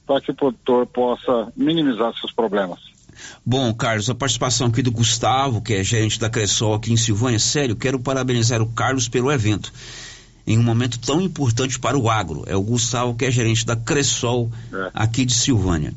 para 0.04 0.20
que 0.20 0.30
o 0.30 0.34
produtor 0.34 0.86
possa 0.86 1.52
minimizar 1.56 2.12
seus 2.18 2.32
problemas. 2.32 2.80
Bom, 3.44 3.72
Carlos, 3.74 4.08
a 4.08 4.14
participação 4.14 4.68
aqui 4.68 4.82
do 4.82 4.90
Gustavo, 4.90 5.60
que 5.60 5.74
é 5.74 5.84
gerente 5.84 6.18
da 6.18 6.30
Cressol 6.30 6.74
aqui 6.74 6.92
em 6.92 6.96
Silvânia, 6.96 7.38
sério, 7.38 7.76
quero 7.76 7.98
parabenizar 7.98 8.62
o 8.62 8.72
Carlos 8.72 9.08
pelo 9.08 9.30
evento. 9.30 9.72
Em 10.48 10.58
um 10.58 10.62
momento 10.62 10.98
tão 10.98 11.20
importante 11.20 11.78
para 11.78 11.98
o 11.98 12.08
agro. 12.08 12.42
É 12.46 12.56
o 12.56 12.62
Gustavo, 12.62 13.14
que 13.14 13.26
é 13.26 13.30
gerente 13.30 13.66
da 13.66 13.76
Cressol 13.76 14.50
É. 14.72 14.90
aqui 14.94 15.26
de 15.26 15.34
Silvânia. 15.34 15.92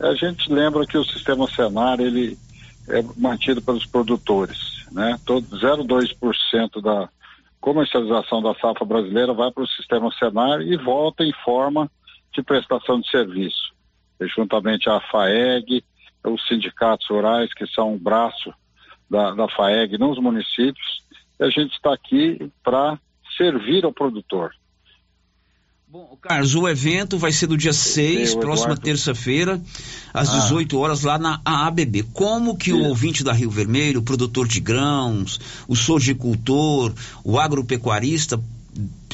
A 0.00 0.14
gente 0.14 0.50
lembra 0.50 0.86
que 0.86 0.96
o 0.96 1.04
sistema 1.04 1.46
Senar 1.50 2.00
ele 2.00 2.38
é 2.88 3.04
mantido 3.14 3.60
pelos 3.60 3.84
produtores, 3.84 4.86
né? 4.90 5.18
Todo 5.26 5.46
0,2% 5.58 6.80
da 6.80 7.10
comercialização 7.60 8.40
da 8.40 8.54
safra 8.54 8.86
brasileira 8.86 9.34
vai 9.34 9.50
para 9.52 9.64
o 9.64 9.68
sistema 9.68 10.10
Senar 10.18 10.62
e 10.62 10.74
volta 10.78 11.22
em 11.22 11.32
forma 11.44 11.90
de 12.32 12.42
prestação 12.42 13.00
de 13.00 13.10
serviço, 13.10 13.74
juntamente 14.34 14.88
à 14.88 14.98
FAEG, 15.10 15.84
os 16.24 16.46
sindicatos 16.48 17.06
rurais 17.08 17.52
que 17.52 17.66
são 17.66 17.94
o 17.94 17.98
braço 17.98 18.50
da, 19.10 19.32
da 19.32 19.46
FAEG 19.46 19.98
nos 19.98 20.18
municípios. 20.18 21.02
A 21.38 21.50
gente 21.50 21.74
está 21.74 21.92
aqui 21.92 22.50
para 22.62 22.98
servir 23.38 23.84
ao 23.84 23.92
produtor. 23.92 24.50
Carlos, 26.20 26.54
o 26.54 26.68
evento 26.68 27.16
vai 27.16 27.32
ser 27.32 27.46
do 27.46 27.56
dia 27.56 27.72
6, 27.72 28.34
o 28.34 28.40
próxima 28.40 28.76
terça-feira, 28.76 29.58
às 30.12 30.28
Ah. 30.28 30.40
18 30.40 30.78
horas, 30.78 31.02
lá 31.02 31.18
na 31.18 31.40
AABB. 31.42 32.02
Como 32.12 32.58
que 32.58 32.74
o 32.74 32.84
ouvinte 32.84 33.24
da 33.24 33.32
Rio 33.32 33.50
Vermelho, 33.50 34.00
o 34.00 34.02
produtor 34.02 34.46
de 34.46 34.60
grãos, 34.60 35.40
o 35.66 35.74
sojicultor, 35.74 36.92
o 37.24 37.38
agropecuarista, 37.38 38.38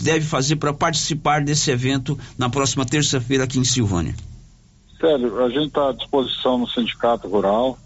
deve 0.03 0.27
fazer 0.27 0.57
para 0.57 0.75
participar 0.75 1.45
desse 1.45 1.71
evento 1.71 2.19
na 2.37 2.51
próxima 2.51 2.85
terça-feira 2.85 3.45
aqui 3.45 3.61
em 3.61 3.65
Silvânia? 3.65 4.17
Sério, 5.01 5.45
a 5.45 5.49
gente 5.49 5.69
está 5.69 5.91
à 5.91 5.93
disposição 5.93 6.59
no 6.59 6.69
Sindicato 6.69 7.29
Rural, 7.29 7.79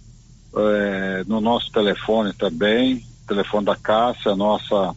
eh, 0.56 1.24
no 1.26 1.42
nosso 1.42 1.70
telefone 1.70 2.32
também, 2.32 3.04
telefone 3.26 3.66
da 3.66 3.76
Cássia, 3.76 4.34
nossa 4.34 4.94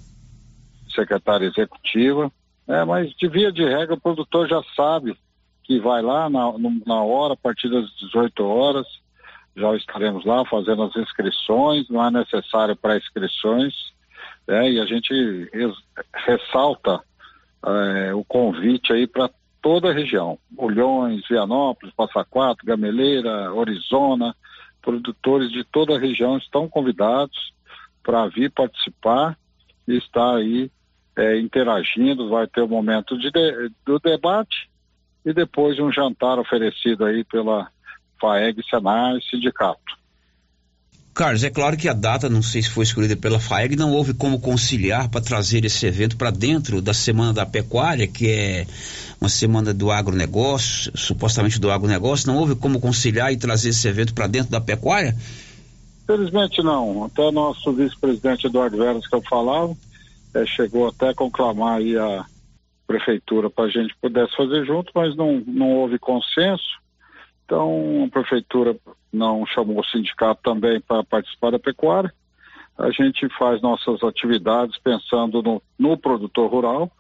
secretária 0.92 1.46
executiva. 1.46 2.32
É, 2.68 2.86
mas 2.86 3.12
de 3.16 3.28
via 3.28 3.52
de 3.52 3.64
regra, 3.64 3.96
o 3.96 4.00
produtor 4.00 4.48
já 4.48 4.62
sabe 4.76 5.18
que 5.64 5.80
vai 5.80 6.02
lá 6.02 6.30
na, 6.30 6.54
na 6.86 7.02
hora, 7.02 7.34
a 7.34 7.38
partir 7.38 7.70
das 7.70 7.90
18 7.98 8.44
horas, 8.44 8.88
já 9.56 9.76
estaremos 9.76 10.26
lá 10.26 10.46
fazendo 10.46 10.84
as 10.84 10.96
inscrições, 10.96 11.90
não 11.90 12.06
é 12.06 12.12
necessário 12.12 12.76
para 12.76 12.98
inscrições, 12.98 13.74
né? 14.48 14.72
e 14.72 14.80
a 14.80 14.86
gente 14.86 15.14
res- 15.54 15.84
ressalta 16.26 17.02
eh, 17.66 18.14
o 18.14 18.24
convite 18.24 18.94
aí 18.94 19.06
para 19.06 19.30
toda 19.62 19.90
a 19.90 19.94
região, 19.94 20.40
Olhões, 20.58 21.28
Vianópolis, 21.28 21.94
Passa 21.96 22.24
Quatro, 22.24 22.66
Gameleira, 22.66 23.54
Orizona, 23.54 24.36
produtores 24.82 25.52
de 25.52 25.64
toda 25.64 25.96
a 25.96 26.00
região 26.00 26.38
estão 26.38 26.68
convidados 26.68 27.54
para 28.02 28.28
vir 28.28 28.52
participar 28.52 29.38
e 29.88 29.98
estar 29.98 30.36
aí 30.36 30.72
eh, 31.18 31.40
interagindo, 31.40 32.30
vai 32.30 32.48
ter 32.48 32.62
o 32.62 32.68
momento 32.68 33.18
de 33.18 33.32
de- 33.32 33.72
do 33.86 34.00
debate 34.00 34.70
e 35.26 35.34
depois 35.34 35.80
um 35.80 35.92
jantar 35.92 36.40
oferecido 36.40 37.06
aí 37.06 37.24
pela 37.24 37.68
FAEG, 38.20 38.62
Senar 38.70 39.16
e 39.18 39.24
Sindicato. 39.24 40.00
Carlos, 41.14 41.44
é 41.44 41.50
claro 41.50 41.76
que 41.76 41.90
a 41.90 41.94
data, 41.94 42.30
não 42.30 42.42
sei 42.42 42.62
se 42.62 42.70
foi 42.70 42.84
escolhida 42.84 43.18
pela 43.18 43.40
FAEG, 43.40 43.76
não 43.76 43.92
houve 43.92 44.14
como 44.14 44.40
conciliar 44.40 45.10
para 45.10 45.20
trazer 45.22 45.66
esse 45.66 45.86
evento 45.86 46.16
para 46.16 46.32
dentro 46.32 46.82
da 46.82 46.94
Semana 46.94 47.34
da 47.34 47.46
Pecuária, 47.46 48.08
que 48.08 48.30
é 48.30 48.66
uma 49.20 49.30
semana 49.30 49.72
do 49.74 49.92
agronegócio, 49.92 50.92
supostamente 50.98 51.60
do 51.60 51.70
agronegócio, 51.70 52.28
não 52.28 52.38
houve 52.38 52.56
como 52.56 52.80
conciliar 52.80 53.32
e 53.32 53.38
trazer 53.38 53.70
esse 53.70 53.88
evento 53.88 54.14
para 54.16 54.26
dentro 54.26 54.52
da 54.52 54.60
pecuária? 54.60 55.16
Felizmente 56.08 56.64
não. 56.64 57.04
Até 57.04 57.30
nosso 57.30 57.72
vice-presidente 57.72 58.48
Eduardo 58.48 58.78
Veras, 58.78 59.06
que 59.06 59.16
eu 59.16 59.22
falava, 59.30 59.78
eh, 60.34 60.46
chegou 60.46 60.88
até 60.88 61.10
a 61.10 61.16
conclamar 61.16 61.78
aí 61.78 61.98
a 61.98 62.26
prefeitura 62.88 63.50
para 63.50 63.66
a 63.66 63.70
gente 63.70 63.96
pudesse 64.02 64.36
fazer 64.36 64.66
junto, 64.66 64.92
mas 64.94 65.16
não, 65.16 65.42
não 65.48 65.72
houve 65.72 65.98
consenso. 65.98 66.80
Então 67.46 68.06
a 68.06 68.10
prefeitura 68.10 68.76
não 69.12 69.46
chamou 69.46 69.80
o 69.80 69.86
sindicato 69.86 70.42
também 70.44 70.80
para 70.82 71.04
participar 71.04 71.52
da 71.52 71.60
pecuária. 71.60 72.14
A 72.78 72.90
gente 72.92 73.28
faz 73.38 73.62
nossas 73.62 74.02
atividades 74.04 74.78
pensando 74.80 75.42
no, 75.42 75.62
no 75.78 75.98
produtor 75.98 76.50
rural, 76.50 76.92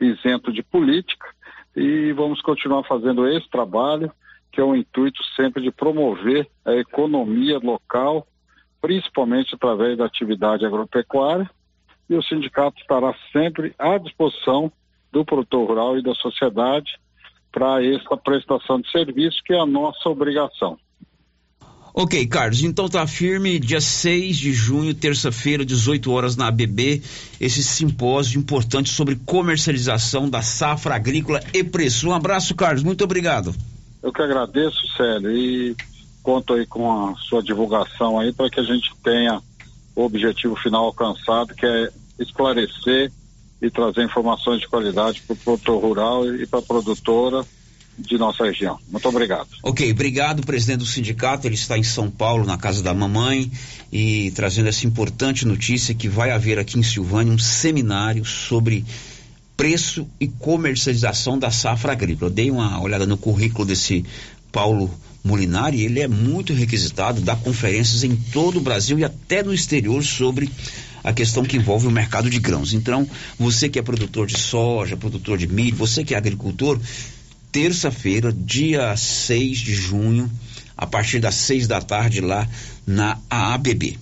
isento 0.00 0.52
de 0.52 0.62
política, 0.62 1.28
e 1.76 2.12
vamos 2.12 2.40
continuar 2.40 2.82
fazendo 2.84 3.26
esse 3.28 3.48
trabalho, 3.48 4.10
que 4.50 4.60
é 4.60 4.64
o 4.64 4.74
intuito 4.74 5.22
sempre 5.36 5.62
de 5.62 5.70
promover 5.70 6.48
a 6.64 6.72
economia 6.74 7.58
local, 7.58 8.26
principalmente 8.80 9.54
através 9.54 9.96
da 9.96 10.06
atividade 10.06 10.64
agropecuária, 10.64 11.48
e 12.08 12.14
o 12.14 12.22
sindicato 12.22 12.80
estará 12.80 13.14
sempre 13.32 13.74
à 13.78 13.98
disposição 13.98 14.72
do 15.12 15.24
produtor 15.24 15.68
rural 15.68 15.98
e 15.98 16.02
da 16.02 16.14
sociedade 16.14 16.98
para 17.52 17.84
essa 17.84 18.16
prestação 18.16 18.80
de 18.80 18.90
serviço, 18.90 19.42
que 19.44 19.52
é 19.52 19.60
a 19.60 19.66
nossa 19.66 20.08
obrigação. 20.08 20.78
Ok, 21.94 22.26
Carlos, 22.28 22.62
então 22.62 22.88
tá 22.88 23.04
firme, 23.06 23.58
dia 23.58 23.80
6 23.80 24.36
de 24.36 24.52
junho, 24.52 24.94
terça-feira, 24.94 25.64
18 25.64 26.12
horas 26.12 26.36
na 26.36 26.46
ABB, 26.46 27.02
esse 27.40 27.62
simpósio 27.64 28.38
importante 28.38 28.90
sobre 28.90 29.16
comercialização 29.16 30.30
da 30.30 30.40
safra 30.40 30.94
agrícola 30.94 31.40
e 31.52 31.64
preço. 31.64 32.08
Um 32.08 32.14
abraço, 32.14 32.54
Carlos, 32.54 32.84
muito 32.84 33.02
obrigado. 33.02 33.52
Eu 34.00 34.12
que 34.12 34.22
agradeço, 34.22 34.78
Célio, 34.96 35.32
e 35.32 35.76
conto 36.22 36.54
aí 36.54 36.66
com 36.66 37.08
a 37.08 37.16
sua 37.16 37.42
divulgação 37.42 38.20
aí 38.20 38.32
para 38.32 38.48
que 38.48 38.60
a 38.60 38.64
gente 38.64 38.94
tenha 39.02 39.40
o 39.98 40.04
objetivo 40.04 40.54
final 40.54 40.84
alcançado, 40.84 41.52
que 41.56 41.66
é 41.66 41.90
esclarecer 42.20 43.10
e 43.60 43.68
trazer 43.68 44.04
informações 44.04 44.60
de 44.60 44.68
qualidade 44.68 45.20
para 45.22 45.34
o 45.34 45.36
produtor 45.36 45.82
rural 45.82 46.34
e 46.36 46.46
para 46.46 46.60
a 46.60 46.62
produtora 46.62 47.44
de 47.98 48.16
nossa 48.16 48.44
região. 48.44 48.78
Muito 48.88 49.08
obrigado. 49.08 49.48
Ok, 49.60 49.90
obrigado, 49.90 50.46
presidente 50.46 50.78
do 50.78 50.86
sindicato. 50.86 51.48
Ele 51.48 51.56
está 51.56 51.76
em 51.76 51.82
São 51.82 52.08
Paulo, 52.08 52.46
na 52.46 52.56
casa 52.56 52.80
da 52.80 52.94
mamãe, 52.94 53.50
e 53.90 54.30
trazendo 54.36 54.68
essa 54.68 54.86
importante 54.86 55.44
notícia 55.44 55.92
que 55.92 56.08
vai 56.08 56.30
haver 56.30 56.60
aqui 56.60 56.78
em 56.78 56.82
Silvânia 56.84 57.32
um 57.32 57.38
seminário 57.38 58.24
sobre 58.24 58.84
preço 59.56 60.08
e 60.20 60.28
comercialização 60.28 61.36
da 61.36 61.50
safra 61.50 61.90
agrícola. 61.90 62.30
Eu 62.30 62.34
dei 62.34 62.52
uma 62.52 62.80
olhada 62.80 63.04
no 63.04 63.16
currículo 63.16 63.64
desse 63.64 64.04
Paulo 64.52 64.88
Molinari, 65.28 65.82
ele 65.82 66.00
é 66.00 66.08
muito 66.08 66.54
requisitado, 66.54 67.20
dá 67.20 67.36
conferências 67.36 68.02
em 68.02 68.16
todo 68.16 68.56
o 68.56 68.62
Brasil 68.62 68.98
e 68.98 69.04
até 69.04 69.42
no 69.42 69.52
exterior 69.52 70.02
sobre 70.02 70.50
a 71.04 71.12
questão 71.12 71.44
que 71.44 71.58
envolve 71.58 71.86
o 71.86 71.90
mercado 71.90 72.30
de 72.30 72.38
grãos. 72.38 72.72
Então, 72.72 73.06
você 73.38 73.68
que 73.68 73.78
é 73.78 73.82
produtor 73.82 74.26
de 74.26 74.38
soja, 74.38 74.96
produtor 74.96 75.36
de 75.36 75.46
milho, 75.46 75.76
você 75.76 76.02
que 76.02 76.14
é 76.14 76.16
agricultor, 76.16 76.80
terça-feira, 77.52 78.32
dia 78.32 78.96
6 78.96 79.58
de 79.58 79.74
junho, 79.74 80.30
a 80.74 80.86
partir 80.86 81.20
das 81.20 81.34
6 81.34 81.66
da 81.66 81.82
tarde 81.82 82.22
lá 82.22 82.48
na 82.86 83.18
AABB. 83.28 83.98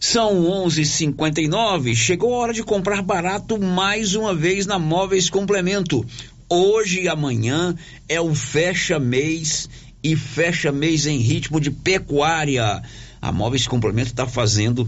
São 0.00 0.44
11:59. 0.66 1.94
Chegou 1.94 2.34
a 2.34 2.38
hora 2.38 2.52
de 2.52 2.64
comprar 2.64 3.00
barato 3.00 3.60
mais 3.60 4.16
uma 4.16 4.34
vez 4.34 4.66
na 4.66 4.78
Móveis 4.78 5.30
Complemento. 5.30 6.04
Hoje 6.48 7.02
e 7.02 7.08
amanhã 7.08 7.74
é 8.08 8.20
o 8.20 8.34
fecha 8.34 8.98
mês 8.98 9.68
e 10.04 10.14
fecha 10.14 10.70
mês 10.70 11.06
em 11.06 11.18
ritmo 11.18 11.58
de 11.58 11.70
pecuária. 11.70 12.82
A 13.22 13.32
Móveis 13.32 13.66
Complemento 13.66 14.10
está 14.10 14.26
fazendo 14.26 14.86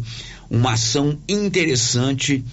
uma 0.50 0.74
ação 0.74 1.18
interessante 1.26 2.44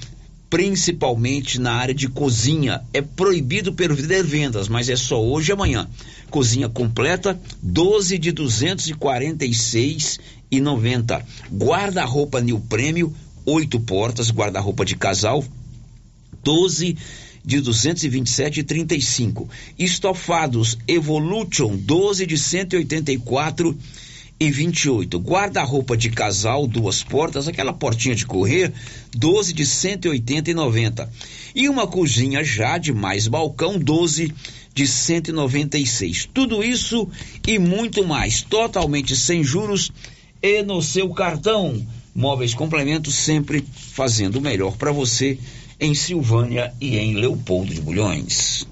principalmente 0.49 1.59
na 1.59 1.74
área 1.74 1.93
de 1.93 2.07
cozinha. 2.07 2.82
É 2.93 3.01
proibido 3.01 3.74
perder 3.74 4.24
vendas, 4.24 4.70
mas 4.70 4.88
é 4.88 4.95
só 4.95 5.22
hoje 5.22 5.51
e 5.51 5.53
amanhã. 5.53 5.89
Cozinha 6.30 6.70
completa, 6.70 7.38
12 7.61 8.18
de 8.18 8.32
246 8.32 10.20
e 10.49 10.61
90. 10.61 11.26
Guarda-roupa 11.51 12.39
New 12.39 12.59
Prêmio, 12.59 13.14
oito 13.45 13.80
portas, 13.80 14.32
guarda-roupa 14.32 14.86
de 14.86 14.95
casal, 14.95 15.43
12 16.43 16.97
de 17.45 17.59
227 17.59 18.61
e 18.61 18.63
35. 18.63 19.49
Estofados 19.77 20.77
Evolution, 20.87 21.75
12 21.75 22.25
de 22.25 22.37
184 22.37 23.77
e 24.39 24.51
28. 24.51 25.19
Guarda-roupa 25.19 25.95
de 25.95 26.09
casal, 26.09 26.67
duas 26.67 27.03
portas, 27.03 27.47
aquela 27.47 27.73
portinha 27.73 28.15
de 28.15 28.25
correr, 28.25 28.71
12 29.11 29.53
de 29.53 29.65
180 29.65 30.51
e 30.51 30.53
90. 30.53 31.09
E 31.55 31.69
uma 31.69 31.87
cozinha 31.87 32.43
já 32.43 32.77
de 32.77 32.93
mais 32.93 33.27
balcão, 33.27 33.77
12 33.77 34.33
de 34.73 34.87
196. 34.87 36.29
Tudo 36.33 36.63
isso 36.63 37.07
e 37.47 37.59
muito 37.59 38.05
mais, 38.05 38.41
totalmente 38.41 39.15
sem 39.15 39.43
juros 39.43 39.91
e 40.41 40.63
no 40.63 40.81
seu 40.81 41.09
cartão. 41.09 41.85
Móveis 42.15 42.53
Complementos 42.53 43.15
sempre 43.15 43.65
fazendo 43.75 44.37
o 44.37 44.41
melhor 44.41 44.77
para 44.77 44.91
você 44.91 45.37
em 45.80 45.93
Silvânia 45.93 46.74
e 46.80 46.97
em 46.97 47.15
Leopoldo 47.15 47.74
de 47.74 47.82
Bulhões. 47.82 48.67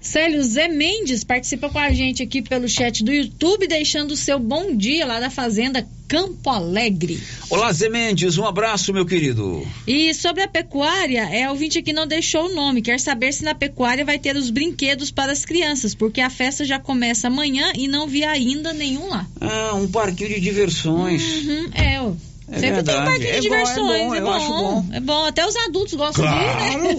Célio 0.00 0.42
Zé 0.42 0.68
Mendes 0.68 1.22
participa 1.22 1.68
com 1.68 1.78
a 1.78 1.92
gente 1.92 2.22
aqui 2.22 2.40
pelo 2.40 2.66
chat 2.66 3.04
do 3.04 3.12
YouTube, 3.12 3.66
deixando 3.66 4.12
o 4.12 4.16
seu 4.16 4.38
bom 4.38 4.74
dia 4.74 5.04
lá 5.04 5.20
da 5.20 5.28
Fazenda 5.28 5.86
Campo 6.08 6.48
Alegre. 6.48 7.20
Olá, 7.50 7.70
Zé 7.72 7.90
Mendes, 7.90 8.38
um 8.38 8.46
abraço, 8.46 8.90
meu 8.94 9.04
querido. 9.04 9.68
E 9.86 10.14
sobre 10.14 10.42
a 10.42 10.48
pecuária, 10.48 11.28
é 11.30 11.50
ouvinte 11.50 11.82
que 11.82 11.92
não 11.92 12.06
deixou 12.06 12.46
o 12.46 12.54
nome. 12.54 12.80
Quer 12.80 12.98
saber 12.98 13.32
se 13.32 13.44
na 13.44 13.54
pecuária 13.54 14.02
vai 14.02 14.18
ter 14.18 14.34
os 14.34 14.48
brinquedos 14.48 15.10
para 15.10 15.30
as 15.30 15.44
crianças, 15.44 15.94
porque 15.94 16.22
a 16.22 16.30
festa 16.30 16.64
já 16.64 16.78
começa 16.78 17.26
amanhã 17.26 17.72
e 17.76 17.86
não 17.86 18.08
vi 18.08 18.24
ainda 18.24 18.72
nenhum 18.72 19.08
lá. 19.08 19.26
Ah, 19.38 19.74
um 19.74 19.86
parquinho 19.88 20.30
de 20.30 20.40
diversões. 20.40 21.22
Uhum, 21.44 21.70
é, 21.74 22.00
ó. 22.00 22.12
É 22.50 22.58
Sempre 22.60 22.82
verdade. 22.82 22.88
tem 22.88 23.00
um 23.00 23.04
parquinho 23.04 23.28
É 23.28 23.40
de 23.40 23.48
bom, 23.48 23.54
é 23.54 23.58
diversões, 23.60 24.02
bom, 24.06 24.14
é 24.14 24.18
eu 24.18 24.24
bom. 24.24 24.82
bom. 24.82 24.86
É 24.94 25.00
bom, 25.00 25.24
até 25.26 25.46
os 25.46 25.56
adultos 25.56 25.94
gostam 25.94 26.24
de 26.24 26.30
ir, 26.30 26.34
Claro, 26.34 26.82
né? 26.88 26.94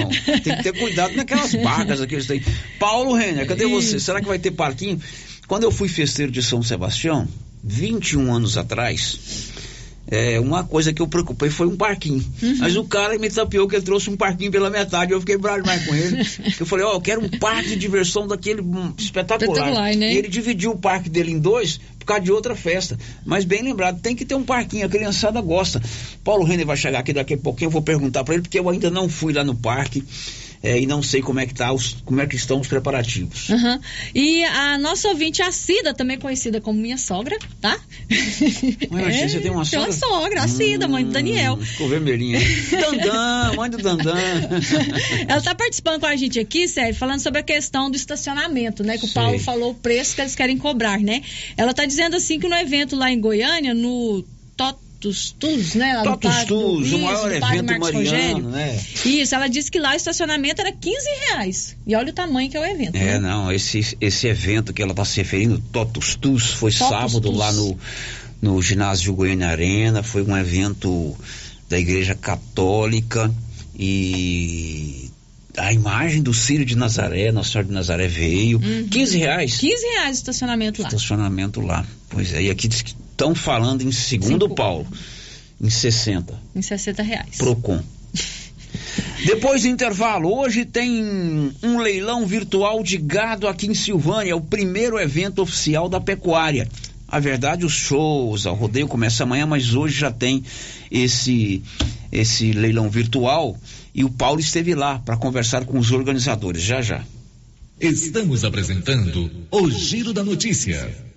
não. 0.00 0.40
Tem 0.40 0.56
que 0.56 0.62
ter 0.62 0.72
cuidado 0.78 1.14
naquelas 1.14 1.54
barcas 1.54 2.00
aqui. 2.00 2.16
Tem. 2.26 2.42
Paulo 2.78 3.14
Renner, 3.14 3.46
cadê 3.46 3.66
você? 3.66 4.00
Será 4.00 4.20
que 4.20 4.26
vai 4.26 4.38
ter 4.38 4.50
parquinho? 4.50 5.00
Quando 5.46 5.62
eu 5.62 5.70
fui 5.70 5.88
festeiro 5.88 6.30
de 6.32 6.42
São 6.42 6.62
Sebastião, 6.62 7.26
21 7.62 8.32
anos 8.34 8.58
atrás, 8.58 9.18
é, 10.10 10.40
uma 10.40 10.64
coisa 10.64 10.92
que 10.92 11.02
eu 11.02 11.06
preocupei 11.06 11.50
foi 11.50 11.66
um 11.66 11.76
parquinho. 11.76 12.24
Uhum. 12.42 12.56
Mas 12.58 12.76
o 12.76 12.84
cara 12.84 13.18
me 13.18 13.28
tapeou 13.28 13.68
que 13.68 13.76
ele 13.76 13.84
trouxe 13.84 14.08
um 14.08 14.16
parquinho 14.16 14.50
pela 14.50 14.70
metade. 14.70 15.12
Eu 15.12 15.20
fiquei 15.20 15.36
bravo 15.36 15.62
demais 15.62 15.86
com 15.86 15.94
ele. 15.94 16.16
eu 16.58 16.66
falei, 16.66 16.84
ó, 16.84 16.94
eu 16.94 17.00
quero 17.00 17.20
um 17.20 17.28
parque 17.28 17.68
de 17.70 17.76
diversão 17.76 18.26
daquele 18.26 18.62
hum, 18.62 18.92
espetacular. 18.96 19.50
Espetacular, 19.50 19.96
né? 19.96 20.14
E 20.14 20.16
ele 20.16 20.28
dividiu 20.28 20.70
o 20.70 20.78
parque 20.78 21.10
dele 21.10 21.32
em 21.32 21.38
dois 21.38 21.78
por 21.98 22.06
causa 22.06 22.22
de 22.22 22.32
outra 22.32 22.56
festa. 22.56 22.98
Mas 23.24 23.44
bem 23.44 23.62
lembrado, 23.62 24.00
tem 24.00 24.16
que 24.16 24.24
ter 24.24 24.34
um 24.34 24.44
parquinho, 24.44 24.86
a 24.86 24.88
criançada 24.88 25.40
gosta. 25.42 25.82
Paulo 26.24 26.44
Renner 26.44 26.64
vai 26.64 26.76
chegar 26.76 27.00
aqui 27.00 27.12
daqui 27.12 27.34
a 27.34 27.38
pouquinho, 27.38 27.68
eu 27.68 27.72
vou 27.72 27.82
perguntar 27.82 28.24
para 28.24 28.34
ele, 28.34 28.42
porque 28.42 28.58
eu 28.58 28.68
ainda 28.68 28.90
não 28.90 29.08
fui 29.08 29.32
lá 29.32 29.44
no 29.44 29.54
parque. 29.54 30.02
É, 30.62 30.80
e 30.80 30.86
não 30.86 31.02
sei 31.02 31.22
como 31.22 31.40
é 31.40 31.46
que 31.46 31.54
tá 31.54 31.72
os, 31.72 31.94
como 32.04 32.20
é 32.20 32.26
que 32.26 32.36
estão 32.36 32.60
os 32.60 32.66
preparativos. 32.66 33.50
Aham. 33.50 33.80
E 34.14 34.44
a 34.44 34.78
nossa 34.78 35.08
ouvinte, 35.08 35.42
a 35.42 35.52
Cida, 35.52 35.94
também 35.94 36.18
conhecida 36.18 36.60
como 36.60 36.80
minha 36.80 36.98
sogra, 36.98 37.38
tá? 37.60 37.78
Ué, 38.90 39.02
mas 39.04 39.30
você 39.32 39.40
tem 39.40 39.50
uma 39.50 39.64
Tem 39.68 39.78
uma 39.78 39.92
sogra? 39.92 39.92
sogra, 39.92 40.42
a 40.42 40.48
Cida, 40.48 40.88
mãe 40.88 41.04
do 41.04 41.12
Daniel. 41.12 41.56
Ficou 41.58 41.88
vermelhinha. 41.88 42.40
Dandan, 42.70 43.52
mãe 43.56 43.70
do 43.70 43.78
Dandan. 43.78 44.16
Ela 45.28 45.40
tá 45.40 45.54
participando 45.54 46.00
com 46.00 46.06
a 46.06 46.16
gente 46.16 46.38
aqui, 46.40 46.66
Sérgio, 46.66 46.94
falando 46.96 47.20
sobre 47.20 47.40
a 47.40 47.42
questão 47.42 47.90
do 47.90 47.96
estacionamento, 47.96 48.82
né? 48.82 48.98
Que 48.98 49.04
o 49.04 49.08
Sei. 49.08 49.14
Paulo 49.14 49.38
falou 49.38 49.70
o 49.70 49.74
preço 49.74 50.14
que 50.14 50.20
eles 50.20 50.34
querem 50.34 50.58
cobrar, 50.58 50.98
né? 50.98 51.22
Ela 51.56 51.72
tá 51.72 51.84
dizendo 51.84 52.16
assim 52.16 52.40
que 52.40 52.48
no 52.48 52.56
evento 52.56 52.96
lá 52.96 53.10
em 53.10 53.20
Goiânia, 53.20 53.74
no 53.74 54.24
Totus 54.56 54.87
Tus, 55.00 55.74
né? 55.74 55.94
Lá 55.94 56.02
Totus 56.02 56.44
Tus, 56.44 56.92
o 56.92 56.98
maior 56.98 57.32
evento 57.32 57.78
mariano, 57.78 58.50
né? 58.50 58.80
Isso, 59.04 59.34
ela 59.34 59.46
disse 59.46 59.70
que 59.70 59.78
lá 59.78 59.92
o 59.92 59.94
estacionamento 59.94 60.60
era 60.60 60.72
15 60.72 60.96
reais. 61.28 61.76
E 61.86 61.94
olha 61.94 62.10
o 62.10 62.12
tamanho 62.12 62.50
que 62.50 62.56
é 62.56 62.60
o 62.60 62.64
evento. 62.64 62.96
É, 62.96 63.04
né? 63.04 63.18
não, 63.18 63.52
esse, 63.52 63.96
esse 64.00 64.26
evento 64.26 64.72
que 64.72 64.82
ela 64.82 64.90
está 64.90 65.04
se 65.04 65.18
referindo, 65.18 65.62
Totus 65.72 66.16
Tus, 66.16 66.50
foi 66.50 66.72
Totus 66.72 66.88
sábado 66.88 67.20
Tus. 67.20 67.36
lá 67.36 67.52
no, 67.52 67.78
no 68.42 68.60
ginásio 68.60 69.14
Goiânia 69.14 69.48
Arena, 69.48 70.02
foi 70.02 70.22
um 70.22 70.36
evento 70.36 71.16
da 71.68 71.78
Igreja 71.78 72.14
Católica 72.14 73.32
e 73.78 75.10
a 75.56 75.72
imagem 75.72 76.22
do 76.22 76.32
Círio 76.32 76.64
de 76.64 76.76
Nazaré, 76.76 77.30
Nossa 77.30 77.50
Senhora 77.50 77.68
de 77.68 77.74
Nazaré 77.74 78.08
veio, 78.08 78.58
15 78.58 79.18
reais 79.18 79.56
15 79.58 79.86
reais 79.94 80.16
o 80.16 80.20
estacionamento 80.20 80.82
lá. 80.82 80.88
estacionamento 80.88 81.60
lá. 81.60 81.86
Pois 82.08 82.32
é, 82.32 82.42
e 82.42 82.50
aqui 82.50 82.68
diz 82.68 82.82
que 82.82 82.94
estão 83.18 83.34
falando 83.34 83.82
em 83.82 83.90
segundo 83.90 84.44
Cinco. 84.44 84.54
Paulo, 84.54 84.86
em 85.60 85.68
60, 85.68 86.40
Em 86.54 86.62
60 86.62 87.02
reais. 87.02 87.36
Procon. 87.36 87.82
Depois 89.26 89.62
do 89.62 89.68
intervalo, 89.68 90.32
hoje 90.32 90.64
tem 90.64 91.52
um 91.60 91.78
leilão 91.78 92.24
virtual 92.24 92.80
de 92.84 92.96
gado 92.96 93.48
aqui 93.48 93.66
em 93.66 93.74
Silvânia, 93.74 94.30
é 94.30 94.34
o 94.34 94.40
primeiro 94.40 94.98
evento 95.00 95.42
oficial 95.42 95.88
da 95.88 96.00
pecuária. 96.00 96.68
A 97.08 97.18
verdade, 97.18 97.64
os 97.66 97.72
shows, 97.72 98.46
o 98.46 98.52
rodeio 98.52 98.86
começa 98.86 99.24
amanhã, 99.24 99.46
mas 99.46 99.74
hoje 99.74 99.98
já 99.98 100.12
tem 100.12 100.44
esse 100.90 101.62
esse 102.10 102.52
leilão 102.52 102.88
virtual 102.88 103.58
e 103.94 104.02
o 104.04 104.08
Paulo 104.10 104.40
esteve 104.40 104.74
lá 104.74 104.98
para 104.98 105.16
conversar 105.16 105.64
com 105.64 105.78
os 105.78 105.90
organizadores. 105.90 106.62
Já 106.62 106.80
já. 106.80 107.02
Estamos 107.80 108.44
apresentando 108.44 109.30
o 109.50 109.70
Giro 109.70 110.12
da 110.12 110.22
Notícia. 110.24 111.07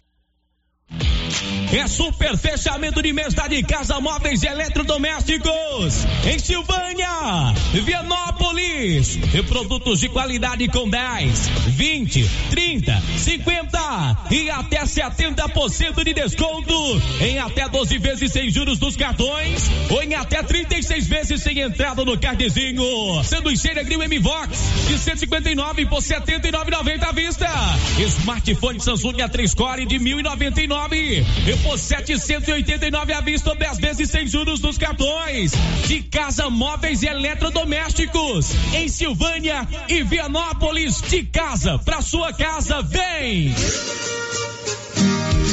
É 1.73 1.87
super 1.87 2.37
fechamento 2.37 3.01
de 3.01 3.13
mês 3.13 3.33
da 3.33 3.47
de 3.47 3.63
casa 3.63 3.99
móveis 3.99 4.43
e 4.43 4.47
eletrodomésticos 4.47 6.05
em 6.25 6.39
Silvânia, 6.39 7.53
Vianópolis. 7.73 8.20
E 9.33 9.43
produtos 9.43 9.99
de 9.99 10.09
qualidade 10.09 10.67
com 10.67 10.89
10, 10.89 11.47
20, 11.67 12.29
30, 12.49 13.03
50 13.17 14.17
e 14.29 14.49
até 14.49 14.83
70% 14.83 16.03
de 16.03 16.13
desconto 16.13 17.01
em 17.21 17.39
até 17.39 17.69
12 17.69 17.97
vezes 17.99 18.31
sem 18.31 18.49
juros 18.49 18.77
dos 18.77 18.97
cartões 18.97 19.69
ou 19.89 20.01
em 20.03 20.15
até 20.15 20.43
36 20.43 21.07
vezes 21.07 21.41
sem 21.41 21.59
entrada 21.59 22.03
no 22.03 22.17
cartezinho. 22.19 23.23
Sanduicheira 23.23 23.83
Grill 23.83 24.03
M-Vox 24.03 24.59
de 24.87 24.97
159 24.97 25.85
por 25.85 26.01
79,90 26.01 27.03
à 27.03 27.11
vista. 27.11 27.47
Smartphone 27.99 28.81
Samsung 28.81 29.17
A3 29.17 29.55
Core 29.55 29.85
de 29.85 29.99
1099 29.99 31.25
e 31.47 31.57
por 31.63 31.77
789 31.77 33.13
à 33.13 33.21
vista 33.21 33.51
ou 33.51 33.55
10 33.55 33.77
vezes 33.79 34.09
sem 34.09 34.27
juros 34.27 34.59
nos 34.59 34.77
cartões. 34.77 35.53
De 35.87 36.01
casa, 36.03 36.49
móveis 36.49 37.03
e 37.03 37.07
eletrodomésticos 37.07 38.10
em 38.73 38.87
Silvânia 38.87 39.67
e 39.87 40.03
Vianópolis. 40.03 41.01
De 41.01 41.23
casa 41.23 41.77
para 41.79 42.01
sua 42.01 42.33
casa, 42.33 42.81
vem! 42.81 43.53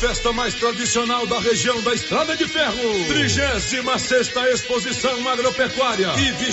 Festa 0.00 0.32
mais 0.32 0.54
tradicional 0.54 1.26
da 1.26 1.38
região 1.40 1.80
da 1.82 1.94
Estrada 1.94 2.36
de 2.36 2.46
Ferro. 2.46 3.04
36 3.08 3.84
sexta 4.02 4.50
Exposição 4.50 5.28
Agropecuária 5.28 6.12
e 6.16 6.32
20 6.32 6.52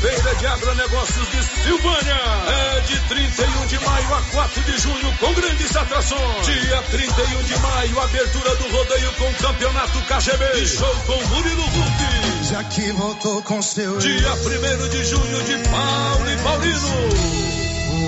Feira 0.00 0.34
de 0.34 0.46
Agronegócios 0.46 1.30
de 1.30 1.42
Silvânia. 1.62 2.14
É 2.48 2.80
de 2.80 3.00
31 3.08 3.66
de 3.66 3.78
maio 3.84 4.14
a 4.14 4.22
4 4.22 4.62
de 4.62 4.78
junho 4.78 5.16
com 5.18 5.32
grandes 5.34 5.76
atrações. 5.76 6.46
Dia 6.46 6.82
31 6.82 7.42
de 7.44 7.58
maio, 7.58 8.00
abertura 8.00 8.56
do 8.56 8.68
rodeio 8.68 9.12
com 9.12 9.32
campeonato 9.34 9.98
KGB 10.02 10.62
e 10.62 10.66
show 10.66 10.96
com 11.06 11.24
Murilo 11.28 11.64
Huck. 11.64 12.48
Já 12.50 12.64
que 12.64 12.92
voltou 12.92 13.42
com 13.42 13.60
seu 13.62 13.98
Dia 13.98 14.32
1 14.32 14.88
de 14.88 15.04
junho 15.04 15.42
de 15.44 15.68
Paulo 15.68 16.30
e 16.30 16.36
Paulino. 16.38 17.59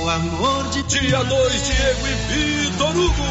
O 0.02 0.10
amor 0.10 0.68
de 0.70 0.82
Dia 0.82 1.22
2, 1.22 1.62
Diego 1.66 2.06
e 2.08 2.14
Vitor 2.32 2.96
Hugo. 2.96 3.22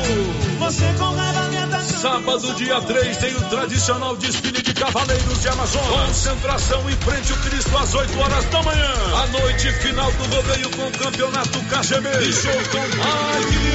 Você 0.59 0.85
com 0.97 1.13
raiva 1.15 1.41
me 1.49 1.57
atacou. 1.57 1.99
Sábado, 1.99 2.53
dia 2.55 2.79
3, 2.81 3.17
tem 3.17 3.35
o 3.35 3.41
tradicional 3.49 4.15
desfile 4.15 4.61
de 4.61 4.73
Cavaleiros 4.73 5.41
de 5.41 5.49
Amazonas. 5.49 6.07
Concentração 6.07 6.89
em 6.89 6.95
frente 6.95 7.33
ao 7.33 7.39
Cristo 7.39 7.77
às 7.77 7.93
8 7.93 8.19
horas 8.19 8.45
da 8.45 8.63
manhã. 8.63 8.93
A 9.21 9.27
noite 9.27 9.71
final 9.73 10.11
do 10.11 10.23
rodeio 10.35 10.69
com 10.71 10.87
o 10.87 10.91
campeonato 10.91 11.59
KGB. 11.59 12.09
E 12.21 12.33
show 12.33 12.51
com 12.71 12.79
Mike 12.79 13.67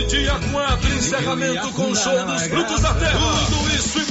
E 0.00 0.06
dia 0.06 0.38
4, 0.52 0.94
encerramento 0.94 1.72
com 1.72 1.90
o 1.90 1.96
show 1.96 2.24
dos 2.24 2.42
frutos 2.42 2.80
da 2.82 2.94
terra. 2.94 3.46
Tudo 3.50 3.74
isso 3.74 3.98
e. 3.98 4.05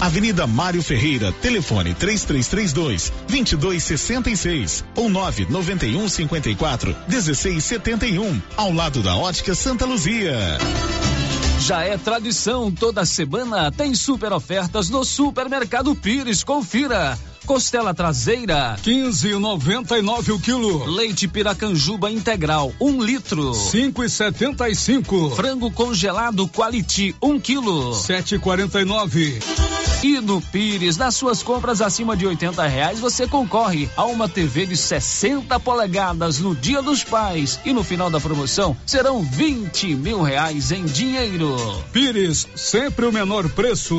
Avenida 0.00 0.46
Mário 0.46 0.82
Ferreira, 0.82 1.32
telefone 1.32 1.94
3332 1.94 3.12
2266 3.28 4.84
ou 4.96 5.08
991 5.08 6.08
54 6.08 6.96
1671, 7.08 8.42
ao 8.56 8.72
lado 8.72 9.02
da 9.02 9.16
Ótica 9.16 9.54
Santa 9.54 9.84
Luzia. 9.84 10.36
Já 11.60 11.82
é 11.82 11.96
tradição, 11.96 12.70
toda 12.70 13.06
semana 13.06 13.72
tem 13.72 13.94
super 13.94 14.32
ofertas 14.32 14.90
no 14.90 15.04
Supermercado 15.04 15.94
Pires. 15.94 16.44
Confira. 16.44 17.18
Costela 17.44 17.92
traseira, 17.92 18.76
15,99 18.82 20.34
o 20.34 20.40
quilo. 20.40 20.86
Leite 20.86 21.28
Piracanjuba 21.28 22.10
integral, 22.10 22.72
1 22.80 22.86
um 22.86 23.02
litro, 23.02 23.50
5,75. 23.50 25.34
Frango 25.36 25.70
congelado 25.70 26.48
Quality, 26.48 27.14
1 27.22 27.30
um 27.30 27.38
quilo, 27.38 27.90
7,49. 27.92 29.42
E 30.02 30.20
no 30.20 30.40
Pires, 30.40 30.96
nas 30.96 31.14
suas 31.14 31.42
compras 31.42 31.80
acima 31.80 32.16
de 32.16 32.26
80 32.26 32.66
reais, 32.66 33.00
você 33.00 33.26
concorre 33.26 33.88
a 33.96 34.04
uma 34.04 34.28
TV 34.28 34.66
de 34.66 34.76
60 34.76 35.58
polegadas 35.60 36.40
no 36.40 36.54
Dia 36.54 36.82
dos 36.82 37.02
Pais. 37.02 37.58
E 37.64 37.72
no 37.72 37.82
final 37.82 38.10
da 38.10 38.20
promoção 38.20 38.76
serão 38.84 39.22
20 39.22 39.94
mil 39.94 40.20
reais 40.20 40.72
em 40.72 40.84
dinheiro. 40.84 41.56
Pires, 41.92 42.46
sempre 42.54 43.06
o 43.06 43.12
menor 43.12 43.48
preço. 43.48 43.98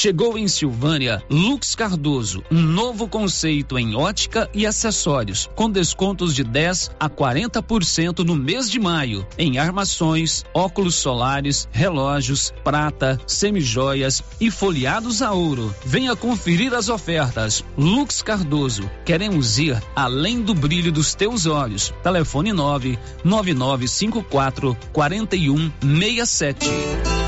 Chegou 0.00 0.38
em 0.38 0.46
Silvânia 0.46 1.20
Lux 1.28 1.74
Cardoso, 1.74 2.44
um 2.52 2.62
novo 2.62 3.08
conceito 3.08 3.76
em 3.76 3.96
ótica 3.96 4.48
e 4.54 4.64
acessórios, 4.64 5.50
com 5.56 5.68
descontos 5.68 6.36
de 6.36 6.44
10 6.44 6.92
a 7.00 7.10
40% 7.10 8.20
no 8.20 8.36
mês 8.36 8.70
de 8.70 8.78
maio, 8.78 9.26
em 9.36 9.58
armações, 9.58 10.44
óculos 10.54 10.94
solares, 10.94 11.68
relógios, 11.72 12.54
prata, 12.62 13.20
semijoias 13.26 14.22
e 14.40 14.52
folheados 14.52 15.20
a 15.20 15.32
ouro. 15.32 15.74
Venha 15.84 16.14
conferir 16.14 16.74
as 16.74 16.88
ofertas. 16.88 17.64
Lux 17.76 18.22
Cardoso, 18.22 18.88
queremos 19.04 19.58
ir 19.58 19.82
além 19.96 20.40
do 20.40 20.54
brilho 20.54 20.92
dos 20.92 21.16
teus 21.16 21.44
olhos. 21.44 21.92
Telefone 22.04 22.52
9 22.52 22.96
9954 23.24 24.76
4167. 24.92 27.27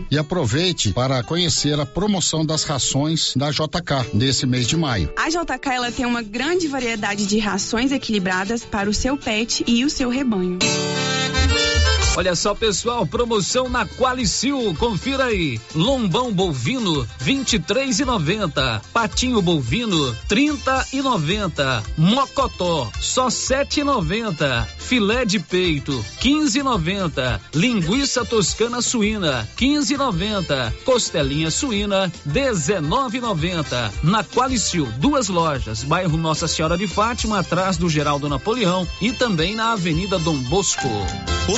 E 0.09 0.17
aproveite 0.17 0.93
para 0.93 1.23
conhecer 1.23 1.79
a 1.79 1.85
promoção 1.85 2.45
das 2.45 2.63
rações 2.63 3.33
da 3.35 3.51
JK 3.51 4.13
nesse 4.13 4.45
mês 4.45 4.67
de 4.67 4.77
maio. 4.77 5.13
A 5.17 5.29
JK 5.29 5.69
ela 5.69 5.91
tem 5.91 6.05
uma 6.05 6.21
grande 6.21 6.67
variedade 6.67 7.25
de 7.25 7.39
rações 7.39 7.91
equilibradas 7.91 8.63
para 8.63 8.89
o 8.89 8.93
seu 8.93 9.17
pet 9.17 9.63
e 9.67 9.85
o 9.85 9.89
seu 9.89 10.09
rebanho. 10.09 10.59
Olha 12.17 12.35
só, 12.35 12.53
pessoal, 12.53 13.05
promoção 13.05 13.69
na 13.69 13.85
Qualicil, 13.85 14.75
confira 14.77 15.25
aí. 15.25 15.59
Lombão 15.73 16.33
bovino, 16.33 17.07
23,90. 17.23 18.81
Patinho 18.91 19.41
bovino, 19.41 20.13
30,90. 20.29 21.83
Mocotó, 21.97 22.91
só 22.99 23.27
7,90. 23.27 24.67
Filé 24.77 25.23
de 25.23 25.39
peito, 25.39 25.93
15,90. 26.21 27.39
Linguiça 27.55 28.25
toscana 28.25 28.81
suína, 28.81 29.47
15,90. 29.57 30.73
Costelinha 30.83 31.49
suína, 31.49 32.11
19,90. 32.27 33.91
Na 34.03 34.21
Qualicil, 34.21 34.85
duas 34.97 35.29
lojas, 35.29 35.81
bairro 35.83 36.17
Nossa 36.17 36.45
Senhora 36.45 36.77
de 36.77 36.87
Fátima, 36.87 37.39
atrás 37.39 37.77
do 37.77 37.89
Geraldo 37.89 38.27
Napoleão 38.27 38.85
e 38.99 39.13
também 39.13 39.55
na 39.55 39.71
Avenida 39.71 40.19
Dom 40.19 40.37
Bosco. 40.43 40.89
O 41.47 41.57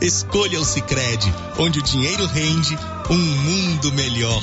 Escolha 0.00 0.60
o 0.60 0.64
Sicredi, 0.64 1.32
onde 1.58 1.80
o 1.80 1.82
dinheiro 1.82 2.24
rende 2.26 2.78
um 3.10 3.18
mundo 3.18 3.92
melhor. 3.92 4.42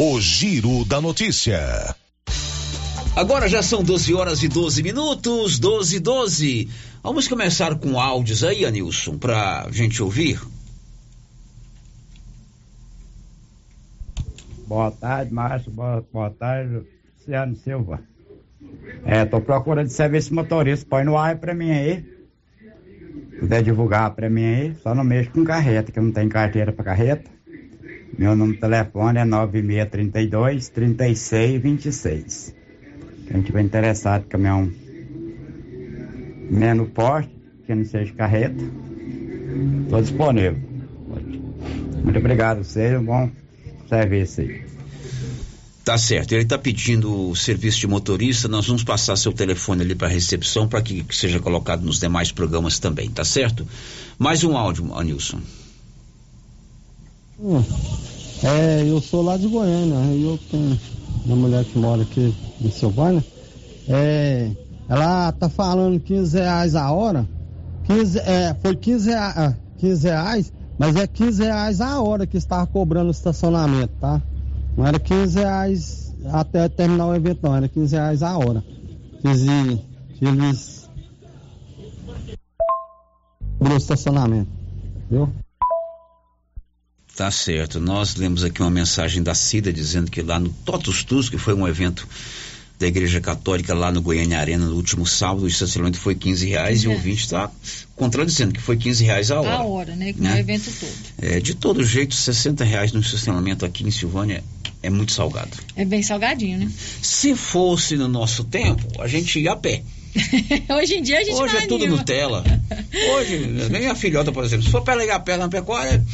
O 0.00 0.20
Giro 0.20 0.84
da 0.84 1.00
Notícia. 1.00 1.58
Agora 3.16 3.48
já 3.48 3.64
são 3.64 3.82
12 3.82 4.14
horas 4.14 4.44
e 4.44 4.48
12 4.48 4.80
minutos, 4.80 5.58
12 5.58 5.96
e 5.96 5.98
12. 5.98 6.68
Vamos 7.02 7.26
começar 7.26 7.74
com 7.74 7.98
áudios 7.98 8.44
aí, 8.44 8.64
Anilson, 8.64 9.18
pra 9.18 9.66
gente 9.72 10.00
ouvir. 10.00 10.40
Boa 14.68 14.92
tarde, 14.92 15.34
Márcio. 15.34 15.72
Boa, 15.72 16.06
boa 16.12 16.30
tarde, 16.30 16.86
Luciano 17.18 17.56
Silva. 17.56 18.00
É, 19.04 19.24
tô 19.24 19.40
procurando 19.40 19.88
serviço 19.88 20.32
motorista. 20.32 20.86
Põe 20.88 21.02
no 21.02 21.18
ar 21.18 21.38
pra 21.38 21.52
mim 21.52 21.72
aí. 21.72 22.04
Puder 23.40 23.64
divulgar 23.64 24.14
pra 24.14 24.30
mim 24.30 24.44
aí. 24.44 24.76
Só 24.80 24.94
não 24.94 25.02
mexo 25.02 25.32
com 25.32 25.42
carreta, 25.42 25.90
que 25.90 25.98
eu 25.98 26.04
não 26.04 26.12
tenho 26.12 26.28
carteira 26.28 26.72
pra 26.72 26.84
carreta. 26.84 27.37
Meu 28.16 28.34
número 28.34 28.54
de 28.54 28.60
telefone 28.60 29.18
é 29.18 29.24
9632 29.24 30.68
3626. 30.70 32.54
Quem 33.26 33.42
tiver 33.42 33.60
interessado 33.60 34.24
em 34.24 34.28
caminhão 34.28 34.72
menos 36.50 36.88
porte, 36.90 37.30
que 37.66 37.74
não 37.74 37.84
seja 37.84 38.12
carreta, 38.14 38.64
estou 39.84 40.00
disponível. 40.00 40.56
Muito 42.02 42.18
obrigado, 42.18 42.64
seja 42.64 42.98
um 42.98 43.04
bom 43.04 43.30
serviço 43.88 44.40
aí. 44.40 44.62
Tá 45.84 45.96
certo, 45.96 46.32
ele 46.32 46.42
está 46.42 46.58
pedindo 46.58 47.30
o 47.30 47.34
serviço 47.34 47.80
de 47.80 47.86
motorista, 47.86 48.46
nós 48.46 48.66
vamos 48.66 48.84
passar 48.84 49.16
seu 49.16 49.32
telefone 49.32 49.82
ali 49.82 49.94
para 49.94 50.08
recepção 50.08 50.68
para 50.68 50.82
que 50.82 51.04
seja 51.10 51.40
colocado 51.40 51.82
nos 51.82 51.98
demais 51.98 52.30
programas 52.30 52.78
também, 52.78 53.08
tá 53.08 53.24
certo? 53.24 53.66
Mais 54.18 54.44
um 54.44 54.54
áudio, 54.56 54.94
Anilson. 54.94 55.40
Hum, 57.40 57.62
É, 58.42 58.82
eu 58.88 59.00
sou 59.00 59.22
lá 59.22 59.36
de 59.36 59.46
Goiânia, 59.48 59.96
e 60.14 60.22
eu 60.22 60.38
tenho 60.50 60.78
uma 61.26 61.36
mulher 61.36 61.64
que 61.64 61.78
mora 61.78 62.02
aqui 62.02 62.32
em 62.60 62.70
Silvânia. 62.70 63.24
É, 63.88 64.50
ela 64.88 65.32
tá 65.32 65.48
falando 65.48 65.98
15 66.00 66.38
reais 66.38 66.74
a 66.74 66.90
hora. 66.92 67.26
15, 67.84 68.18
é, 68.20 68.54
foi 68.54 68.76
15, 68.76 69.10
rea- 69.10 69.32
ah, 69.36 69.54
15 69.78 70.06
reais, 70.08 70.52
mas 70.78 70.94
é 70.96 71.06
15 71.06 71.42
reais 71.42 71.80
a 71.80 72.00
hora 72.00 72.26
que 72.26 72.36
estava 72.36 72.66
cobrando 72.66 73.08
o 73.08 73.12
estacionamento, 73.12 73.92
tá? 74.00 74.20
Não 74.76 74.86
era 74.86 74.98
15 74.98 75.38
reais 75.38 76.12
até 76.32 76.68
terminar 76.68 77.06
o 77.06 77.14
evento, 77.14 77.40
não, 77.42 77.56
era 77.56 77.68
15 77.68 77.96
reais 77.96 78.22
a 78.22 78.36
hora. 78.36 78.62
Que 79.20 80.24
eles 80.26 80.88
cobrou 83.58 83.74
o 83.74 83.78
estacionamento, 83.78 84.50
viu? 85.10 85.28
Tá 87.18 87.32
certo. 87.32 87.80
Nós 87.80 88.14
lemos 88.14 88.44
aqui 88.44 88.62
uma 88.62 88.70
mensagem 88.70 89.20
da 89.20 89.34
Cida 89.34 89.72
dizendo 89.72 90.08
que 90.08 90.22
lá 90.22 90.38
no 90.38 90.50
Totus 90.50 91.02
Tus, 91.02 91.28
que 91.28 91.36
foi 91.36 91.52
um 91.52 91.66
evento 91.66 92.06
da 92.78 92.86
Igreja 92.86 93.20
Católica 93.20 93.74
lá 93.74 93.90
no 93.90 94.00
Goiânia 94.00 94.38
Arena 94.38 94.64
no 94.66 94.76
último 94.76 95.04
sábado, 95.04 95.42
o 95.42 95.48
estacionamento 95.48 95.98
foi 95.98 96.14
15 96.14 96.46
reais 96.46 96.84
e 96.84 96.86
o 96.86 96.92
ouvinte 96.92 97.24
está 97.24 97.50
contradizendo 97.96 98.54
que 98.54 98.60
foi 98.60 98.76
15 98.76 99.02
reais 99.02 99.32
a 99.32 99.40
hora. 99.40 99.50
A 99.50 99.64
hora, 99.64 99.96
né? 99.96 100.12
Com 100.12 100.22
Né? 100.22 100.36
o 100.36 100.38
evento 100.38 100.70
todo. 100.78 100.92
É, 101.20 101.40
de 101.40 101.56
todo 101.56 101.84
jeito, 101.84 102.14
60 102.14 102.62
reais 102.62 102.92
no 102.92 103.00
estacionamento 103.00 103.66
aqui 103.66 103.82
em 103.82 103.90
Silvânia 103.90 104.44
é 104.80 104.88
muito 104.88 105.10
salgado. 105.10 105.56
É 105.74 105.84
bem 105.84 106.04
salgadinho, 106.04 106.56
né? 106.60 106.70
Se 107.02 107.34
fosse 107.34 107.96
no 107.96 108.06
nosso 108.06 108.44
tempo, 108.44 109.02
a 109.02 109.08
gente 109.08 109.40
ia 109.40 109.54
a 109.54 109.56
pé. 109.56 109.82
Hoje 110.80 110.94
em 110.94 111.02
dia 111.02 111.18
a 111.18 111.24
gente 111.24 111.34
Hoje 111.34 111.54
não 111.54 111.60
é 111.62 111.66
tudo 111.66 111.82
anima. 111.82 111.96
Nutella. 111.96 112.44
Hoje, 113.16 113.38
minha 113.70 113.96
filhota, 113.96 114.30
por 114.30 114.44
exemplo, 114.44 114.64
se 114.64 114.70
for 114.70 114.84
ligar 114.96 115.16
a 115.16 115.20
pé 115.20 115.36
na 115.36 115.48
pecuária 115.48 116.04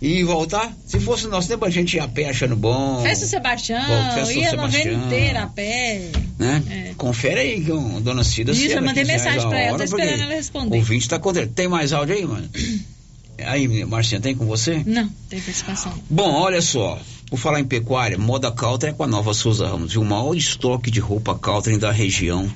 e 0.00 0.24
voltar, 0.24 0.72
se 0.86 0.98
fosse 0.98 1.24
no 1.24 1.30
nosso 1.30 1.48
tempo, 1.48 1.64
a 1.64 1.70
gente 1.70 1.96
ia 1.96 2.04
a 2.04 2.08
pé 2.08 2.30
achando 2.30 2.56
bom. 2.56 3.02
Festa 3.02 3.26
Sebastião, 3.26 3.80
Bom, 3.86 4.14
Festa 4.14 4.32
ia 4.32 4.46
a 4.46 4.50
Sebastião. 4.50 4.84
novena 4.94 5.06
inteira 5.06 5.42
a 5.42 5.46
pé. 5.46 6.10
né? 6.38 6.94
Confere 6.96 7.40
aí, 7.40 7.64
com 7.64 8.00
dona 8.00 8.24
Cida. 8.24 8.52
Isso, 8.52 8.76
eu 8.76 8.82
mandei 8.82 9.04
mensagem 9.04 9.44
a 9.44 9.48
pra 9.48 9.60
ela, 9.60 9.78
tô 9.78 9.84
esperando 9.84 10.22
ela 10.22 10.34
responder. 10.34 10.74
O 10.74 10.78
ouvinte 10.78 11.08
tá 11.08 11.18
contra. 11.18 11.46
Tem 11.46 11.68
mais 11.68 11.92
áudio 11.92 12.14
aí, 12.14 12.24
mano? 12.26 12.48
Aí, 13.42 13.86
Marcinha, 13.86 14.20
tem 14.20 14.36
com 14.36 14.44
você? 14.44 14.82
Não, 14.84 15.08
tem 15.30 15.40
participação. 15.40 15.94
Bom, 16.10 16.30
olha 16.30 16.60
só. 16.60 17.00
Por 17.30 17.38
falar 17.38 17.58
em 17.58 17.64
pecuária, 17.64 18.18
moda 18.18 18.52
Caltrin 18.52 18.90
é 18.90 18.92
com 18.92 19.02
a 19.02 19.06
nova 19.06 19.32
Souza 19.32 19.66
Ramos. 19.66 19.92
E 19.94 19.98
o 19.98 20.04
maior 20.04 20.34
estoque 20.34 20.90
de 20.90 21.00
roupa 21.00 21.34
Caltrin 21.38 21.78
da 21.78 21.90
região 21.90 22.46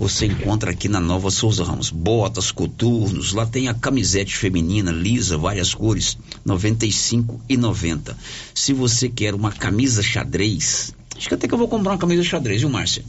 você 0.00 0.24
encontra 0.24 0.70
aqui 0.70 0.88
na 0.88 0.98
Nova 0.98 1.30
Souza 1.30 1.62
Ramos. 1.62 1.90
Botas, 1.90 2.50
coturnos, 2.50 3.34
lá 3.34 3.44
tem 3.44 3.68
a 3.68 3.74
camisete 3.74 4.34
feminina 4.34 4.90
lisa, 4.90 5.36
várias 5.36 5.74
cores, 5.74 6.16
R$ 6.46 6.54
95,90. 6.54 8.16
Se 8.54 8.72
você 8.72 9.10
quer 9.10 9.34
uma 9.34 9.52
camisa 9.52 10.02
xadrez, 10.02 10.94
acho 11.14 11.28
que 11.28 11.34
até 11.34 11.46
que 11.46 11.52
eu 11.52 11.58
vou 11.58 11.68
comprar 11.68 11.92
uma 11.92 11.98
camisa 11.98 12.22
xadrez, 12.22 12.62
viu, 12.62 12.70
Márcia? 12.70 13.04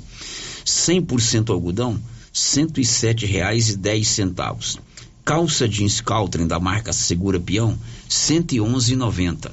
100% 0.65 1.49
algodão, 1.49 1.93
R$ 1.93 2.01
107,10. 2.34 4.77
Calça 5.23 5.69
jeans 5.69 6.01
Caltrim 6.01 6.45
da 6.45 6.59
marca 6.59 6.91
Segura 6.91 7.39
Peão, 7.39 7.69
R$ 7.69 7.77
111,90. 8.09 9.49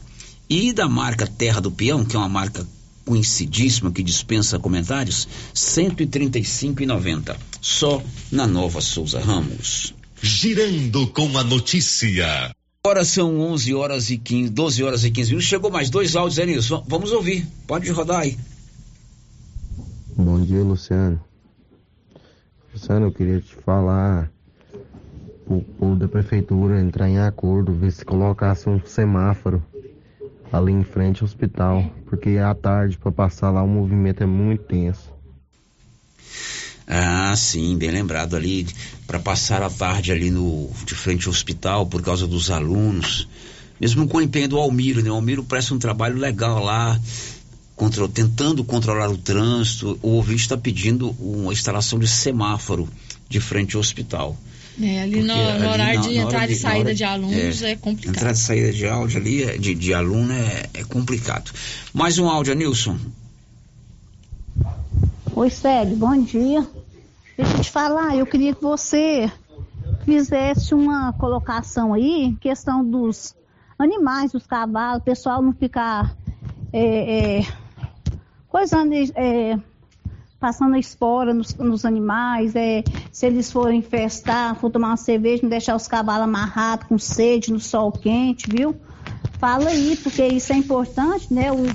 E 0.51 0.73
da 0.73 0.89
marca 0.89 1.25
Terra 1.25 1.61
do 1.61 1.71
Peão, 1.71 2.05
que 2.05 2.17
é 2.17 2.19
uma 2.19 2.29
marca 2.29 2.67
conhecidíssima 3.09 3.91
que 3.91 4.03
dispensa 4.03 4.59
comentários, 4.59 5.25
R$ 5.25 5.55
135,90. 5.55 7.35
Só 7.59 8.03
na 8.31 8.47
Nova 8.47 8.83
Souza 8.83 9.19
Ramos. 9.19 9.95
Girando 10.21 11.07
com 11.07 11.39
a 11.39 11.43
notícia. 11.43 12.51
Agora 12.85 13.05
são 13.07 13.41
11 13.41 13.75
horas 13.75 14.11
e 14.11 14.19
15, 14.19 14.51
12 14.51 14.85
horas 14.85 15.05
e 15.05 15.11
15 15.11 15.31
minutos. 15.31 15.49
Chegou 15.49 15.71
mais 15.71 15.89
dois 15.89 16.15
áudios, 16.17 16.39
Enilson. 16.39 16.85
Vamos 16.87 17.11
ouvir. 17.13 17.47
Pode 17.67 17.91
rodar 17.91 18.21
aí. 18.21 18.37
Bom 20.15 20.41
dia, 20.41 20.63
Luciano. 20.63 21.19
Luciano, 22.75 23.07
eu 23.07 23.13
queria 23.13 23.41
te 23.41 23.55
falar 23.65 24.31
o 25.47 25.63
povo 25.63 25.97
da 25.97 26.07
prefeitura 26.07 26.79
entrar 26.79 27.09
em 27.09 27.19
acordo, 27.19 27.73
ver 27.73 27.91
se 27.91 28.05
colocasse 28.05 28.69
um 28.69 28.79
semáforo 28.85 29.63
ali 30.53 30.73
em 30.73 30.85
frente 30.85 31.23
ao 31.23 31.27
hospital, 31.27 31.85
porque 32.07 32.39
à 32.39 32.55
tarde 32.55 32.99
para 32.99 33.13
passar 33.13 33.51
lá 33.51 33.63
o 33.63 33.69
movimento 33.69 34.23
é 34.23 34.27
muito 34.27 34.65
tenso. 34.65 35.13
Ah, 36.87 37.35
sim, 37.37 37.77
bem 37.77 37.91
lembrado 37.91 38.35
ali, 38.35 38.67
para 39.07 39.19
passar 39.19 39.63
a 39.63 39.69
tarde 39.69 40.11
ali 40.11 40.31
no, 40.31 40.71
de 40.87 40.95
frente 40.95 41.27
ao 41.27 41.33
hospital 41.33 41.87
por 41.87 42.01
causa 42.03 42.27
dos 42.27 42.51
alunos. 42.51 43.29
Mesmo 43.79 44.09
com 44.09 44.19
o 44.19 44.23
empenho 44.23 44.49
do 44.49 44.59
Almiro, 44.59 45.03
né? 45.03 45.11
O 45.11 45.15
Almiro 45.15 45.45
presta 45.45 45.75
um 45.75 45.79
trabalho 45.79 46.17
legal 46.17 46.65
lá, 46.65 46.99
control, 47.77 48.09
tentando 48.09 48.65
controlar 48.65 49.11
o 49.11 49.19
trânsito. 49.19 49.99
O 50.03 50.13
ouvinte 50.13 50.41
está 50.41 50.57
pedindo 50.57 51.11
uma 51.21 51.53
instalação 51.53 51.99
de 51.99 52.09
semáforo 52.09 52.89
de 53.29 53.39
frente 53.39 53.77
ao 53.77 53.81
hospital. 53.81 54.37
É, 54.81 55.03
ali 55.03 55.23
no, 55.23 55.35
Porque 55.35 55.43
no 55.43 55.49
ali 55.57 55.67
horário 55.67 56.01
na- 56.01 56.07
de 56.07 56.17
entrada 56.19 56.45
e 56.45 56.49
de- 56.49 56.55
saída 56.57 56.81
hora- 56.85 56.95
de 56.95 57.05
alunos 57.05 57.63
é, 57.63 57.75
complicado. 57.77 58.15
Entrada 58.17 58.35
e 58.35 58.41
saída 58.41 58.73
de 58.73 58.87
áudio 58.87 59.19
ali, 59.21 59.43
é- 59.43 59.59
de, 59.59 59.75
de 59.75 59.93
aluno 59.95 60.33
é, 60.33 60.69
é 60.75 60.85
complicado. 60.85 61.51
Mais 61.93 62.19
um 62.19 62.29
áudio, 62.29 62.55
Nilson. 62.55 62.97
Oi, 65.35 65.51
Célio, 65.51 65.97
bom 65.97 66.21
dia. 66.23 66.67
Deixa 67.37 67.57
eu 67.57 67.61
te 67.61 67.71
falar, 67.71 68.17
eu 68.17 68.27
queria 68.27 68.55
que 68.55 68.63
você 68.63 69.31
fizesse 70.05 70.75
uma 70.75 71.13
colocação 71.13 71.93
aí, 71.95 72.37
questão 72.41 72.85
dos 72.85 73.35
animais, 73.79 74.33
dos 74.33 74.47
cavalos, 74.47 75.01
o 75.01 75.05
pessoal 75.05 75.41
não 75.43 75.53
ficar 75.53 76.17
é, 76.73 77.39
é, 77.41 77.47
coisando, 78.49 78.93
é, 79.15 79.59
passando 80.41 80.75
a 80.75 80.79
espora 80.79 81.35
nos, 81.35 81.55
nos 81.55 81.85
animais, 81.85 82.55
é, 82.55 82.85
se 83.11 83.27
eles 83.27 83.51
forem 83.51 83.83
festar, 83.83 84.55
for 84.57 84.71
tomar 84.71 84.89
uma 84.89 84.97
cerveja, 84.97 85.43
não 85.43 85.51
deixar 85.51 85.75
os 85.75 85.89
cavalos 85.89 86.25
amarrados 86.25 86.87
com 86.87 86.99
sede 86.99 87.53
no 87.53 87.59
sol 87.59 87.91
quente, 87.91 88.49
viu? 88.49 88.77
Fala 89.39 89.71
aí, 89.71 89.97
porque 90.03 90.25
isso 90.27 90.53
é 90.53 90.57
importante, 90.57 91.33
né? 91.33 91.51
O, 91.53 91.67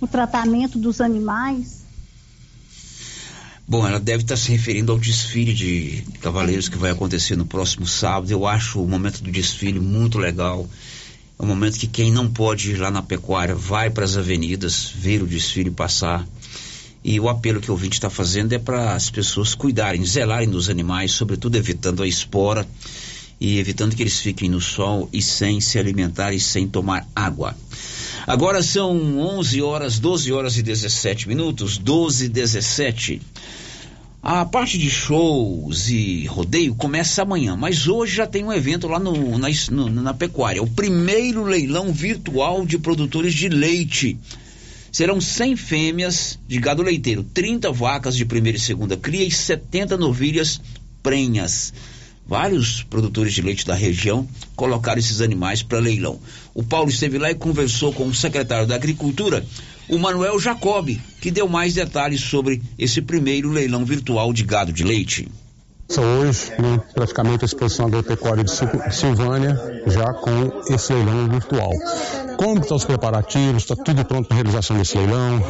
o 0.00 0.06
tratamento 0.06 0.78
dos 0.78 1.00
animais. 1.00 1.82
Bom, 3.66 3.86
ela 3.86 3.98
deve 3.98 4.22
estar 4.22 4.36
se 4.36 4.50
referindo 4.50 4.92
ao 4.92 4.98
desfile 4.98 5.54
de 5.54 6.04
cavaleiros 6.20 6.68
que 6.68 6.76
vai 6.76 6.90
acontecer 6.90 7.36
no 7.36 7.46
próximo 7.46 7.86
sábado. 7.86 8.30
Eu 8.30 8.46
acho 8.46 8.82
o 8.82 8.88
momento 8.88 9.22
do 9.22 9.30
desfile 9.30 9.80
muito 9.80 10.18
legal. 10.18 10.68
É 11.38 11.42
um 11.42 11.46
momento 11.46 11.78
que 11.78 11.86
quem 11.86 12.12
não 12.12 12.28
pode 12.28 12.72
ir 12.72 12.76
lá 12.76 12.90
na 12.90 13.02
pecuária 13.02 13.54
vai 13.54 13.88
para 13.88 14.04
as 14.04 14.16
avenidas 14.16 14.92
ver 14.94 15.22
o 15.22 15.26
desfile 15.26 15.70
passar. 15.70 16.26
E 17.04 17.18
o 17.18 17.28
apelo 17.28 17.60
que 17.60 17.68
o 17.70 17.72
ouvinte 17.74 17.94
está 17.94 18.08
fazendo 18.08 18.52
é 18.52 18.58
para 18.58 18.94
as 18.94 19.10
pessoas 19.10 19.54
cuidarem, 19.54 20.04
zelarem 20.06 20.48
dos 20.48 20.68
animais, 20.70 21.12
sobretudo 21.12 21.56
evitando 21.56 22.02
a 22.02 22.06
espora 22.06 22.66
e 23.40 23.58
evitando 23.58 23.96
que 23.96 24.02
eles 24.04 24.20
fiquem 24.20 24.48
no 24.48 24.60
sol 24.60 25.08
e 25.12 25.20
sem 25.20 25.60
se 25.60 25.78
alimentar 25.78 26.32
e 26.32 26.38
sem 26.38 26.68
tomar 26.68 27.04
água. 27.14 27.56
Agora 28.24 28.62
são 28.62 29.18
11 29.18 29.60
horas, 29.62 29.98
12 29.98 30.32
horas 30.32 30.56
e 30.56 30.62
17 30.62 31.26
minutos, 31.26 31.76
12 31.76 32.26
e 32.26 32.28
17. 32.28 33.20
A 34.22 34.44
parte 34.44 34.78
de 34.78 34.88
shows 34.88 35.88
e 35.88 36.24
rodeio 36.26 36.76
começa 36.76 37.22
amanhã, 37.22 37.56
mas 37.56 37.88
hoje 37.88 38.14
já 38.14 38.24
tem 38.28 38.44
um 38.44 38.52
evento 38.52 38.86
lá 38.86 39.00
no, 39.00 39.36
na, 39.36 39.48
no- 39.72 39.90
na 39.90 40.14
pecuária. 40.14 40.62
O 40.62 40.70
primeiro 40.70 41.42
leilão 41.42 41.92
virtual 41.92 42.64
de 42.64 42.78
produtores 42.78 43.34
de 43.34 43.48
leite. 43.48 44.16
Serão 44.92 45.22
100 45.22 45.56
fêmeas 45.56 46.38
de 46.46 46.60
gado 46.60 46.82
leiteiro, 46.82 47.24
30 47.24 47.72
vacas 47.72 48.14
de 48.14 48.26
primeira 48.26 48.58
e 48.58 48.60
segunda 48.60 48.94
cria 48.94 49.24
e 49.24 49.30
70 49.30 49.96
novilhas 49.96 50.60
prenhas. 51.02 51.72
Vários 52.26 52.82
produtores 52.82 53.32
de 53.32 53.40
leite 53.40 53.66
da 53.66 53.74
região 53.74 54.28
colocaram 54.54 54.98
esses 54.98 55.22
animais 55.22 55.62
para 55.62 55.78
leilão. 55.78 56.20
O 56.54 56.62
Paulo 56.62 56.90
esteve 56.90 57.16
lá 57.16 57.30
e 57.30 57.34
conversou 57.34 57.90
com 57.94 58.06
o 58.06 58.14
secretário 58.14 58.66
da 58.66 58.74
Agricultura, 58.74 59.42
o 59.88 59.98
Manuel 59.98 60.38
Jacobi, 60.38 61.00
que 61.22 61.30
deu 61.30 61.48
mais 61.48 61.72
detalhes 61.72 62.20
sobre 62.20 62.60
esse 62.78 63.00
primeiro 63.00 63.50
leilão 63.50 63.86
virtual 63.86 64.30
de 64.30 64.44
gado 64.44 64.74
de 64.74 64.84
leite. 64.84 65.26
Hoje, 66.00 66.52
né, 66.58 66.80
praticamente 66.94 67.44
a 67.44 67.46
exposição 67.46 67.86
agropecuária 67.86 68.42
de 68.42 68.50
Sil- 68.50 68.68
Silvânia, 68.90 69.58
já 69.86 70.12
com 70.14 70.62
esse 70.72 70.92
leilão 70.92 71.28
virtual. 71.28 71.70
Como 72.36 72.60
estão 72.60 72.76
os 72.76 72.84
preparativos? 72.84 73.62
Está 73.62 73.76
tudo 73.76 74.04
pronto 74.04 74.26
para 74.28 74.36
a 74.36 74.40
realização 74.42 74.76
desse 74.76 74.96
leilão? 74.96 75.42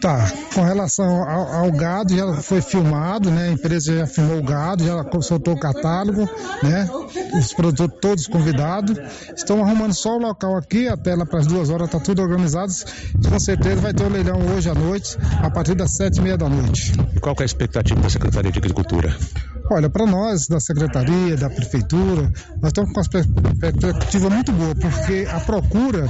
Tá, 0.00 0.32
com 0.52 0.62
relação 0.62 1.22
ao, 1.22 1.54
ao 1.64 1.70
gado, 1.70 2.16
já 2.16 2.34
foi 2.34 2.60
filmado, 2.60 3.30
né? 3.30 3.50
A 3.50 3.52
empresa 3.52 3.98
já 3.98 4.04
filmou 4.04 4.38
o 4.38 4.42
gado, 4.42 4.84
já 4.84 5.04
soltou 5.20 5.54
o 5.54 5.60
catálogo, 5.60 6.28
né? 6.60 6.90
Os 7.38 7.52
produtores 7.54 8.00
todos 8.00 8.26
convidados. 8.26 8.98
Estão 9.36 9.62
arrumando 9.62 9.94
só 9.94 10.16
o 10.16 10.18
local 10.18 10.56
aqui, 10.56 10.88
até 10.88 11.14
lá 11.14 11.24
para 11.24 11.38
as 11.38 11.46
duas 11.46 11.70
horas 11.70 11.88
tá 11.88 12.00
tudo 12.00 12.20
organizado. 12.20 12.72
Com 13.28 13.38
certeza 13.38 13.80
vai 13.80 13.94
ter 13.94 14.02
o 14.02 14.08
leilão 14.08 14.40
hoje 14.56 14.68
à 14.68 14.74
noite, 14.74 15.16
a 15.40 15.48
partir 15.48 15.76
das 15.76 15.94
sete 15.94 16.18
e 16.18 16.20
meia 16.20 16.36
da 16.36 16.48
noite. 16.48 16.92
E 17.14 17.20
qual 17.20 17.36
que 17.36 17.42
é 17.42 17.44
a 17.44 17.46
expectativa 17.46 18.00
da 18.00 18.10
Secretaria 18.10 18.50
de 18.50 18.58
Agricultura? 18.58 19.16
Olha, 19.70 19.88
para 19.88 20.04
nós 20.06 20.46
da 20.46 20.60
secretaria, 20.60 21.36
da 21.36 21.48
prefeitura, 21.48 22.30
nós 22.60 22.68
estamos 22.68 22.92
com 22.92 23.00
uma 23.00 23.08
per- 23.08 23.26
perspectiva 23.72 24.28
muito 24.28 24.52
boa, 24.52 24.74
porque 24.74 25.26
a 25.30 25.40
procura 25.40 26.06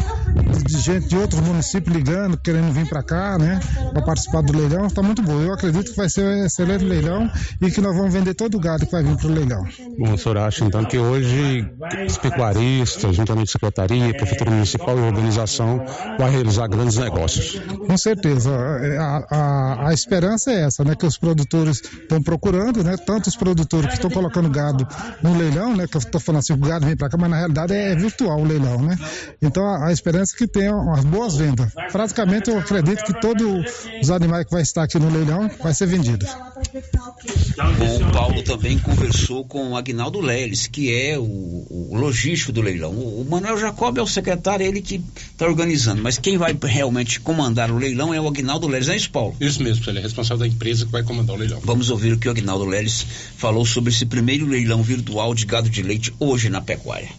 de- 0.53 0.65
de 0.65 0.79
gente 0.81 1.09
de 1.09 1.17
outros 1.17 1.41
municípios 1.41 1.95
ligando, 1.95 2.37
querendo 2.37 2.73
vir 2.73 2.89
para 2.89 3.03
cá, 3.03 3.39
né, 3.39 3.61
para 3.93 4.03
participar 4.03 4.43
do 4.43 4.57
leilão, 4.57 4.87
está 4.87 5.03
muito 5.03 5.23
boa. 5.23 5.41
Eu 5.43 5.53
acredito 5.55 5.91
que 5.91 5.97
vai 5.97 6.09
ser 6.09 6.25
um 6.25 6.45
excelente 6.45 6.85
leilão 6.85 7.31
e 7.61 7.71
que 7.71 7.81
nós 7.81 7.95
vamos 7.97 8.13
vender 8.13 8.35
todo 8.35 8.57
o 8.57 8.61
gado 8.61 8.85
que 8.87 8.93
vai 8.93 9.03
vir 9.03 9.17
para 9.17 9.27
o 9.29 9.31
leilão. 9.31 9.65
Bom, 9.99 10.15
o 10.15 10.19
senhor 10.19 10.39
acha 10.39 10.65
então 10.65 10.85
que 10.85 10.99
hoje 10.99 11.65
os 12.07 12.17
pecuaristas, 12.19 13.15
juntamente 13.15 13.53
com 13.53 13.67
a 13.67 13.71
Secretaria, 13.71 14.13
Prefeitura 14.17 14.51
Municipal 14.51 14.99
e 14.99 15.03
organização, 15.03 15.85
vai 16.19 16.31
realizar 16.31 16.67
grandes 16.67 16.97
negócios? 16.97 17.61
Com 17.87 17.97
certeza. 17.97 18.51
A, 18.99 19.25
a- 19.31 19.89
a 19.89 19.93
esperança 19.95 20.51
é 20.51 20.65
essa, 20.65 20.83
né? 20.85 20.95
Que 20.97 21.07
os 21.07 21.17
produtores 21.19 21.81
estão 21.83 22.23
procurando, 22.23 22.83
né? 22.83 22.97
Tanto 22.97 23.29
os 23.29 23.37
produtores 23.43 23.89
que 23.89 23.95
estão 23.95 24.09
colocando 24.09 24.49
gado 24.49 24.87
no 25.21 25.37
leilão, 25.37 25.77
né? 25.77 25.89
Que 25.89 25.97
eu 25.97 25.99
estou 25.99 26.21
falando 26.21 26.39
assim, 26.39 26.53
o 26.53 26.57
gado 26.57 26.87
vem 26.87 26.97
para 26.97 27.09
cá, 27.09 27.17
mas 27.19 27.29
na 27.29 27.37
realidade 27.37 27.75
é 27.75 27.97
virtual 27.97 28.41
o 28.41 28.45
leilão, 28.45 28.81
né? 28.81 28.97
Então 29.43 29.67
a, 29.67 29.89
a 29.89 29.93
esperança 29.93 30.37
é 30.37 30.39
que 30.39 30.47
tenha 30.47 30.73
umas 30.77 31.05
boas 31.05 31.35
vendas. 31.35 31.73
Praticamente 31.91 32.51
eu 32.51 32.59
acredito 32.59 33.03
que 33.03 33.21
todos 33.21 33.45
os 34.01 34.11
animais 34.13 34.45
que 34.45 34.53
vai 34.53 34.63
estar 34.63 34.85
aqui 34.85 34.97
no 34.97 35.11
leilão 35.11 35.51
vai 35.61 35.75
ser 35.75 35.87
vendido. 35.87 36.25
Bom, 37.79 38.09
o 38.09 38.13
Paulo 38.13 38.43
também 38.45 38.79
conversou 38.79 39.45
com 39.45 39.71
o 39.71 39.77
Agnaldo 39.77 40.21
Leles, 40.21 40.69
que 40.69 40.95
é 40.95 41.19
o, 41.19 41.23
o 41.25 41.97
logístico 41.97 42.53
do 42.53 42.63
leilão. 42.63 42.93
O, 42.93 43.23
o 43.23 43.27
Manuel 43.29 43.59
Jacob 43.59 43.99
é 43.99 44.03
o 44.03 44.07
secretário, 44.07 44.65
ele 44.65 44.81
que 44.81 45.03
está 45.33 45.47
organizando, 45.47 46.01
mas 46.01 46.17
quem 46.17 46.39
vai 46.39 46.57
realmente 46.63 47.19
comandar 47.19 47.73
o 47.73 47.79
leilão 47.79 48.15
é 48.15 48.21
o 48.21 48.29
Agnaldo 48.29 48.69
Leles, 48.69 48.89
é 48.89 48.97
isso, 48.97 49.11
Paulo? 49.11 49.35
Isso 49.41 49.61
mesmo, 49.63 49.85
ele 49.89 49.99
é 49.99 50.03
responsável 50.03 50.39
da 50.39 50.47
empresa 50.47 50.87
que 50.87 50.93
vai 50.93 51.03
comandar 51.03 51.35
o 51.35 51.39
leilão. 51.39 51.61
Vamos 51.65 51.91
ouvir 51.91 52.13
o 52.13 52.19
que 52.19 52.29
o 52.29 52.31
Agnaldo 52.31 52.65
Leles 52.65 53.07
falou 53.37 53.65
sobre 53.65 53.91
esse 53.91 54.07
primeiro 54.07 54.47
leilão 54.47 54.83
virtual 54.83 55.35
de 55.35 55.45
gado 55.47 55.69
de 55.69 55.83
leite 55.83 56.13
hoje 56.19 56.49
na 56.49 56.61
pecuária. 56.61 57.11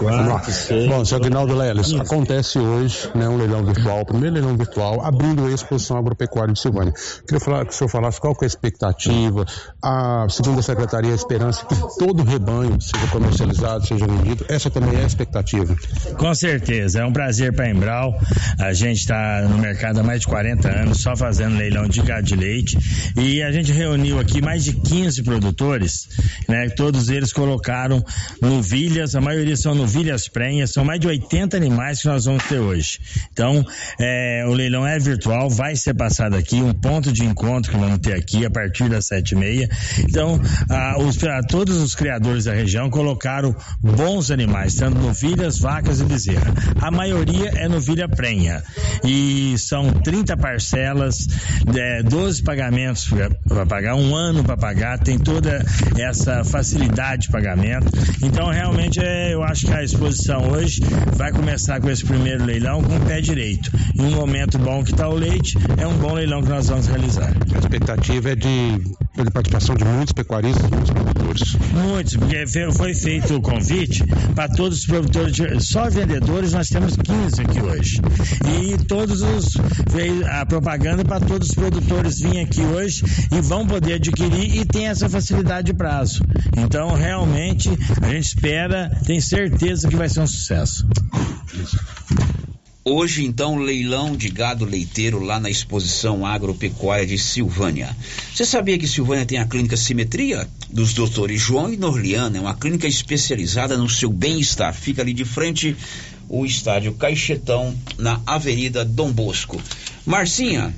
Lá. 0.00 0.42
Bom, 0.88 1.04
seu 1.04 1.18
Aguinaldo 1.18 1.54
Leles, 1.54 1.92
acontece 1.94 2.58
hoje 2.58 3.10
né, 3.14 3.28
um 3.28 3.36
leilão 3.36 3.64
virtual, 3.64 4.00
o 4.00 4.06
primeiro 4.06 4.34
leilão 4.34 4.56
virtual, 4.56 5.04
abrindo 5.04 5.46
a 5.46 5.50
exposição 5.50 5.96
agropecuária 5.96 6.52
de 6.52 6.60
Silvânia. 6.60 6.92
Queria 7.26 7.40
falar, 7.40 7.64
que 7.64 7.72
o 7.72 7.74
senhor 7.74 7.88
falasse 7.88 8.20
qual 8.20 8.34
que 8.34 8.44
é 8.44 8.46
a 8.46 8.48
expectativa, 8.48 9.44
a, 9.82 10.26
segundo 10.28 10.58
a 10.58 10.62
Secretaria, 10.62 11.12
a 11.12 11.14
esperança 11.14 11.64
que 11.66 11.74
todo 11.98 12.22
rebanho 12.22 12.80
seja 12.80 13.06
comercializado, 13.08 13.86
seja 13.86 14.06
vendido. 14.06 14.44
Essa 14.48 14.70
também 14.70 14.98
é 14.98 15.04
a 15.04 15.06
expectativa. 15.06 15.76
Com 16.18 16.34
certeza, 16.34 17.00
é 17.00 17.04
um 17.04 17.12
prazer 17.12 17.52
para 17.54 17.66
a 17.66 17.70
Embral. 17.70 18.18
A 18.58 18.72
gente 18.72 18.98
está 18.98 19.42
no 19.48 19.58
mercado 19.58 20.00
há 20.00 20.02
mais 20.02 20.20
de 20.20 20.26
40 20.26 20.68
anos, 20.68 21.00
só 21.00 21.16
fazendo 21.16 21.56
leilão 21.56 21.86
de 21.86 22.00
gado 22.02 22.26
de 22.26 22.36
leite. 22.36 22.78
E 23.16 23.42
a 23.42 23.52
gente 23.52 23.72
reuniu 23.72 24.18
aqui 24.18 24.42
mais 24.42 24.64
de 24.64 24.72
15 24.72 25.22
produtores, 25.22 26.08
né? 26.48 26.68
Todos 26.70 27.08
eles 27.08 27.32
colocaram 27.32 28.04
novilhas, 28.40 29.14
a 29.14 29.20
maioria 29.20 29.56
são 29.56 29.74
novilhas 29.84 30.28
prenhas, 30.28 30.72
são 30.72 30.82
mais 30.82 30.98
de 30.98 31.06
80 31.06 31.56
animais 31.56 32.00
que 32.00 32.08
nós 32.08 32.24
vamos 32.24 32.42
ter 32.44 32.58
hoje. 32.58 32.98
Então, 33.30 33.64
é, 34.00 34.42
o 34.48 34.52
leilão 34.54 34.86
é 34.86 34.98
virtual, 34.98 35.50
vai 35.50 35.76
ser 35.76 35.92
passado 35.92 36.36
aqui, 36.36 36.56
um 36.56 36.72
ponto 36.72 37.12
de 37.12 37.22
encontro 37.22 37.70
que 37.70 37.76
vamos 37.76 37.98
ter 37.98 38.14
aqui 38.14 38.46
a 38.46 38.50
partir 38.50 38.88
das 38.88 39.06
sete 39.06 39.32
e 39.32 39.36
meia. 39.36 39.68
Então, 39.98 40.40
a, 40.70 40.98
os, 40.98 41.22
a, 41.22 41.42
todos 41.42 41.76
os 41.76 41.94
criadores 41.94 42.44
da 42.44 42.54
região 42.54 42.88
colocaram 42.88 43.54
bons 43.78 44.30
animais, 44.30 44.74
tanto 44.76 44.98
novilhas, 44.98 45.58
vacas 45.58 46.00
e 46.00 46.04
bezerra. 46.04 46.54
A 46.80 46.90
maioria 46.90 47.50
é 47.50 47.68
novilha 47.68 48.08
prenha. 48.08 48.62
E 49.04 49.54
são 49.58 49.92
30 49.92 50.34
parcelas, 50.38 51.26
é, 51.76 52.02
12 52.02 52.42
pagamentos 52.42 53.10
para 53.46 53.66
pagar, 53.66 53.96
um 53.96 54.14
ano 54.14 54.42
para 54.42 54.56
pagar, 54.56 54.98
tem 54.98 55.18
toda 55.18 55.62
essa 55.98 56.42
facilidade 56.42 57.24
de 57.24 57.28
pagamento. 57.28 57.86
Então, 58.22 58.48
realmente, 58.48 58.98
é, 58.98 59.34
eu 59.34 59.42
acho 59.42 59.66
que 59.66 59.73
a 59.74 59.82
exposição 59.82 60.52
hoje 60.52 60.80
vai 61.16 61.32
começar 61.32 61.80
com 61.80 61.90
esse 61.90 62.04
primeiro 62.04 62.44
leilão 62.44 62.80
com 62.80 62.96
o 62.96 63.00
pé 63.00 63.20
direito. 63.20 63.72
Em 63.98 64.02
um 64.02 64.10
momento 64.12 64.56
bom 64.56 64.84
que 64.84 64.92
está 64.92 65.08
o 65.08 65.14
leite, 65.14 65.58
é 65.76 65.86
um 65.86 65.94
bom 65.94 66.14
leilão 66.14 66.42
que 66.42 66.48
nós 66.48 66.68
vamos 66.68 66.86
realizar. 66.86 67.34
A 67.52 67.58
expectativa 67.58 68.30
é 68.30 68.36
de, 68.36 68.78
de 68.78 69.30
participação 69.32 69.74
de 69.74 69.84
muitos 69.84 70.12
pecuaristas, 70.12 70.70
muitos 70.70 70.90
produtores. 70.90 71.56
Muitos, 71.72 72.16
porque 72.16 72.46
foi 72.72 72.94
feito 72.94 73.34
o 73.34 73.40
convite 73.40 74.04
para 74.34 74.48
todos 74.48 74.78
os 74.78 74.86
produtores, 74.86 75.36
só 75.64 75.90
vendedores 75.90 76.52
nós 76.52 76.68
temos 76.68 76.96
15 76.96 77.42
aqui 77.42 77.60
hoje. 77.60 78.00
E 78.46 78.78
todos 78.84 79.22
os 79.22 79.54
veio 79.90 80.24
a 80.28 80.46
propaganda 80.46 81.04
para 81.04 81.18
todos 81.18 81.48
os 81.48 81.54
produtores 81.54 82.20
virem 82.20 82.42
aqui 82.42 82.60
hoje 82.60 83.04
e 83.32 83.40
vão 83.40 83.66
poder 83.66 83.94
adquirir 83.94 84.56
e 84.56 84.64
tem 84.64 84.86
essa 84.86 85.08
facilidade 85.08 85.66
de 85.66 85.74
prazo. 85.74 86.22
Então, 86.56 86.92
realmente, 86.92 87.68
a 88.00 88.08
gente 88.08 88.26
espera, 88.26 88.90
tem 89.04 89.20
certeza 89.20 89.63
que 89.88 89.96
vai 89.96 90.08
ser 90.08 90.20
um 90.20 90.26
sucesso. 90.26 90.86
Hoje, 92.84 93.24
então, 93.24 93.56
leilão 93.56 94.14
de 94.14 94.28
gado 94.28 94.66
leiteiro 94.66 95.18
lá 95.20 95.40
na 95.40 95.48
exposição 95.48 96.26
agropecuária 96.26 97.06
de 97.06 97.16
Silvânia. 97.16 97.96
Você 98.34 98.44
sabia 98.44 98.78
que 98.78 98.86
Silvânia 98.86 99.24
tem 99.24 99.38
a 99.38 99.46
clínica 99.46 99.74
Simetria 99.74 100.46
dos 100.68 100.92
doutores 100.92 101.40
João 101.40 101.72
e 101.72 101.78
Norliana? 101.78 102.36
É 102.36 102.40
uma 102.42 102.54
clínica 102.54 102.86
especializada 102.86 103.78
no 103.78 103.88
seu 103.88 104.10
bem-estar. 104.10 104.74
Fica 104.74 105.00
ali 105.00 105.14
de 105.14 105.24
frente 105.24 105.74
o 106.28 106.44
estádio 106.44 106.92
Caixetão, 106.92 107.74
na 107.96 108.20
Avenida 108.26 108.84
Dom 108.84 109.10
Bosco. 109.10 109.58
Marcinha, 110.04 110.74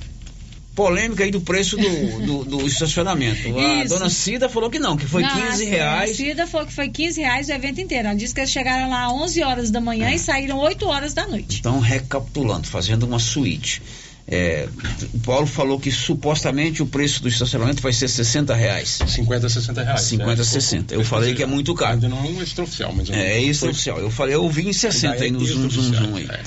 polêmica 0.77 1.23
aí 1.23 1.31
do 1.31 1.41
preço 1.41 1.75
do, 1.75 2.19
do, 2.19 2.45
do 2.45 2.67
estacionamento. 2.67 3.57
A 3.57 3.83
Isso. 3.83 3.95
dona 3.95 4.11
Cida 4.11 4.47
falou 4.47 4.69
que 4.69 4.77
não, 4.77 4.95
que 4.95 5.07
foi 5.07 5.23
não, 5.23 5.49
15 5.49 5.65
reais. 5.65 6.11
A 6.11 6.13
Cida 6.13 6.45
falou 6.45 6.67
que 6.67 6.73
foi 6.73 6.87
15 6.87 7.19
reais 7.19 7.49
o 7.49 7.51
evento 7.51 7.81
inteiro. 7.81 8.07
Ela 8.07 8.15
disse 8.15 8.31
que 8.31 8.41
eles 8.41 8.51
chegaram 8.51 8.87
lá 8.87 9.07
às 9.07 9.11
11 9.11 9.41
horas 9.43 9.71
da 9.71 9.81
manhã 9.81 10.09
é. 10.09 10.15
e 10.15 10.19
saíram 10.19 10.59
8 10.59 10.87
horas 10.87 11.15
da 11.15 11.25
noite. 11.25 11.57
Então, 11.59 11.79
recapitulando, 11.79 12.67
fazendo 12.67 13.07
uma 13.07 13.17
suíte. 13.17 13.81
É, 14.27 14.69
o 15.15 15.19
Paulo 15.19 15.47
falou 15.47 15.79
que 15.79 15.89
supostamente 15.89 16.83
o 16.83 16.85
preço 16.85 17.23
do 17.23 17.29
estacionamento 17.29 17.81
vai 17.81 17.93
ser 17.93 18.07
60 18.07 18.53
reais. 18.53 18.99
50 19.07 19.47
a 19.47 19.49
60 19.49 19.83
reais. 19.83 20.01
50 20.01 20.41
a 20.41 20.45
60. 20.45 20.93
Eu 20.93 21.03
falei 21.03 21.33
que 21.33 21.41
é 21.41 21.47
muito 21.47 21.73
caro. 21.73 21.93
Ainda 21.93 22.07
não 22.07 22.19
é 22.19 22.21
um 22.21 22.43
extraoficial, 22.43 22.93
mas 22.93 23.09
é, 23.09 23.37
é 23.37 23.41
extraoficial. 23.41 23.97
Eu 23.97 24.11
falei, 24.11 24.35
eu 24.35 24.43
ouvi 24.43 24.67
em 24.67 24.73
60 24.73 25.23
aí 25.23 25.31
no 25.31 25.43
zoom, 25.43 25.67
zoom, 25.69 25.93
zoom 25.93 26.15
aí. 26.17 26.27
É. 26.29 26.43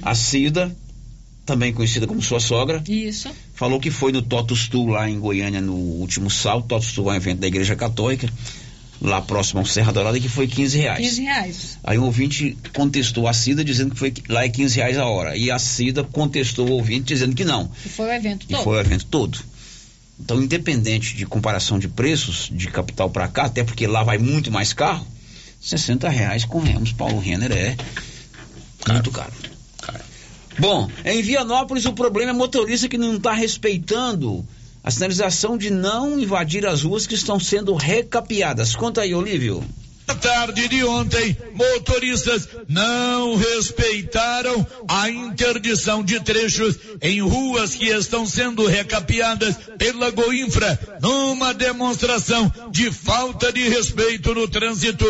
A 0.00 0.14
Cida 0.14 0.74
também 1.44 1.72
conhecida 1.72 2.06
como 2.06 2.22
sua 2.22 2.40
sogra. 2.40 2.82
Isso. 2.88 3.30
Falou 3.54 3.78
que 3.78 3.90
foi 3.90 4.10
no 4.10 4.20
Totus 4.20 4.68
Tu 4.68 4.84
lá 4.86 5.08
em 5.08 5.18
Goiânia 5.18 5.60
no 5.60 5.74
último 5.74 6.28
sábado. 6.28 6.66
Totus 6.66 6.92
Tu 6.92 7.08
é 7.08 7.12
um 7.12 7.14
evento 7.14 7.38
da 7.38 7.46
Igreja 7.46 7.76
Católica, 7.76 8.28
lá 9.00 9.22
próximo 9.22 9.60
ao 9.60 9.66
Serra 9.66 9.92
Dourada, 9.92 10.18
que 10.18 10.28
foi 10.28 10.48
15 10.48 10.76
reais. 10.76 10.98
15 10.98 11.22
reais. 11.22 11.78
Aí 11.84 11.96
o 11.96 12.04
ouvinte 12.04 12.58
contestou 12.74 13.28
a 13.28 13.32
Cida 13.32 13.64
dizendo 13.64 13.92
que 13.92 13.98
foi 13.98 14.12
lá 14.28 14.44
é 14.44 14.48
15 14.48 14.76
reais 14.76 14.98
a 14.98 15.06
hora. 15.06 15.36
E 15.36 15.52
a 15.52 15.58
Cida 15.58 16.02
contestou 16.02 16.68
o 16.68 16.72
ouvinte 16.72 17.06
dizendo 17.06 17.34
que 17.34 17.44
não. 17.44 17.70
E 17.86 17.88
foi 17.88 18.06
o 18.06 18.12
evento 18.12 18.46
todo. 18.46 18.60
E 18.60 18.64
foi 18.64 18.76
o 18.76 18.80
evento 18.80 19.06
todo. 19.06 19.38
Então, 20.18 20.42
independente 20.42 21.16
de 21.16 21.24
comparação 21.24 21.78
de 21.78 21.88
preços 21.88 22.50
de 22.52 22.68
capital 22.68 23.10
para 23.10 23.28
cá, 23.28 23.44
até 23.44 23.62
porque 23.62 23.86
lá 23.86 24.02
vai 24.02 24.18
muito 24.18 24.50
mais 24.50 24.72
carro, 24.72 25.06
60 25.60 26.08
reais 26.08 26.44
com 26.44 26.60
Remos 26.60 26.92
Paulo 26.92 27.18
Renner 27.18 27.52
é 27.52 27.76
muito 28.92 29.10
caro. 29.10 29.32
Bom, 30.58 30.88
em 31.04 31.20
Vianópolis 31.20 31.84
o 31.84 31.92
problema 31.92 32.30
é 32.30 32.34
motorista 32.34 32.88
que 32.88 32.98
não 32.98 33.16
está 33.16 33.32
respeitando 33.32 34.46
a 34.82 34.90
sinalização 34.90 35.56
de 35.56 35.70
não 35.70 36.18
invadir 36.18 36.66
as 36.66 36.82
ruas 36.82 37.06
que 37.06 37.14
estão 37.14 37.40
sendo 37.40 37.74
recapeadas. 37.74 38.76
Conta 38.76 39.00
aí, 39.00 39.14
Olívio. 39.14 39.64
Na 40.06 40.14
tarde 40.14 40.68
de 40.68 40.84
ontem, 40.84 41.36
motoristas 41.54 42.46
não 42.68 43.36
respeitaram 43.36 44.66
a 44.86 45.08
interdição 45.08 46.02
de 46.02 46.20
trechos 46.20 46.78
em 47.00 47.22
ruas 47.22 47.74
que 47.74 47.86
estão 47.86 48.26
sendo 48.26 48.66
recapeadas 48.66 49.56
pela 49.78 50.10
Goinfra, 50.10 50.78
numa 51.00 51.54
demonstração 51.54 52.52
de 52.70 52.90
falta 52.90 53.50
de 53.50 53.66
respeito 53.68 54.34
no 54.34 54.46
trânsito. 54.46 55.06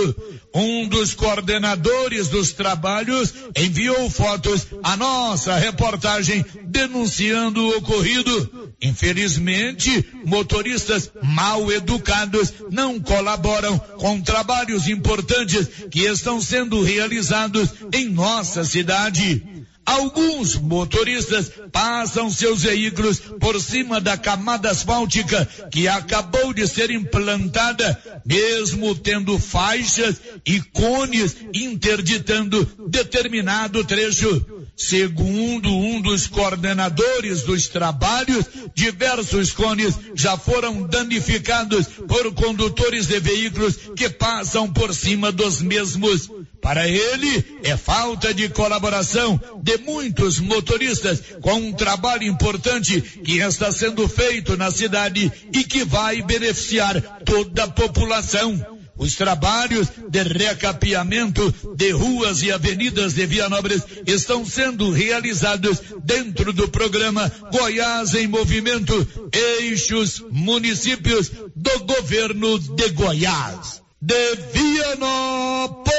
Um 0.54 0.86
dos 0.86 1.14
coordenadores 1.14 2.28
dos 2.28 2.52
trabalhos 2.52 3.34
enviou 3.56 4.08
fotos 4.08 4.68
à 4.84 4.96
nossa 4.96 5.56
reportagem 5.56 6.44
denunciando 6.66 7.60
o 7.60 7.78
ocorrido. 7.78 8.72
Infelizmente, 8.80 10.06
motoristas 10.24 11.10
mal 11.20 11.72
educados 11.72 12.52
não 12.70 13.00
colaboram 13.00 13.76
com 13.98 14.20
trabalhos 14.20 14.83
importantes 14.88 15.68
que 15.90 16.00
estão 16.00 16.40
sendo 16.40 16.82
realizados 16.82 17.70
em 17.92 18.08
nossa 18.08 18.64
cidade. 18.64 19.42
Alguns 19.86 20.56
motoristas 20.56 21.52
passam 21.70 22.30
seus 22.30 22.62
veículos 22.62 23.20
por 23.38 23.60
cima 23.60 24.00
da 24.00 24.16
camada 24.16 24.70
asfáltica 24.70 25.46
que 25.70 25.86
acabou 25.86 26.54
de 26.54 26.66
ser 26.66 26.90
implantada, 26.90 28.02
mesmo 28.24 28.94
tendo 28.94 29.38
faixas 29.38 30.16
e 30.46 30.60
cones 30.72 31.36
interditando 31.52 32.64
determinado 32.88 33.84
trecho. 33.84 34.53
Segundo 34.76 35.68
um 35.70 36.00
dos 36.00 36.26
coordenadores 36.26 37.42
dos 37.42 37.68
trabalhos, 37.68 38.44
diversos 38.74 39.52
cones 39.52 39.94
já 40.16 40.36
foram 40.36 40.82
danificados 40.82 41.86
por 41.86 42.34
condutores 42.34 43.06
de 43.06 43.20
veículos 43.20 43.76
que 43.96 44.10
passam 44.10 44.72
por 44.72 44.92
cima 44.92 45.30
dos 45.30 45.62
mesmos. 45.62 46.28
Para 46.60 46.88
ele, 46.88 47.60
é 47.62 47.76
falta 47.76 48.34
de 48.34 48.48
colaboração 48.48 49.40
de 49.62 49.76
muitos 49.78 50.40
motoristas 50.40 51.22
com 51.40 51.54
um 51.54 51.72
trabalho 51.72 52.24
importante 52.24 53.00
que 53.00 53.38
está 53.38 53.70
sendo 53.70 54.08
feito 54.08 54.56
na 54.56 54.70
cidade 54.72 55.30
e 55.52 55.62
que 55.62 55.84
vai 55.84 56.20
beneficiar 56.22 57.00
toda 57.24 57.64
a 57.64 57.68
população. 57.68 58.73
Os 58.96 59.14
trabalhos 59.14 59.88
de 60.08 60.22
recapeamento 60.22 61.52
de 61.76 61.90
ruas 61.90 62.42
e 62.42 62.52
avenidas 62.52 63.14
de 63.14 63.26
Vianópolis 63.26 63.82
estão 64.06 64.46
sendo 64.46 64.90
realizados 64.90 65.80
dentro 66.04 66.52
do 66.52 66.68
programa 66.68 67.30
Goiás 67.52 68.14
em 68.14 68.26
Movimento, 68.26 69.06
eixos 69.32 70.22
municípios 70.30 71.30
do 71.56 71.80
governo 71.80 72.58
de 72.58 72.90
Goiás 72.90 73.84
de 74.04 74.36
Vianópolis, 74.52 75.94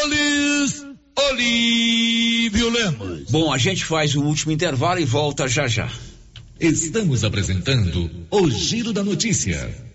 Olívio 1.30 2.69
Lemos. 2.69 3.31
Bom, 3.31 3.51
a 3.51 3.57
gente 3.57 3.84
faz 3.84 4.15
o 4.15 4.22
último 4.22 4.51
intervalo 4.51 4.99
e 4.99 5.05
volta 5.05 5.47
já 5.47 5.67
já. 5.67 5.89
Estamos 6.59 7.23
apresentando 7.23 8.11
o 8.30 8.47
Giro 8.51 8.93
da 8.93 9.03
Notícia. 9.03 9.94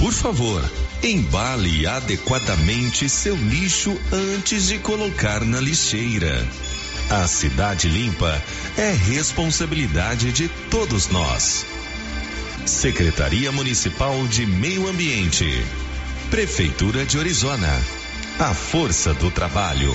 Por 0.00 0.14
favor, 0.14 0.64
embale 1.02 1.86
adequadamente 1.86 3.06
seu 3.06 3.36
lixo 3.36 3.94
antes 4.10 4.68
de 4.68 4.78
colocar 4.78 5.44
na 5.44 5.60
lixeira. 5.60 6.48
A 7.10 7.26
cidade 7.26 7.86
limpa 7.86 8.42
é 8.78 8.92
responsabilidade 8.92 10.32
de 10.32 10.48
todos 10.70 11.08
nós. 11.08 11.66
Secretaria 12.64 13.52
Municipal 13.52 14.26
de 14.26 14.46
Meio 14.46 14.88
Ambiente. 14.88 15.46
Prefeitura 16.30 17.04
de 17.04 17.18
Orizona. 17.18 17.68
A 18.38 18.54
força 18.54 19.12
do 19.12 19.30
trabalho. 19.30 19.94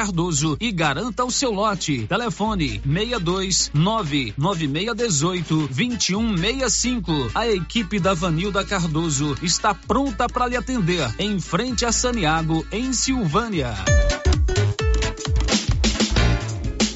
Cardoso 0.01 0.57
e 0.59 0.71
garanta 0.71 1.23
o 1.23 1.29
seu 1.29 1.51
lote. 1.51 2.07
Telefone 2.07 2.81
62 2.83 3.69
99618 3.71 5.67
2165. 5.67 7.31
A 7.35 7.47
equipe 7.47 7.99
da 7.99 8.15
Vanilda 8.15 8.65
Cardoso 8.65 9.37
está 9.43 9.75
pronta 9.75 10.27
para 10.27 10.47
lhe 10.47 10.57
atender 10.57 11.07
em 11.19 11.39
frente 11.39 11.85
a 11.85 11.91
Saniago, 11.91 12.65
em 12.71 12.91
Silvânia. 12.93 13.75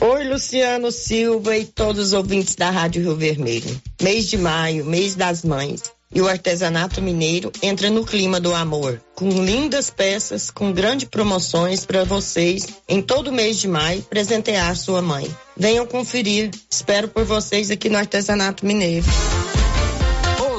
Oi, 0.01 0.23
Luciano 0.23 0.91
Silva 0.91 1.55
e 1.55 1.63
todos 1.63 2.07
os 2.07 2.13
ouvintes 2.13 2.55
da 2.55 2.71
Rádio 2.71 3.03
Rio 3.03 3.15
Vermelho. 3.15 3.79
Mês 4.01 4.27
de 4.27 4.37
maio, 4.39 4.83
mês 4.83 5.13
das 5.13 5.45
mães 5.45 5.94
e 6.13 6.21
o 6.21 6.27
artesanato 6.27 7.01
mineiro 7.01 7.51
entra 7.61 7.89
no 7.89 8.05
clima 8.05 8.39
do 8.39 8.53
amor, 8.53 9.01
com 9.15 9.29
lindas 9.29 9.89
peças, 9.89 10.49
com 10.51 10.71
grandes 10.71 11.07
promoções 11.09 11.85
para 11.85 12.03
vocês 12.03 12.67
em 12.87 13.01
todo 13.01 13.31
mês 13.31 13.57
de 13.57 13.67
maio 13.67 14.01
presentear 14.03 14.75
sua 14.75 15.01
mãe. 15.01 15.27
Venham 15.57 15.85
conferir. 15.85 16.51
Espero 16.69 17.07
por 17.07 17.23
vocês 17.23 17.71
aqui 17.71 17.89
no 17.89 17.97
Artesanato 17.97 18.65
Mineiro. 18.65 19.05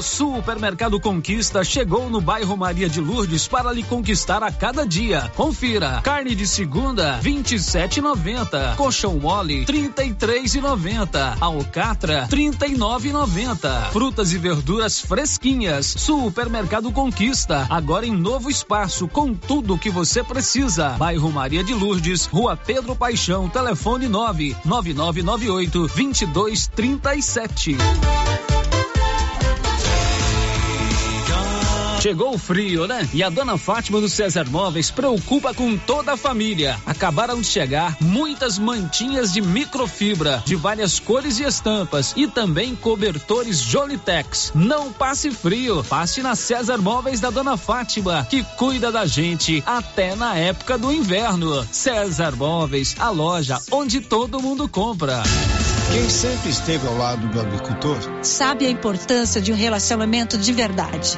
Supermercado 0.07 0.99
Conquista 0.99 1.63
chegou 1.63 2.09
no 2.09 2.21
bairro 2.21 2.55
Maria 2.55 2.89
de 2.89 3.01
Lourdes 3.01 3.47
para 3.47 3.71
lhe 3.71 3.83
conquistar 3.83 4.41
a 4.41 4.51
cada 4.51 4.85
dia. 4.85 5.31
Confira: 5.35 6.01
carne 6.01 6.33
de 6.33 6.47
segunda 6.47 7.19
27,90, 7.21 8.75
colchão 8.75 9.19
mole 9.19 9.65
33,90, 9.65 11.37
alcatra 11.39 12.27
39,90, 12.29 13.91
frutas 13.91 14.31
e 14.31 14.37
verduras 14.37 14.99
fresquinhas. 15.01 15.85
Supermercado 15.85 16.91
Conquista 16.91 17.67
agora 17.69 18.05
em 18.05 18.15
novo 18.15 18.49
espaço 18.49 19.07
com 19.07 19.33
tudo 19.33 19.75
o 19.75 19.79
que 19.79 19.89
você 19.89 20.23
precisa. 20.23 20.89
Bairro 20.91 21.31
Maria 21.31 21.63
de 21.63 21.73
Lourdes, 21.73 22.25
Rua 22.25 22.55
Pedro 22.55 22.95
Paixão, 22.95 23.49
telefone 23.49 24.07
99998 24.07 25.87
2237. 25.87 27.77
Chegou 32.07 32.35
o 32.35 32.37
frio, 32.37 32.87
né? 32.87 33.05
E 33.13 33.21
a 33.21 33.29
dona 33.29 33.57
Fátima 33.57 33.99
do 33.99 34.07
César 34.07 34.45
Móveis 34.49 34.89
preocupa 34.89 35.53
com 35.53 35.75
toda 35.75 36.13
a 36.13 36.17
família. 36.17 36.79
Acabaram 36.85 37.41
de 37.41 37.47
chegar 37.47 37.97
muitas 37.99 38.57
mantinhas 38.57 39.33
de 39.33 39.41
microfibra 39.41 40.41
de 40.45 40.55
várias 40.55 40.99
cores 40.99 41.37
e 41.37 41.43
estampas 41.43 42.13
e 42.15 42.25
também 42.25 42.77
cobertores 42.77 43.59
Jolitex. 43.59 44.53
Não 44.55 44.93
passe 44.93 45.31
frio, 45.31 45.83
passe 45.83 46.23
na 46.23 46.33
César 46.33 46.77
Móveis 46.77 47.19
da 47.19 47.29
dona 47.29 47.57
Fátima, 47.57 48.25
que 48.29 48.41
cuida 48.55 48.89
da 48.89 49.05
gente 49.05 49.61
até 49.65 50.15
na 50.15 50.33
época 50.33 50.77
do 50.77 50.93
inverno. 50.93 51.67
César 51.73 52.37
Móveis, 52.37 52.95
a 52.97 53.09
loja 53.09 53.59
onde 53.69 53.99
todo 53.99 54.41
mundo 54.41 54.69
compra. 54.69 55.23
Quem 55.91 56.09
sempre 56.09 56.51
esteve 56.51 56.87
ao 56.87 56.97
lado 56.97 57.27
do 57.27 57.41
agricultor 57.41 57.97
sabe 58.21 58.65
a 58.65 58.69
importância 58.69 59.41
de 59.41 59.51
um 59.51 59.55
relacionamento 59.55 60.37
de 60.37 60.53
verdade. 60.53 61.17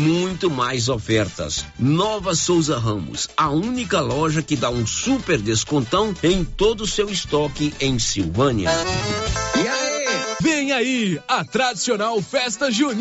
muito 0.00 0.50
mais 0.50 0.88
ofertas. 0.88 1.66
Nova 1.78 2.34
Souza 2.34 2.78
Ramos, 2.78 3.28
a 3.36 3.50
única 3.50 4.00
loja 4.00 4.42
que 4.42 4.56
dá 4.56 4.70
um 4.70 4.86
super 4.86 5.38
descontão 5.38 6.14
em 6.22 6.42
todo 6.42 6.84
o 6.84 6.86
seu 6.86 7.10
estoque 7.10 7.74
em 7.78 7.98
Silvânia. 7.98 8.70
E 9.62 9.68
aí? 9.68 9.90
Vem 10.40 10.72
aí 10.72 11.20
a 11.28 11.44
tradicional 11.44 12.20
festa 12.22 12.70
junina 12.70 13.00